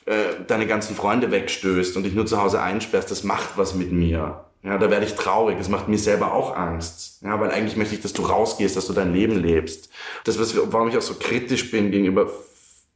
äh, 0.06 0.44
deine 0.46 0.66
ganzen 0.66 0.96
Freunde 0.96 1.30
wegstößt 1.30 1.96
und 1.96 2.02
dich 2.02 2.14
nur 2.14 2.26
zu 2.26 2.40
Hause 2.40 2.60
einsperrst, 2.60 3.10
das 3.10 3.24
macht 3.24 3.56
was 3.56 3.74
mit 3.74 3.92
mir. 3.92 4.44
Ja, 4.64 4.78
da 4.78 4.90
werde 4.90 5.04
ich 5.04 5.14
traurig. 5.14 5.58
Das 5.58 5.68
macht 5.68 5.88
mir 5.88 5.98
selber 5.98 6.32
auch 6.32 6.56
Angst. 6.56 7.20
Ja, 7.22 7.40
weil 7.40 7.50
eigentlich 7.50 7.76
möchte 7.76 7.94
ich, 7.94 8.00
dass 8.00 8.12
du 8.12 8.22
rausgehst, 8.22 8.76
dass 8.76 8.86
du 8.86 8.92
dein 8.92 9.12
Leben 9.12 9.36
lebst. 9.36 9.90
Das, 10.24 10.38
was, 10.38 10.56
warum 10.72 10.88
ich 10.88 10.96
auch 10.96 11.02
so 11.02 11.14
kritisch 11.14 11.70
bin 11.70 11.90
gegenüber 11.90 12.30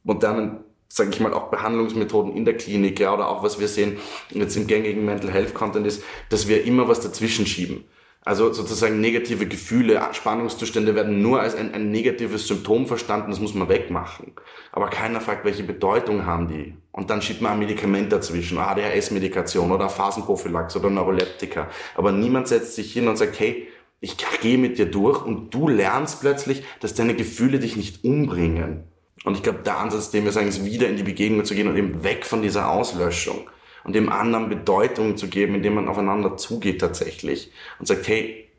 modernen, 0.03 0.59
sage 0.87 1.09
ich 1.09 1.19
mal, 1.19 1.33
auch 1.33 1.49
Behandlungsmethoden 1.49 2.33
in 2.35 2.45
der 2.45 2.55
Klinik, 2.55 2.99
ja, 3.01 3.13
oder 3.13 3.27
auch 3.27 3.43
was 3.43 3.59
wir 3.59 3.67
sehen 3.67 3.97
jetzt 4.29 4.55
im 4.55 4.67
gängigen 4.67 5.03
Mental 5.03 5.29
Health 5.29 5.53
Content 5.53 5.85
ist, 5.85 6.03
dass 6.29 6.47
wir 6.47 6.63
immer 6.63 6.87
was 6.87 7.01
dazwischen 7.01 7.45
schieben. 7.45 7.83
Also 8.27 8.51
sozusagen 8.51 8.99
negative 8.99 9.45
Gefühle, 9.45 10.01
Spannungszustände 10.11 10.95
werden 10.95 11.21
nur 11.21 11.39
als 11.39 11.55
ein, 11.55 11.73
ein 11.73 11.91
negatives 11.91 12.45
Symptom 12.45 12.85
verstanden, 12.85 13.31
das 13.31 13.39
muss 13.39 13.53
man 13.53 13.69
wegmachen. 13.69 14.33
Aber 14.73 14.89
keiner 14.89 15.21
fragt, 15.21 15.45
welche 15.45 15.63
Bedeutung 15.63 16.25
haben 16.25 16.49
die. 16.49 16.75
Und 16.91 17.09
dann 17.09 17.21
schiebt 17.21 17.41
man 17.41 17.53
ein 17.53 17.59
Medikament 17.59 18.11
dazwischen, 18.11 18.57
ADHS-Medikation 18.57 19.71
oder 19.71 19.87
Phasenprophylaxe 19.87 20.77
oder 20.77 20.89
Neuroleptika. 20.89 21.69
Aber 21.95 22.11
niemand 22.11 22.49
setzt 22.49 22.75
sich 22.75 22.91
hin 22.91 23.07
und 23.07 23.15
sagt, 23.15 23.39
hey, 23.39 23.69
ich 24.01 24.17
gehe 24.41 24.57
mit 24.57 24.77
dir 24.77 24.87
durch 24.87 25.23
und 25.23 25.53
du 25.53 25.69
lernst 25.69 26.19
plötzlich, 26.19 26.65
dass 26.81 26.95
deine 26.95 27.15
Gefühle 27.15 27.59
dich 27.59 27.77
nicht 27.77 28.03
umbringen. 28.03 28.83
Und 29.23 29.37
ich 29.37 29.43
glaube, 29.43 29.59
der 29.59 29.77
Ansatz, 29.77 30.11
den 30.11 30.25
wir 30.25 30.33
sagen, 30.33 30.49
ist 30.49 30.65
wieder 30.65 30.89
in 30.89 30.97
die 30.97 31.03
Begegnung 31.03 31.45
zu 31.45 31.55
gehen 31.55 31.69
und 31.69 31.77
eben 31.77 32.03
weg 32.03 32.25
von 32.25 32.41
dieser 32.41 32.69
Auslöschung 32.69 33.49
und 33.87 33.93
dem 33.93 34.11
anderen 34.11 34.49
Bedeutung 34.49 35.15
zu 35.15 35.29
geben, 35.29 35.55
indem 35.55 35.75
man 35.75 35.87
aufeinander 35.87 36.35
zugeht 36.35 36.81
tatsächlich 36.81 37.51
und 37.79 37.87
sagt, 37.87 38.07
hey, 38.07 38.49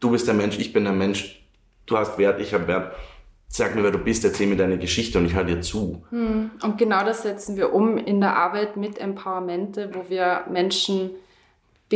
du 0.00 0.10
bist 0.10 0.28
der 0.28 0.34
Mensch, 0.34 0.58
ich 0.58 0.72
bin 0.72 0.84
der 0.84 0.92
Mensch, 0.92 1.42
du 1.86 1.96
hast 1.96 2.18
Wert, 2.18 2.40
ich 2.40 2.52
habe 2.52 2.68
Wert. 2.68 2.94
Sag 3.48 3.74
mir, 3.74 3.84
wer 3.84 3.90
du 3.90 3.98
bist, 3.98 4.24
erzähl 4.24 4.48
mir 4.48 4.56
deine 4.56 4.78
Geschichte 4.78 5.18
und 5.18 5.26
ich 5.26 5.34
höre 5.34 5.44
dir 5.44 5.60
zu. 5.60 6.04
Hm. 6.10 6.50
Und 6.62 6.76
genau 6.76 7.04
das 7.04 7.22
setzen 7.22 7.56
wir 7.56 7.72
um 7.72 7.96
in 7.96 8.20
der 8.20 8.36
Arbeit 8.36 8.76
mit 8.76 8.98
Empowermente, 8.98 9.90
wo 9.94 10.10
wir 10.10 10.44
Menschen 10.50 11.10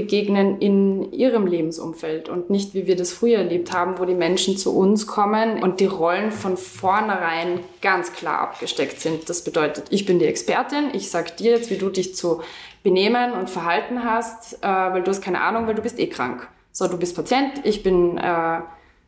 begegnen 0.00 0.60
in 0.60 1.12
ihrem 1.12 1.46
Lebensumfeld 1.46 2.28
und 2.28 2.50
nicht, 2.50 2.72
wie 2.74 2.86
wir 2.86 2.94
das 2.94 3.12
früher 3.12 3.38
erlebt 3.38 3.72
haben, 3.72 3.98
wo 3.98 4.04
die 4.04 4.14
Menschen 4.14 4.56
zu 4.56 4.76
uns 4.76 5.08
kommen 5.08 5.60
und 5.60 5.80
die 5.80 5.86
Rollen 5.86 6.30
von 6.30 6.56
vornherein 6.56 7.60
ganz 7.82 8.12
klar 8.12 8.40
abgesteckt 8.42 9.00
sind. 9.00 9.28
Das 9.28 9.42
bedeutet, 9.42 9.86
ich 9.90 10.06
bin 10.06 10.20
die 10.20 10.26
Expertin, 10.26 10.90
ich 10.92 11.10
sag 11.10 11.36
dir 11.36 11.50
jetzt, 11.50 11.70
wie 11.70 11.78
du 11.78 11.90
dich 11.90 12.14
zu 12.14 12.42
benehmen 12.84 13.32
und 13.32 13.50
verhalten 13.50 14.04
hast, 14.04 14.62
äh, 14.62 14.68
weil 14.68 15.02
du 15.02 15.10
hast 15.10 15.20
keine 15.20 15.40
Ahnung, 15.40 15.66
weil 15.66 15.74
du 15.74 15.82
bist 15.82 15.98
eh 15.98 16.06
krank. 16.06 16.46
So, 16.70 16.86
du 16.86 16.96
bist 16.96 17.16
Patient, 17.16 17.50
ich 17.64 17.82
bin 17.82 18.18
äh, 18.18 18.60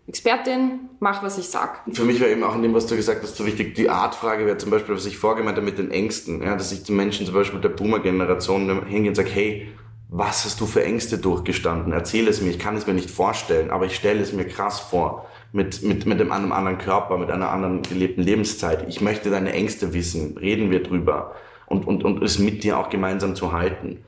Expertin, 0.08 0.88
mach, 0.98 1.22
was 1.22 1.38
ich 1.38 1.46
sag. 1.46 1.82
Für 1.92 2.04
mich 2.04 2.20
war 2.20 2.26
eben 2.26 2.42
auch 2.42 2.56
in 2.56 2.62
dem, 2.62 2.74
was 2.74 2.86
du 2.86 2.96
gesagt 2.96 3.22
hast, 3.22 3.36
so 3.36 3.46
wichtig, 3.46 3.76
die 3.76 3.88
Artfrage 3.88 4.44
wäre 4.44 4.58
zum 4.58 4.70
Beispiel, 4.70 4.96
was 4.96 5.06
ich 5.06 5.18
vorgemeint 5.18 5.56
habe 5.56 5.66
mit 5.66 5.78
den 5.78 5.92
Ängsten, 5.92 6.42
ja, 6.42 6.56
dass 6.56 6.72
ich 6.72 6.82
zu 6.82 6.92
Menschen 6.92 7.26
zum 7.26 7.34
Beispiel 7.36 7.60
der 7.60 7.68
Boomer-Generation 7.68 8.86
hingehe 8.86 9.10
und 9.10 9.14
sage, 9.14 9.30
hey, 9.30 9.68
was 10.12 10.44
hast 10.44 10.60
du 10.60 10.66
für 10.66 10.84
Ängste 10.84 11.18
durchgestanden? 11.18 11.92
Erzähl 11.92 12.26
es 12.26 12.40
mir, 12.40 12.50
ich 12.50 12.58
kann 12.58 12.76
es 12.76 12.86
mir 12.86 12.94
nicht 12.94 13.10
vorstellen, 13.10 13.70
aber 13.70 13.86
ich 13.86 13.94
stelle 13.94 14.20
es 14.20 14.32
mir 14.32 14.44
krass 14.44 14.80
vor. 14.80 15.26
Mit, 15.52 15.82
mit, 15.82 16.04
mit 16.06 16.20
einem 16.20 16.52
anderen 16.52 16.78
Körper, 16.78 17.16
mit 17.16 17.30
einer 17.30 17.50
anderen 17.50 17.82
gelebten 17.82 18.22
Lebenszeit. 18.22 18.88
Ich 18.88 19.00
möchte 19.00 19.30
deine 19.30 19.52
Ängste 19.52 19.92
wissen. 19.92 20.36
Reden 20.38 20.70
wir 20.70 20.82
drüber. 20.82 21.34
Und, 21.66 21.86
und, 21.86 22.04
und 22.04 22.22
es 22.22 22.38
mit 22.38 22.64
dir 22.64 22.78
auch 22.78 22.88
gemeinsam 22.88 23.34
zu 23.34 23.52
halten. 23.52 24.04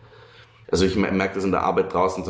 Also 0.70 0.84
ich 0.84 0.96
merke 0.96 1.34
das 1.34 1.44
in 1.44 1.50
der 1.52 1.62
Arbeit 1.62 1.92
draußen, 1.92 2.24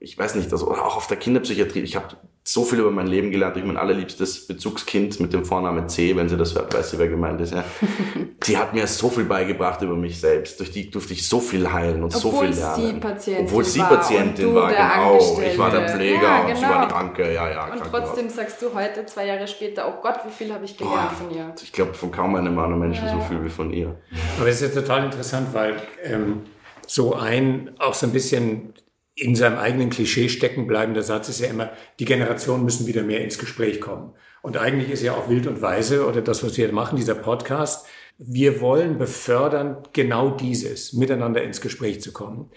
ich 0.00 0.16
weiß 0.16 0.36
nicht, 0.36 0.52
also 0.52 0.70
auch 0.70 0.96
auf 0.96 1.06
der 1.08 1.16
Kinderpsychiatrie. 1.16 1.80
Ich 1.80 1.96
habe 1.96 2.16
so 2.48 2.64
viel 2.64 2.78
über 2.78 2.90
mein 2.90 3.06
Leben 3.06 3.30
gelernt. 3.30 3.58
Ich 3.58 3.64
mein 3.64 3.76
allerliebstes 3.76 4.46
Bezugskind 4.46 5.20
mit 5.20 5.34
dem 5.34 5.44
Vornamen 5.44 5.86
C, 5.86 6.16
wenn 6.16 6.30
sie 6.30 6.36
das 6.38 6.54
hört, 6.54 6.72
weiß 6.72 6.92
sie, 6.92 6.98
wer 6.98 7.08
gemeint 7.08 7.42
ist. 7.42 7.52
Ja. 7.52 7.62
sie 8.42 8.56
hat 8.56 8.72
mir 8.72 8.86
so 8.86 9.10
viel 9.10 9.24
beigebracht 9.24 9.82
über 9.82 9.94
mich 9.94 10.18
selbst. 10.18 10.58
Durch 10.58 10.70
die 10.70 10.90
durfte 10.90 11.12
ich 11.12 11.28
so 11.28 11.40
viel 11.40 11.70
heilen 11.70 12.02
und 12.02 12.16
Obwohl 12.16 12.32
so 12.32 12.40
viel 12.40 12.58
lernen. 12.58 12.94
Sie 12.94 13.00
Patientin 13.00 13.44
Obwohl 13.44 13.64
sie 13.64 13.80
war 13.80 13.88
Patientin 13.90 14.46
und 14.46 14.54
du 14.54 14.60
war, 14.60 14.70
der 14.70 14.78
genau. 14.78 15.40
Ich 15.46 15.58
war 15.58 15.70
der 15.70 15.88
Pfleger 15.90 16.22
Ja, 16.22 16.46
und 16.46 16.56
sie 16.56 16.62
war 16.62 16.68
die 16.68 16.74
genau. 16.74 16.88
Kranke. 16.88 17.34
Ja, 17.34 17.50
ja, 17.50 17.70
Und 17.70 17.82
trotzdem 17.90 18.30
sagst 18.30 18.62
du 18.62 18.72
heute, 18.72 19.04
zwei 19.04 19.26
Jahre 19.26 19.46
später, 19.46 19.86
oh 19.86 20.00
Gott, 20.00 20.20
wie 20.24 20.32
viel 20.32 20.50
habe 20.50 20.64
ich 20.64 20.74
gelernt 20.74 21.12
von 21.12 21.30
ihr. 21.30 21.52
Ich 21.62 21.72
glaube, 21.72 21.92
von 21.92 22.10
kaum 22.10 22.34
einem 22.34 22.58
anderen 22.58 22.80
Menschen 22.80 23.06
so 23.10 23.20
viel 23.28 23.44
wie 23.44 23.50
von 23.50 23.70
ihr. 23.70 23.94
Aber 24.38 24.48
es 24.48 24.62
ist 24.62 24.74
ja 24.74 24.80
total 24.80 25.04
interessant, 25.04 25.48
weil 25.52 25.76
ähm, 26.02 26.44
so 26.86 27.14
ein, 27.14 27.72
auch 27.78 27.92
so 27.92 28.06
ein 28.06 28.12
bisschen 28.12 28.72
in 29.18 29.34
seinem 29.34 29.58
eigenen 29.58 29.90
Klischee 29.90 30.28
stecken 30.28 30.66
bleibender 30.66 31.02
Satz 31.02 31.28
ist 31.28 31.40
ja 31.40 31.48
immer, 31.48 31.72
die 31.98 32.04
Generationen 32.04 32.64
müssen 32.64 32.86
wieder 32.86 33.02
mehr 33.02 33.22
ins 33.22 33.38
Gespräch 33.38 33.80
kommen. 33.80 34.14
Und 34.42 34.56
eigentlich 34.56 34.90
ist 34.90 35.02
ja 35.02 35.14
auch 35.14 35.28
wild 35.28 35.46
und 35.46 35.60
weise 35.60 36.06
oder 36.06 36.22
das, 36.22 36.44
was 36.44 36.56
wir 36.56 36.72
machen, 36.72 36.96
dieser 36.96 37.16
Podcast, 37.16 37.86
wir 38.18 38.60
wollen 38.60 38.98
befördern 38.98 39.82
genau 39.92 40.30
dieses, 40.30 40.92
miteinander 40.92 41.42
ins 41.42 41.60
Gespräch 41.60 42.00
zu 42.00 42.12
kommen. 42.12 42.50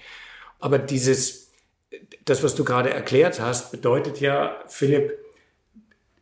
Aber 0.60 0.78
dieses, 0.78 1.52
das, 2.26 2.43
was 2.43 2.56
du 2.56 2.63
gerade 2.63 2.91
erklärt 2.91 3.39
hast, 3.39 3.71
bedeutet 3.71 4.19
ja, 4.21 4.58
Philipp, 4.67 5.17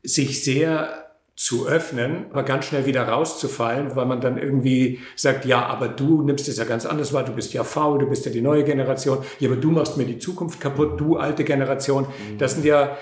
sich 0.03 0.43
sehr 0.43 1.08
zu 1.39 1.67
öffnen, 1.67 2.25
aber 2.31 2.43
ganz 2.43 2.65
schnell 2.65 2.85
wieder 2.85 3.07
rauszufallen, 3.07 3.95
weil 3.95 4.05
man 4.05 4.19
dann 4.19 4.37
irgendwie 4.37 4.99
sagt, 5.15 5.45
ja, 5.45 5.65
aber 5.67 5.87
du 5.87 6.21
nimmst 6.21 6.49
es 6.49 6.57
ja 6.57 6.65
ganz 6.65 6.85
anders 6.85 7.13
wahr, 7.13 7.23
du 7.23 7.31
bist 7.31 7.53
ja 7.53 7.63
faul, 7.63 7.97
du 7.97 8.07
bist 8.07 8.25
ja 8.25 8.31
die 8.31 8.41
neue 8.41 8.65
Generation, 8.65 9.19
ja, 9.39 9.47
aber 9.47 9.55
du 9.55 9.71
machst 9.71 9.95
mir 9.95 10.03
die 10.03 10.19
Zukunft 10.19 10.59
kaputt, 10.59 10.99
du 10.99 11.15
alte 11.15 11.45
Generation. 11.45 12.07
Das 12.37 12.55
sind 12.55 12.65
ja, 12.65 12.97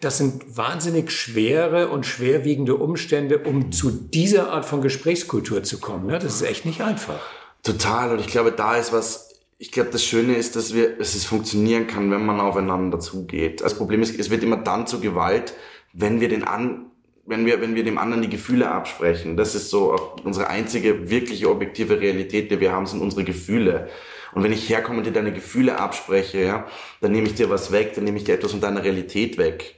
das 0.00 0.16
sind 0.16 0.56
wahnsinnig 0.56 1.10
schwere 1.10 1.88
und 1.88 2.06
schwerwiegende 2.06 2.76
Umstände, 2.76 3.40
um 3.40 3.70
zu 3.72 3.90
dieser 3.90 4.52
Art 4.52 4.64
von 4.64 4.80
Gesprächskultur 4.80 5.62
zu 5.62 5.78
kommen. 5.78 6.06
Ne? 6.06 6.18
Das 6.18 6.34
ist 6.34 6.48
echt 6.48 6.64
nicht 6.64 6.80
einfach. 6.80 7.20
Total. 7.62 8.10
Und 8.10 8.20
ich 8.20 8.28
glaube, 8.28 8.52
da 8.52 8.76
ist 8.76 8.94
was, 8.94 9.34
ich 9.58 9.70
glaube, 9.70 9.90
das 9.90 10.02
Schöne 10.02 10.36
ist, 10.36 10.56
dass 10.56 10.72
wir, 10.72 10.96
dass 10.96 11.14
es 11.14 11.26
funktionieren 11.26 11.86
kann, 11.86 12.10
wenn 12.10 12.24
man 12.24 12.40
aufeinander 12.40 13.00
zugeht. 13.00 13.60
Das 13.60 13.74
Problem 13.74 14.00
ist, 14.00 14.18
es 14.18 14.30
wird 14.30 14.42
immer 14.42 14.56
dann 14.56 14.86
zu 14.86 14.98
Gewalt, 14.98 15.52
wenn 15.92 16.22
wir 16.22 16.30
den 16.30 16.42
an, 16.42 16.86
wenn 17.26 17.44
wir, 17.44 17.60
wenn 17.60 17.74
wir 17.74 17.84
dem 17.84 17.98
anderen 17.98 18.22
die 18.22 18.28
Gefühle 18.28 18.70
absprechen. 18.70 19.36
Das 19.36 19.54
ist 19.54 19.70
so 19.70 19.92
auch 19.92 20.16
unsere 20.24 20.48
einzige 20.48 21.10
wirkliche 21.10 21.50
objektive 21.50 22.00
Realität, 22.00 22.50
die 22.50 22.60
wir 22.60 22.72
haben, 22.72 22.86
sind 22.86 23.02
unsere 23.02 23.24
Gefühle. 23.24 23.88
Und 24.32 24.42
wenn 24.42 24.52
ich 24.52 24.68
herkomme 24.68 24.98
und 24.98 25.06
dir 25.06 25.12
deine 25.12 25.32
Gefühle 25.32 25.78
abspreche, 25.78 26.42
ja, 26.42 26.66
dann 27.00 27.12
nehme 27.12 27.26
ich 27.26 27.34
dir 27.34 27.50
was 27.50 27.72
weg, 27.72 27.94
dann 27.94 28.04
nehme 28.04 28.18
ich 28.18 28.24
dir 28.24 28.34
etwas 28.34 28.52
von 28.52 28.60
deiner 28.60 28.84
Realität 28.84 29.38
weg. 29.38 29.76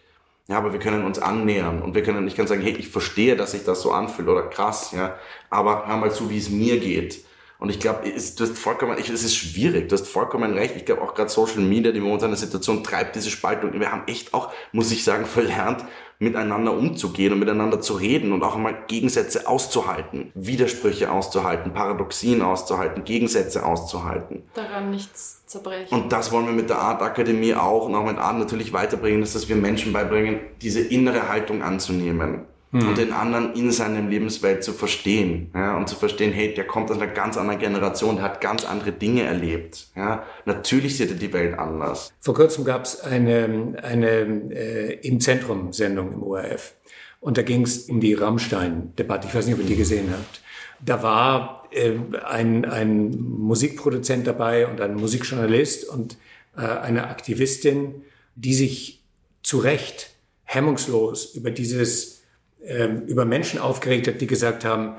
Ja, 0.49 0.59
aber 0.59 0.73
wir 0.73 0.81
können 0.81 1.05
uns 1.05 1.19
annähern 1.19 1.83
und 1.83 1.95
wir 1.95 2.03
können, 2.03 2.27
ich 2.27 2.35
kann 2.35 2.47
sagen, 2.47 2.63
hey, 2.63 2.75
ich 2.79 2.89
verstehe, 2.89 3.37
dass 3.37 3.53
sich 3.53 3.65
das 3.65 3.83
so 3.83 3.93
anfühlt 3.93 4.29
oder 4.29 4.43
krass, 4.45 4.93
ja, 4.93 5.19
aber 5.51 5.87
hör 5.87 5.99
mal 5.99 6.11
zu, 6.11 6.31
wie 6.31 6.39
es 6.39 6.49
mir 6.49 6.81
geht. 6.81 7.23
Und 7.61 7.71
ich 7.71 7.81
glaube, 7.81 8.03
du 8.05 8.45
hast 8.45 8.57
vollkommen, 8.57 8.99
ich, 8.99 9.11
es 9.11 9.25
ist 9.25 9.35
schwierig, 9.35 9.89
du 9.89 9.97
hast 9.97 10.07
vollkommen 10.07 10.53
recht. 10.53 10.77
Ich 10.77 10.85
glaube 10.85 11.03
auch 11.03 11.15
gerade 11.15 11.29
Social 11.29 11.61
Media, 11.61 11.91
die 11.91 11.99
momentane 11.99 12.37
Situation 12.37 12.85
treibt 12.85 13.17
diese 13.17 13.31
Spaltung. 13.31 13.73
Wir 13.73 13.91
haben 13.91 14.05
echt 14.07 14.33
auch, 14.33 14.53
muss 14.71 14.93
ich 14.93 15.03
sagen, 15.03 15.27
verlernt, 15.27 15.85
miteinander 16.21 16.73
umzugehen 16.73 17.33
und 17.33 17.41
miteinander 17.41 17.81
zu 17.81 17.95
reden 17.95 18.33
und 18.33 18.45
auch 18.45 18.55
einmal 18.55 18.85
Gegensätze 18.87 19.49
auszuhalten, 19.49 20.31
Widersprüche 20.35 21.11
auszuhalten, 21.11 21.73
Paradoxien 21.73 22.43
auszuhalten, 22.43 23.03
Gegensätze 23.03 23.67
auszuhalten. 23.67 24.45
Daran 24.55 24.91
nichts 24.91 25.45
zerbrechen. 25.47 25.93
Und 25.93 26.13
das 26.13 26.31
wollen 26.31 26.47
wir 26.47 26.53
mit 26.53 26.71
der 26.71 26.79
Art 26.79 27.03
Akademie 27.03 27.55
auch 27.55 27.87
und 27.87 27.95
auch 27.97 28.05
mit 28.05 28.19
Art 28.19 28.39
natürlich 28.39 28.73
weiterbringen, 28.73 29.21
dass 29.21 29.49
wir 29.49 29.57
Menschen 29.57 29.93
beibringen, 29.93 30.41
diese 30.63 30.81
innere 30.81 31.29
Haltung 31.29 31.63
anzunehmen 31.63 32.47
mhm. 32.71 32.89
und 32.89 32.99
den 32.99 33.13
anderen 33.13 33.55
in 33.55 33.71
seiner 33.71 34.01
Lebenswelt 34.01 34.63
zu 34.63 34.73
verstehen. 34.73 35.51
Ja, 35.55 35.77
und 35.77 35.89
zu 35.89 35.97
verstehen, 35.97 36.33
hey, 36.33 36.55
der 36.55 36.67
kommt 36.67 36.91
aus 36.91 36.97
einer 36.97 37.13
ganz 37.13 37.37
anderen 37.37 37.59
Generation, 37.59 38.17
der 38.17 38.25
hat 38.25 38.41
ganz 38.41 38.65
andere 38.65 38.93
Dinge 38.93 39.23
erlebt. 39.23 39.89
Ja, 39.97 40.25
natürlich 40.45 40.97
sieht 40.97 41.11
er 41.11 41.17
die 41.17 41.33
Welt 41.33 41.59
anders. 41.59 42.13
Vor 42.21 42.35
kurzem 42.35 42.65
gab 42.65 42.85
es 42.85 43.01
eine, 43.01 43.77
eine 43.83 44.09
äh, 44.53 44.99
im 45.07 45.21
Zentrum-Sendung 45.21 46.13
im 46.13 46.23
ORF. 46.23 46.75
Und 47.21 47.37
da 47.37 47.43
ging 47.43 47.63
es 47.63 47.89
um 47.89 48.01
die 48.01 48.15
Rammstein-Debatte. 48.15 49.27
Ich 49.29 49.35
weiß 49.35 49.47
nicht, 49.47 49.55
ob 49.55 49.61
ihr 49.61 49.67
die 49.67 49.77
gesehen 49.77 50.11
habt. 50.11 50.41
Da 50.81 51.03
war 51.03 51.65
äh, 51.71 51.95
ein, 52.25 52.65
ein 52.65 53.11
Musikproduzent 53.21 54.27
dabei 54.27 54.69
und 54.69 54.81
ein 54.81 54.95
Musikjournalist 54.95 55.89
und 55.89 56.17
äh, 56.57 56.61
eine 56.61 57.09
Aktivistin, 57.09 58.03
die 58.37 58.55
sich 58.55 59.03
zu 59.43 59.59
Recht 59.59 60.11
hemmungslos 60.45 61.35
über 61.35 61.51
dieses 61.51 62.18
ähm, 62.65 63.03
über 63.07 63.25
Menschen 63.25 63.61
aufgeregt 63.61 64.07
hat, 64.09 64.21
die 64.21 64.27
gesagt 64.27 64.65
haben, 64.65 64.97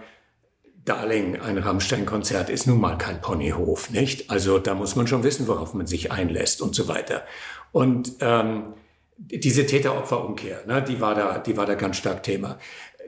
Darling, 0.86 1.39
ein 1.39 1.57
Rammstein-Konzert 1.57 2.49
ist 2.49 2.66
nun 2.66 2.80
mal 2.80 2.97
kein 2.97 3.22
Ponyhof, 3.22 3.91
nicht? 3.91 4.32
Also 4.32 4.57
da 4.60 4.74
muss 4.74 4.95
man 4.95 5.07
schon 5.07 5.24
wissen, 5.24 5.47
worauf 5.47 5.74
man 5.74 5.86
sich 5.86 6.12
einlässt 6.12 6.62
und 6.62 6.74
so 6.74 6.88
weiter. 6.88 7.24
Und 7.72 8.14
ähm, 8.22 8.74
diese 9.18 9.66
Täter-Opfer-Umkehr, 9.66 10.64
ne, 10.66 10.82
die 10.82 11.01
war 11.01 11.14
da, 11.14 11.38
die 11.38 11.57
war 11.57 11.66
da 11.66 11.76
ganz 11.76 11.97
stark 11.97 12.24
Thema. 12.24 12.57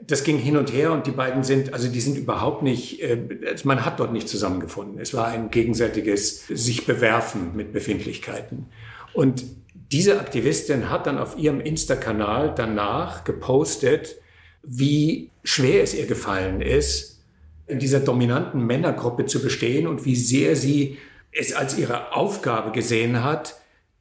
Das 0.06 0.24
ging 0.24 0.38
hin 0.38 0.56
und 0.56 0.72
her 0.72 0.92
und 0.92 1.06
die 1.06 1.12
beiden 1.12 1.42
sind, 1.42 1.72
also 1.72 1.88
die 1.88 2.00
sind 2.00 2.18
überhaupt 2.18 2.62
nicht, 2.62 3.02
äh, 3.02 3.18
man 3.64 3.84
hat 3.84 3.98
dort 3.98 4.12
nicht 4.12 4.28
zusammengefunden. 4.28 5.00
Es 5.00 5.14
war 5.14 5.28
ein 5.28 5.50
gegenseitiges 5.50 6.46
sich 6.46 6.86
bewerfen 6.86 7.56
mit 7.56 7.72
Befindlichkeiten. 7.72 8.66
Und 9.14 9.44
diese 9.92 10.20
Aktivistin 10.20 10.90
hat 10.90 11.06
dann 11.06 11.18
auf 11.18 11.36
ihrem 11.38 11.60
Insta-Kanal 11.60 12.54
danach 12.54 13.24
gepostet, 13.24 14.16
wie 14.62 15.30
schwer 15.44 15.82
es 15.82 15.94
ihr 15.94 16.06
gefallen 16.06 16.60
ist, 16.60 17.20
in 17.66 17.78
dieser 17.78 18.00
dominanten 18.00 18.64
Männergruppe 18.64 19.26
zu 19.26 19.42
bestehen 19.42 19.86
und 19.86 20.04
wie 20.04 20.16
sehr 20.16 20.56
sie 20.56 20.98
es 21.32 21.54
als 21.54 21.78
ihre 21.78 22.14
Aufgabe 22.14 22.72
gesehen 22.72 23.24
hat, 23.24 23.56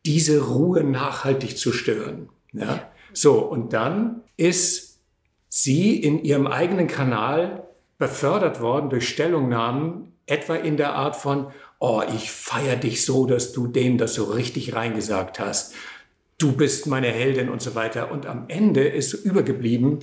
diese 0.05 0.41
Ruhe 0.41 0.83
nachhaltig 0.83 1.57
zu 1.57 1.71
stören. 1.71 2.29
Ja? 2.53 2.91
So, 3.13 3.39
und 3.39 3.73
dann 3.73 4.21
ist 4.37 4.99
sie 5.47 5.95
in 5.95 6.23
ihrem 6.23 6.47
eigenen 6.47 6.87
Kanal 6.87 7.67
befördert 7.97 8.61
worden 8.61 8.89
durch 8.89 9.07
Stellungnahmen, 9.07 10.13
etwa 10.25 10.55
in 10.55 10.77
der 10.77 10.93
Art 10.93 11.15
von, 11.15 11.47
oh, 11.79 12.01
ich 12.15 12.31
feier 12.31 12.75
dich 12.75 13.05
so, 13.05 13.25
dass 13.25 13.53
du 13.53 13.67
dem 13.67 13.97
das 13.97 14.13
so 14.13 14.25
richtig 14.25 14.73
reingesagt 14.73 15.39
hast. 15.39 15.73
Du 16.37 16.53
bist 16.53 16.87
meine 16.87 17.07
Heldin 17.07 17.49
und 17.49 17.61
so 17.61 17.75
weiter. 17.75 18.11
Und 18.11 18.25
am 18.25 18.45
Ende 18.47 18.87
ist 18.87 19.13
übergeblieben, 19.13 19.99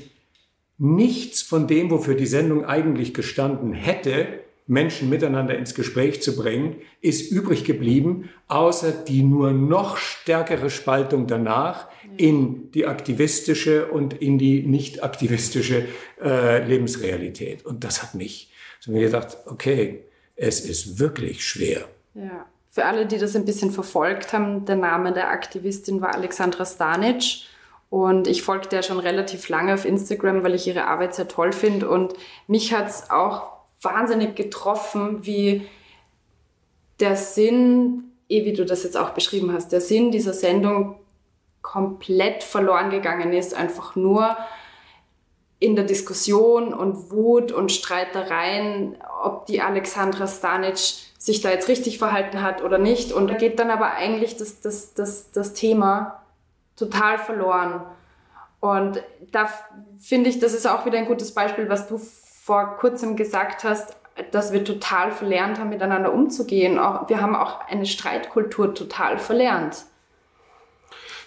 nichts 0.78 1.42
von 1.42 1.66
dem, 1.66 1.90
wofür 1.90 2.14
die 2.14 2.26
Sendung 2.26 2.64
eigentlich 2.64 3.12
gestanden 3.12 3.72
hätte, 3.72 4.26
Menschen 4.68 5.08
miteinander 5.08 5.56
ins 5.56 5.74
Gespräch 5.74 6.22
zu 6.22 6.36
bringen, 6.36 6.76
ist 7.00 7.32
übrig 7.32 7.64
geblieben, 7.64 8.28
außer 8.48 8.92
die 8.92 9.22
nur 9.22 9.50
noch 9.52 9.96
stärkere 9.96 10.68
Spaltung 10.68 11.26
danach 11.26 11.88
in 12.18 12.70
die 12.72 12.86
aktivistische 12.86 13.86
und 13.86 14.14
in 14.14 14.38
die 14.38 14.62
nicht 14.62 15.02
aktivistische 15.02 15.86
äh, 16.22 16.66
Lebensrealität. 16.66 17.64
Und 17.64 17.82
das 17.82 18.02
hat 18.02 18.14
mich 18.14 18.52
so 18.80 18.92
mir 18.92 19.06
gedacht, 19.06 19.38
okay, 19.46 20.04
es 20.36 20.60
ist 20.60 20.98
wirklich 20.98 21.44
schwer. 21.44 21.88
Ja. 22.14 22.46
Für 22.70 22.84
alle, 22.84 23.06
die 23.06 23.18
das 23.18 23.34
ein 23.34 23.44
bisschen 23.44 23.72
verfolgt 23.72 24.32
haben, 24.32 24.64
der 24.64 24.76
Name 24.76 25.12
der 25.12 25.30
Aktivistin 25.30 26.00
war 26.00 26.14
Alexandra 26.14 26.64
Stanic. 26.64 27.46
Und 27.90 28.28
ich 28.28 28.42
folge 28.42 28.68
der 28.68 28.82
schon 28.82 28.98
relativ 28.98 29.48
lange 29.48 29.72
auf 29.72 29.84
Instagram, 29.84 30.42
weil 30.42 30.54
ich 30.54 30.66
ihre 30.66 30.86
Arbeit 30.86 31.14
sehr 31.14 31.28
toll 31.28 31.52
finde. 31.52 31.88
Und 31.88 32.14
mich 32.46 32.74
hat 32.74 32.88
es 32.88 33.10
auch 33.10 33.52
wahnsinnig 33.80 34.36
getroffen, 34.36 35.24
wie 35.24 35.66
der 37.00 37.16
Sinn, 37.16 38.12
eh 38.28 38.44
wie 38.44 38.52
du 38.52 38.66
das 38.66 38.82
jetzt 38.82 38.96
auch 38.96 39.10
beschrieben 39.10 39.52
hast, 39.52 39.72
der 39.72 39.80
Sinn 39.80 40.10
dieser 40.10 40.34
Sendung 40.34 40.96
komplett 41.62 42.42
verloren 42.42 42.90
gegangen 42.90 43.32
ist. 43.32 43.54
Einfach 43.54 43.96
nur 43.96 44.36
in 45.60 45.74
der 45.74 45.84
Diskussion 45.84 46.72
und 46.72 47.10
Wut 47.10 47.52
und 47.52 47.72
Streitereien, 47.72 48.96
ob 49.22 49.46
die 49.46 49.60
Alexandra 49.60 50.26
Stanic 50.26 50.78
sich 51.18 51.40
da 51.40 51.50
jetzt 51.50 51.68
richtig 51.68 51.98
verhalten 51.98 52.42
hat 52.42 52.62
oder 52.62 52.78
nicht. 52.78 53.12
Und 53.12 53.28
da 53.28 53.34
geht 53.34 53.58
dann 53.58 53.70
aber 53.70 53.92
eigentlich 53.92 54.36
das, 54.36 54.60
das, 54.60 54.94
das, 54.94 55.32
das 55.32 55.54
Thema 55.54 56.17
total 56.78 57.18
verloren. 57.18 57.82
Und 58.60 59.02
da 59.32 59.48
finde 59.98 60.30
ich, 60.30 60.38
das 60.38 60.54
ist 60.54 60.66
auch 60.66 60.86
wieder 60.86 60.98
ein 60.98 61.06
gutes 61.06 61.32
Beispiel, 61.32 61.68
was 61.68 61.88
du 61.88 61.98
vor 61.98 62.76
kurzem 62.78 63.16
gesagt 63.16 63.64
hast, 63.64 63.96
dass 64.32 64.52
wir 64.52 64.64
total 64.64 65.12
verlernt 65.12 65.58
haben, 65.58 65.68
miteinander 65.68 66.12
umzugehen. 66.12 66.78
Auch, 66.78 67.08
wir 67.08 67.20
haben 67.20 67.36
auch 67.36 67.60
eine 67.68 67.86
Streitkultur 67.86 68.74
total 68.74 69.18
verlernt. 69.18 69.84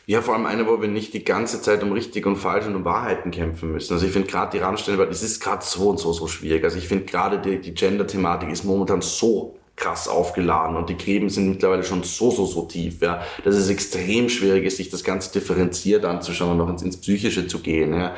Ja, 0.08 0.22
vor 0.22 0.34
allem 0.34 0.46
eine, 0.46 0.68
wo 0.68 0.82
wir 0.82 0.90
nicht 0.90 1.14
die 1.14 1.24
ganze 1.24 1.62
Zeit 1.62 1.84
um 1.84 1.92
richtig 1.94 2.26
und 2.26 2.36
falsch 2.36 2.66
und 2.66 2.76
um 2.76 2.84
Wahrheiten 2.84 3.32
kämpfen 3.32 3.72
müssen. 3.72 3.94
Also 3.94 4.06
ich 4.06 4.12
finde 4.12 4.28
gerade 4.28 4.58
die 4.58 4.58
Rammstein, 4.58 4.98
das 4.98 5.22
ist 5.22 5.40
gerade 5.42 5.64
so 5.64 5.90
und 5.90 6.00
so 6.00 6.12
so 6.12 6.28
schwierig. 6.28 6.64
Also 6.64 6.78
ich 6.78 6.88
finde 6.88 7.06
gerade 7.06 7.40
die, 7.40 7.62
die 7.62 7.74
Gender-Thematik 7.74 8.50
ist 8.50 8.66
momentan 8.66 9.02
so 9.02 9.56
krass 9.76 10.08
aufgeladen 10.08 10.76
und 10.76 10.90
die 10.90 10.98
Gräben 10.98 11.30
sind 11.30 11.50
mittlerweile 11.50 11.84
schon 11.84 12.04
so, 12.04 12.30
so, 12.30 12.46
so 12.46 12.64
tief, 12.64 13.02
ja, 13.02 13.24
dass 13.44 13.56
es 13.56 13.70
extrem 13.70 14.30
schwierig 14.30 14.66
ist, 14.66 14.78
sich 14.78 14.90
das 14.90 15.04
Ganze 15.04 15.32
differenziert 15.32 16.06
anzuschauen 16.06 16.52
und 16.52 16.58
noch 16.58 16.70
ins, 16.70 16.84
ins 16.84 16.98
Psychische 16.98 17.48
zu 17.48 17.60
gehen, 17.60 17.94
ja. 17.94 18.16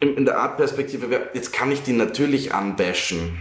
In, 0.00 0.16
in 0.16 0.24
der 0.24 0.38
Artperspektive, 0.38 1.30
jetzt 1.34 1.52
kann 1.52 1.72
ich 1.72 1.82
die 1.82 1.92
natürlich 1.92 2.54
anbashen. 2.54 3.40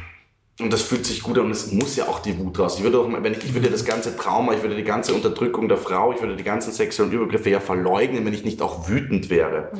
Und 0.59 0.73
das 0.73 0.81
fühlt 0.81 1.05
sich 1.05 1.21
gut 1.21 1.37
an 1.37 1.45
und 1.45 1.51
es 1.51 1.71
muss 1.71 1.95
ja 1.97 2.07
auch 2.07 2.17
die 2.19 2.35
Wut 2.39 2.57
raus. 2.57 2.77
Ich 2.77 2.83
würde 2.83 2.99
auch, 2.99 3.07
wenn 3.07 3.33
ich, 3.33 3.43
ich 3.43 3.53
würde 3.53 3.69
das 3.69 3.85
ganze 3.85 4.17
Trauma, 4.17 4.53
ich 4.53 4.63
würde 4.63 4.75
die 4.75 4.83
ganze 4.83 5.13
Unterdrückung 5.13 5.67
der 5.67 5.77
Frau, 5.77 6.13
ich 6.13 6.19
würde 6.19 6.35
die 6.35 6.43
ganzen 6.43 6.73
sexuellen 6.73 7.11
Übergriffe 7.11 7.51
ja 7.51 7.59
verleugnen, 7.59 8.25
wenn 8.25 8.33
ich 8.33 8.43
nicht 8.43 8.63
auch 8.63 8.89
wütend 8.89 9.29
wäre. 9.29 9.69
Mhm. 9.73 9.79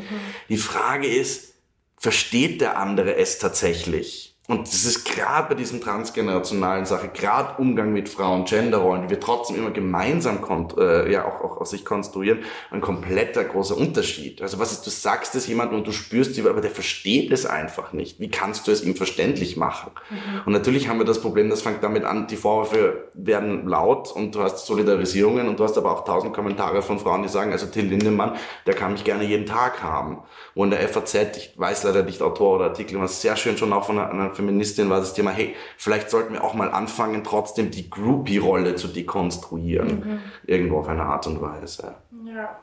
Die 0.49 0.57
Frage 0.57 1.07
ist, 1.07 1.55
versteht 1.97 2.61
der 2.61 2.77
andere 2.77 3.15
es 3.15 3.39
tatsächlich? 3.39 4.36
Und 4.49 4.65
das 4.65 4.85
ist 4.85 5.03
gerade 5.03 5.49
bei 5.49 5.55
diesem 5.55 5.81
transgenerationalen 5.81 6.85
Sache, 6.85 7.09
gerade 7.09 7.61
Umgang 7.61 7.91
mit 7.91 8.07
Frauen, 8.07 8.45
Genderrollen, 8.45 9.03
die 9.03 9.09
wir 9.09 9.19
trotzdem 9.19 9.57
immer 9.57 9.71
gemeinsam 9.71 10.39
äh, 10.77 11.11
ja 11.11 11.25
auch, 11.25 11.41
auch 11.41 11.57
aus 11.57 11.71
sich 11.71 11.83
konstruieren, 11.83 12.39
ein 12.71 12.79
kompletter 12.79 13.43
großer 13.43 13.75
Unterschied. 13.75 14.41
Also 14.41 14.57
was 14.57 14.71
ist, 14.71 14.85
du 14.85 14.89
sagst 14.89 15.35
es 15.35 15.47
jemandem 15.47 15.79
und 15.79 15.87
du 15.87 15.91
spürst 15.91 16.37
die, 16.37 16.47
aber 16.47 16.61
der 16.61 16.71
versteht 16.71 17.33
es 17.33 17.45
einfach 17.45 17.91
nicht. 17.91 18.21
Wie 18.21 18.29
kannst 18.31 18.67
du 18.67 18.71
es 18.71 18.81
ihm 18.85 18.95
verständlich 18.95 19.57
machen? 19.57 19.91
Mhm. 20.09 20.41
Und 20.45 20.53
natürlich 20.53 20.87
haben 20.87 20.99
wir 20.99 21.05
das 21.05 21.19
Problem, 21.19 21.49
das 21.49 21.61
fängt 21.61 21.83
damit 21.83 22.05
an, 22.05 22.27
die 22.27 22.37
Vorwürfe 22.37 23.09
werden 23.15 23.67
laut 23.67 24.13
und 24.13 24.33
du 24.33 24.43
hast 24.43 24.65
Solidarisierungen 24.65 25.49
und 25.49 25.59
du 25.59 25.65
hast 25.65 25.77
aber 25.77 25.91
auch 25.91 26.05
tausend 26.05 26.33
Kommentare 26.33 26.81
von 26.81 26.99
Frauen, 26.99 27.21
die 27.21 27.27
sagen, 27.27 27.51
also 27.51 27.65
Till 27.65 27.87
Lindemann, 27.87 28.37
der 28.65 28.75
kann 28.75 28.93
mich 28.93 29.03
gerne 29.03 29.25
jeden 29.25 29.45
Tag 29.45 29.83
haben. 29.83 30.19
Wo 30.55 30.63
in 30.63 30.69
der 30.69 30.87
FAZ, 30.87 31.35
ich 31.35 31.53
weiß 31.57 31.83
leider 31.83 32.03
nicht 32.03 32.21
Autor 32.21 32.55
oder 32.55 32.65
Artikel, 32.65 32.97
was 33.01 33.21
sehr 33.21 33.35
schön 33.35 33.57
schon 33.57 33.73
auch 33.73 33.83
von 33.83 33.99
einer, 33.99 34.09
einer 34.09 34.36
Feministin 34.37 34.89
war 34.89 34.99
das 34.99 35.13
Thema, 35.13 35.31
hey, 35.31 35.55
vielleicht 35.77 36.09
sollten 36.09 36.33
wir 36.33 36.43
auch 36.43 36.53
mal 36.53 36.71
anfangen, 36.71 37.23
trotzdem 37.23 37.71
die 37.71 37.89
Groupie-Rolle 37.89 38.75
zu 38.75 38.87
dekonstruieren. 38.87 39.99
Mhm. 39.99 40.19
Irgendwo 40.45 40.79
auf 40.79 40.87
eine 40.87 41.03
Art 41.03 41.27
und 41.27 41.41
Weise. 41.41 41.95
Ja. 42.25 42.57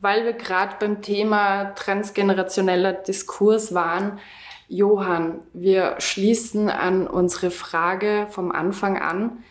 Weil 0.00 0.24
wir 0.24 0.32
gerade 0.32 0.74
beim 0.80 1.00
Thema 1.00 1.74
transgenerationeller 1.74 2.92
Diskurs 2.92 3.72
waren, 3.72 4.18
Johann, 4.68 5.40
wir 5.52 5.96
schließen 5.98 6.70
an 6.70 7.06
unsere 7.06 7.50
Frage 7.50 8.26
vom 8.30 8.50
Anfang 8.50 8.98
an. 8.98 9.44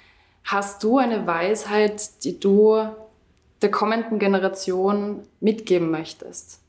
Hast 0.43 0.83
du 0.83 0.97
eine 0.97 1.27
Weisheit, 1.27 2.23
die 2.23 2.39
du 2.39 2.83
der 3.61 3.69
kommenden 3.71 4.17
Generation 4.17 5.21
mitgeben 5.39 5.91
möchtest? 5.91 6.59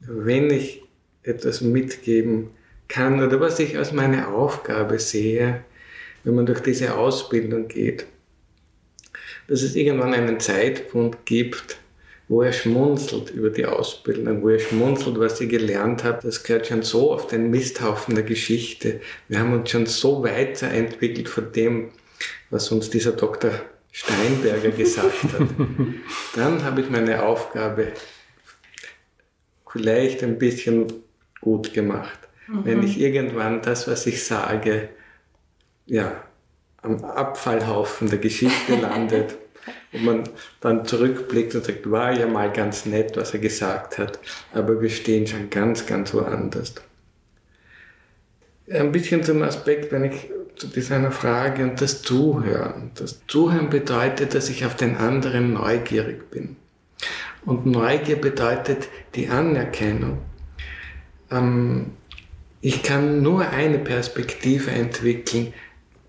Wenn 0.00 0.50
ich 0.50 0.82
etwas 1.22 1.60
mitgeben 1.60 2.50
kann 2.88 3.22
oder 3.24 3.40
was 3.40 3.58
ich 3.58 3.78
als 3.78 3.92
meine 3.92 4.28
Aufgabe 4.28 4.98
sehe, 4.98 5.64
wenn 6.24 6.34
man 6.34 6.46
durch 6.46 6.60
diese 6.60 6.94
Ausbildung 6.94 7.68
geht, 7.68 8.06
dass 9.48 9.62
es 9.62 9.74
irgendwann 9.74 10.14
einen 10.14 10.40
Zeitpunkt 10.40 11.26
gibt, 11.26 11.78
wo 12.28 12.42
er 12.42 12.52
schmunzelt 12.52 13.30
über 13.30 13.50
die 13.50 13.66
Ausbildung, 13.66 14.42
wo 14.42 14.48
er 14.48 14.58
schmunzelt, 14.58 15.18
was 15.18 15.40
ich 15.40 15.48
gelernt 15.48 16.04
habe, 16.04 16.20
das 16.22 16.42
gehört 16.42 16.66
schon 16.66 16.82
so 16.82 17.12
auf 17.12 17.26
den 17.26 17.50
Misthaufen 17.50 18.14
der 18.14 18.24
Geschichte. 18.24 19.00
Wir 19.28 19.40
haben 19.40 19.52
uns 19.52 19.70
schon 19.70 19.86
so 19.86 20.22
weiterentwickelt 20.22 21.28
von 21.28 21.52
dem, 21.52 21.90
was 22.50 22.70
uns 22.70 22.90
dieser 22.90 23.12
Dr. 23.12 23.50
Steinberger 23.90 24.70
gesagt 24.70 25.24
hat. 25.24 25.48
Dann 26.36 26.64
habe 26.64 26.80
ich 26.80 26.90
meine 26.90 27.22
Aufgabe 27.22 27.88
vielleicht 29.70 30.22
ein 30.22 30.38
bisschen 30.38 30.86
gut 31.42 31.74
gemacht. 31.74 32.18
Mhm. 32.48 32.64
Wenn 32.64 32.82
ich 32.82 32.98
irgendwann 32.98 33.60
das, 33.60 33.86
was 33.86 34.06
ich 34.06 34.24
sage, 34.24 34.88
ja, 35.84 36.24
am 36.80 37.04
Abfallhaufen 37.04 38.08
der 38.08 38.18
Geschichte 38.18 38.74
landet 38.80 39.36
und 39.92 40.04
man 40.04 40.24
dann 40.60 40.86
zurückblickt 40.86 41.54
und 41.54 41.64
sagt, 41.64 41.90
war 41.90 42.12
ja 42.12 42.26
mal 42.26 42.50
ganz 42.50 42.86
nett, 42.86 43.16
was 43.16 43.34
er 43.34 43.40
gesagt 43.40 43.98
hat, 43.98 44.18
aber 44.54 44.80
wir 44.80 44.88
stehen 44.88 45.26
schon 45.26 45.50
ganz, 45.50 45.84
ganz 45.86 46.14
woanders. 46.14 46.74
Ein 48.70 48.92
bisschen 48.92 49.22
zum 49.22 49.42
Aspekt, 49.42 49.92
wenn 49.92 50.04
ich 50.04 50.30
zu 50.56 50.68
dieser 50.68 51.10
Frage 51.10 51.64
und 51.64 51.80
das 51.80 52.02
Zuhören. 52.02 52.92
Das 52.94 53.20
Zuhören 53.26 53.68
bedeutet, 53.68 54.34
dass 54.34 54.48
ich 54.48 54.64
auf 54.64 54.76
den 54.76 54.96
anderen 54.96 55.54
neugierig 55.54 56.30
bin. 56.30 56.56
Und 57.44 57.66
Neugier 57.66 58.20
bedeutet 58.20 58.88
die 59.14 59.28
Anerkennung. 59.28 60.18
Ähm, 61.32 61.92
ich 62.60 62.82
kann 62.84 63.22
nur 63.22 63.48
eine 63.48 63.78
Perspektive 63.78 64.70
entwickeln 64.70 65.52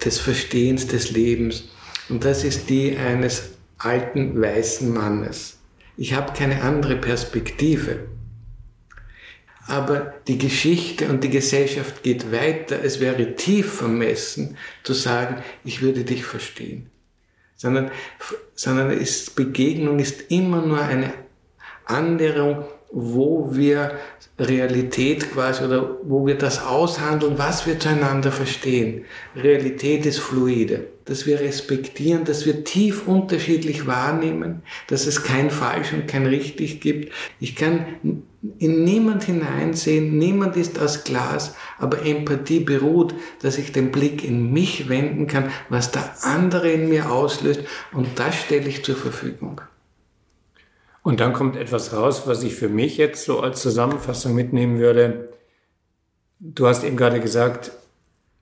des 0.03 0.19
Verstehens 0.19 0.85
des 0.87 1.11
Lebens 1.11 1.69
und 2.09 2.25
das 2.25 2.43
ist 2.43 2.69
die 2.69 2.97
eines 2.97 3.53
alten 3.77 4.39
weißen 4.39 4.93
Mannes. 4.93 5.59
Ich 5.97 6.13
habe 6.13 6.33
keine 6.33 6.61
andere 6.61 6.97
Perspektive. 6.97 8.07
Aber 9.65 10.13
die 10.27 10.37
Geschichte 10.37 11.07
und 11.07 11.23
die 11.23 11.29
Gesellschaft 11.29 12.03
geht 12.03 12.31
weiter. 12.31 12.83
Es 12.83 12.99
wäre 12.99 13.35
tief 13.35 13.73
vermessen 13.73 14.57
zu 14.83 14.93
sagen, 14.93 15.41
ich 15.63 15.81
würde 15.81 16.03
dich 16.03 16.25
verstehen. 16.25 16.89
Sondern, 17.55 17.91
sondern 18.55 18.91
ist, 18.91 19.35
Begegnung 19.35 19.99
ist 19.99 20.31
immer 20.31 20.65
nur 20.65 20.81
eine 20.81 21.13
Annäherung, 21.85 22.65
wo 22.93 23.49
wir 23.51 23.97
Realität 24.39 25.31
quasi 25.33 25.63
oder 25.63 25.97
wo 26.03 26.25
wir 26.27 26.37
das 26.37 26.63
aushandeln, 26.63 27.37
was 27.37 27.65
wir 27.65 27.79
zueinander 27.79 28.31
verstehen. 28.31 29.05
Realität 29.35 30.05
ist 30.05 30.19
fluide, 30.19 30.87
dass 31.05 31.25
wir 31.25 31.39
respektieren, 31.39 32.23
dass 32.23 32.45
wir 32.45 32.63
tief 32.63 33.07
unterschiedlich 33.07 33.87
wahrnehmen, 33.87 34.61
dass 34.87 35.07
es 35.07 35.23
kein 35.23 35.49
falsch 35.49 35.91
und 35.93 36.07
kein 36.07 36.27
richtig 36.27 36.81
gibt. 36.81 37.11
Ich 37.39 37.55
kann 37.55 38.23
in 38.59 38.83
niemand 38.83 39.23
hineinsehen, 39.23 40.17
niemand 40.17 40.55
ist 40.55 40.79
aus 40.79 41.03
Glas, 41.03 41.55
aber 41.79 42.05
Empathie 42.05 42.59
beruht, 42.59 43.15
dass 43.41 43.57
ich 43.57 43.71
den 43.71 43.91
Blick 43.91 44.23
in 44.23 44.51
mich 44.51 44.87
wenden 44.87 45.25
kann, 45.25 45.49
was 45.69 45.91
der 45.91 46.13
andere 46.21 46.71
in 46.71 46.89
mir 46.89 47.11
auslöst 47.11 47.61
und 47.91 48.07
das 48.17 48.35
stelle 48.35 48.67
ich 48.67 48.83
zur 48.83 48.95
Verfügung. 48.95 49.61
Und 51.03 51.19
dann 51.19 51.33
kommt 51.33 51.57
etwas 51.57 51.93
raus, 51.93 52.23
was 52.25 52.43
ich 52.43 52.55
für 52.55 52.69
mich 52.69 52.97
jetzt 52.97 53.25
so 53.25 53.41
als 53.41 53.61
Zusammenfassung 53.61 54.33
mitnehmen 54.33 54.79
würde. 54.79 55.29
Du 56.39 56.65
hast 56.65 56.83
eben 56.83 56.97
gerade 56.97 57.19
gesagt, 57.19 57.71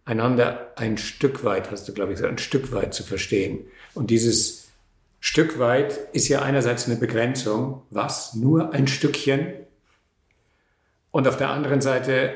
einander 0.06 0.72
ein 0.76 0.98
Stück 0.98 1.44
weit, 1.44 1.72
hast 1.72 1.88
du, 1.88 1.94
glaube 1.94 2.14
ich, 2.14 2.24
ein 2.24 2.38
Stück 2.38 2.72
weit 2.72 2.94
zu 2.94 3.04
verstehen. 3.04 3.66
Und 3.96 4.12
dieses 4.12 4.68
Stück 5.20 5.58
weit 5.60 6.00
ist 6.14 6.28
ja 6.28 6.44
einerseits 6.44 6.88
eine 6.88 6.98
Begrenzung, 6.98 7.82
was? 7.90 8.36
Nur 8.36 8.74
ein 8.74 8.88
Stückchen? 8.88 9.54
Und 11.10 11.28
auf 11.28 11.38
der 11.38 11.50
anderen 11.50 11.82
Seite, 11.82 12.34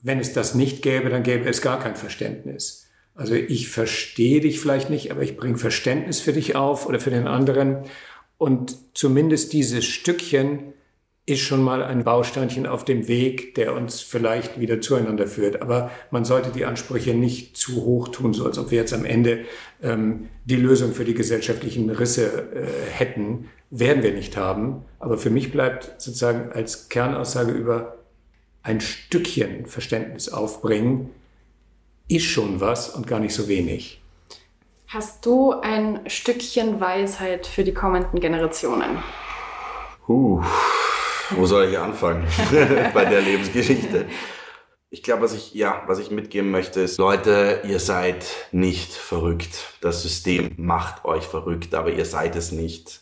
wenn 0.00 0.18
es 0.18 0.32
das 0.32 0.54
nicht 0.54 0.82
gäbe, 0.82 1.10
dann 1.10 1.22
gäbe 1.22 1.48
es 1.48 1.62
gar 1.62 1.78
kein 1.78 1.96
Verständnis. 1.96 2.86
Also 3.14 3.34
ich 3.34 3.68
verstehe 3.68 4.40
dich 4.40 4.60
vielleicht 4.60 4.88
nicht, 4.88 5.10
aber 5.10 5.22
ich 5.22 5.36
bringe 5.36 5.58
Verständnis 5.58 6.20
für 6.20 6.32
dich 6.32 6.56
auf 6.56 6.86
oder 6.86 6.98
für 6.98 7.10
den 7.10 7.28
anderen. 7.28 7.84
Und 8.42 8.76
zumindest 8.94 9.52
dieses 9.52 9.84
Stückchen 9.84 10.72
ist 11.26 11.42
schon 11.42 11.62
mal 11.62 11.84
ein 11.84 12.02
Bausteinchen 12.02 12.66
auf 12.66 12.84
dem 12.84 13.06
Weg, 13.06 13.54
der 13.54 13.72
uns 13.72 14.00
vielleicht 14.00 14.58
wieder 14.58 14.80
zueinander 14.80 15.28
führt. 15.28 15.62
Aber 15.62 15.92
man 16.10 16.24
sollte 16.24 16.50
die 16.50 16.64
Ansprüche 16.64 17.14
nicht 17.14 17.56
zu 17.56 17.84
hoch 17.84 18.08
tun, 18.08 18.34
so 18.34 18.44
als 18.44 18.58
ob 18.58 18.72
wir 18.72 18.78
jetzt 18.78 18.94
am 18.94 19.04
Ende 19.04 19.44
ähm, 19.80 20.28
die 20.44 20.56
Lösung 20.56 20.92
für 20.92 21.04
die 21.04 21.14
gesellschaftlichen 21.14 21.88
Risse 21.88 22.48
äh, 22.52 22.90
hätten. 22.90 23.48
Werden 23.70 24.02
wir 24.02 24.12
nicht 24.12 24.36
haben. 24.36 24.86
Aber 24.98 25.18
für 25.18 25.30
mich 25.30 25.52
bleibt 25.52 26.02
sozusagen 26.02 26.50
als 26.50 26.88
Kernaussage 26.88 27.52
über 27.52 27.98
ein 28.64 28.80
Stückchen 28.80 29.66
Verständnis 29.66 30.30
aufbringen, 30.30 31.10
ist 32.08 32.24
schon 32.24 32.60
was 32.60 32.88
und 32.90 33.06
gar 33.06 33.20
nicht 33.20 33.34
so 33.34 33.46
wenig. 33.46 34.01
Hast 34.92 35.24
du 35.24 35.52
ein 35.52 36.00
Stückchen 36.06 36.78
Weisheit 36.78 37.46
für 37.46 37.64
die 37.64 37.72
kommenden 37.72 38.20
Generationen? 38.20 38.98
Uh, 40.06 40.42
wo 41.30 41.46
soll 41.46 41.70
ich 41.70 41.78
anfangen 41.78 42.26
bei 42.92 43.06
der 43.06 43.22
Lebensgeschichte? 43.22 44.04
Ich 44.90 45.02
glaube, 45.02 45.22
was 45.22 45.32
ich, 45.32 45.54
ja, 45.54 45.82
was 45.86 45.98
ich 45.98 46.10
mitgeben 46.10 46.50
möchte, 46.50 46.82
ist, 46.82 46.98
Leute, 46.98 47.62
ihr 47.64 47.80
seid 47.80 48.26
nicht 48.50 48.92
verrückt. 48.92 49.78
Das 49.80 50.02
System 50.02 50.50
macht 50.58 51.06
euch 51.06 51.24
verrückt, 51.24 51.74
aber 51.74 51.90
ihr 51.90 52.04
seid 52.04 52.36
es 52.36 52.52
nicht. 52.52 53.00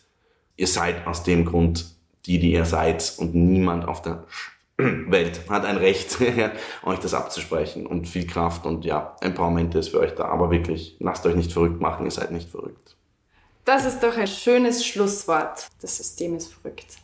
Ihr 0.57 0.69
seid 0.69 1.09
aus 1.09 1.25
dem 1.25 1.45
Grund 1.45 1.87
die, 2.25 2.39
die 2.39 2.53
ihr 2.53 2.67
seid 2.67 3.15
und 3.19 3.35
niemand 3.35 3.89
auf 3.89 4.01
der 4.01 4.27
Welt 5.11 5.43
hat 5.49 5.65
ein 5.65 5.77
Recht, 5.77 6.19
euch 6.83 6.99
das 6.99 7.15
abzusprechen 7.15 7.87
und 7.87 8.09
viel 8.09 8.27
Kraft 8.27 8.67
und 8.67 8.85
ja, 8.85 9.17
Empowerment 9.21 9.75
ist 9.75 9.89
für 9.89 10.01
euch 10.01 10.15
da. 10.15 10.25
Aber 10.27 10.51
wirklich, 10.51 10.97
lasst 11.01 11.27
euch 11.27 11.35
nicht 11.35 11.53
verrückt 11.53 11.81
machen, 11.81 12.07
ihr 12.07 12.11
seid 12.11 12.31
nicht 12.31 12.51
verrückt. 12.51 12.97
Das 13.65 13.85
ist 13.85 14.03
doch 14.03 14.17
ein 14.17 14.27
schönes 14.27 14.85
Schlusswort. 14.87 15.69
Das 15.81 15.97
System 15.97 16.37
ist 16.37 16.53
verrückt. 16.53 16.97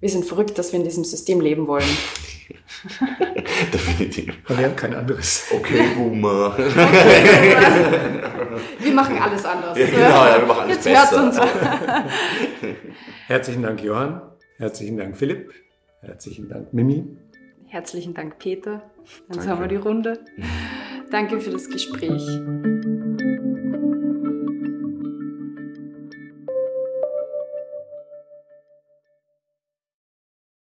Wir 0.00 0.10
sind 0.10 0.26
verrückt, 0.26 0.58
dass 0.58 0.72
wir 0.72 0.78
in 0.78 0.84
diesem 0.84 1.04
System 1.04 1.40
leben 1.40 1.66
wollen. 1.66 1.88
Definitiv. 3.72 4.34
Aber 4.44 4.58
wir 4.58 4.66
haben 4.66 4.76
kein 4.76 4.94
anderes. 4.94 5.46
Okay, 5.50 5.94
Boomer. 5.96 6.56
wir 8.78 8.92
machen 8.92 9.16
alles 9.18 9.44
anders. 9.44 9.78
Ja, 9.78 9.86
genau, 9.86 10.26
ja, 10.26 10.38
wir 10.40 10.46
machen 10.46 10.60
alles 10.60 10.84
Jetzt 10.84 10.84
besser. 10.84 11.24
Uns. 11.24 11.40
Herzlichen 13.26 13.62
Dank, 13.62 13.82
Johann. 13.82 14.20
Herzlichen 14.58 14.98
Dank, 14.98 15.16
Philipp. 15.16 15.52
Herzlichen 16.04 16.48
Dank, 16.48 16.72
Mimi. 16.72 17.04
Herzlichen 17.66 18.14
Dank, 18.14 18.38
Peter. 18.38 18.90
Dann 19.28 19.46
haben 19.46 19.60
wir 19.60 19.68
die 19.68 19.76
Runde. 19.76 20.20
Danke 21.10 21.40
für 21.40 21.50
das 21.50 21.68
Gespräch. 21.68 22.22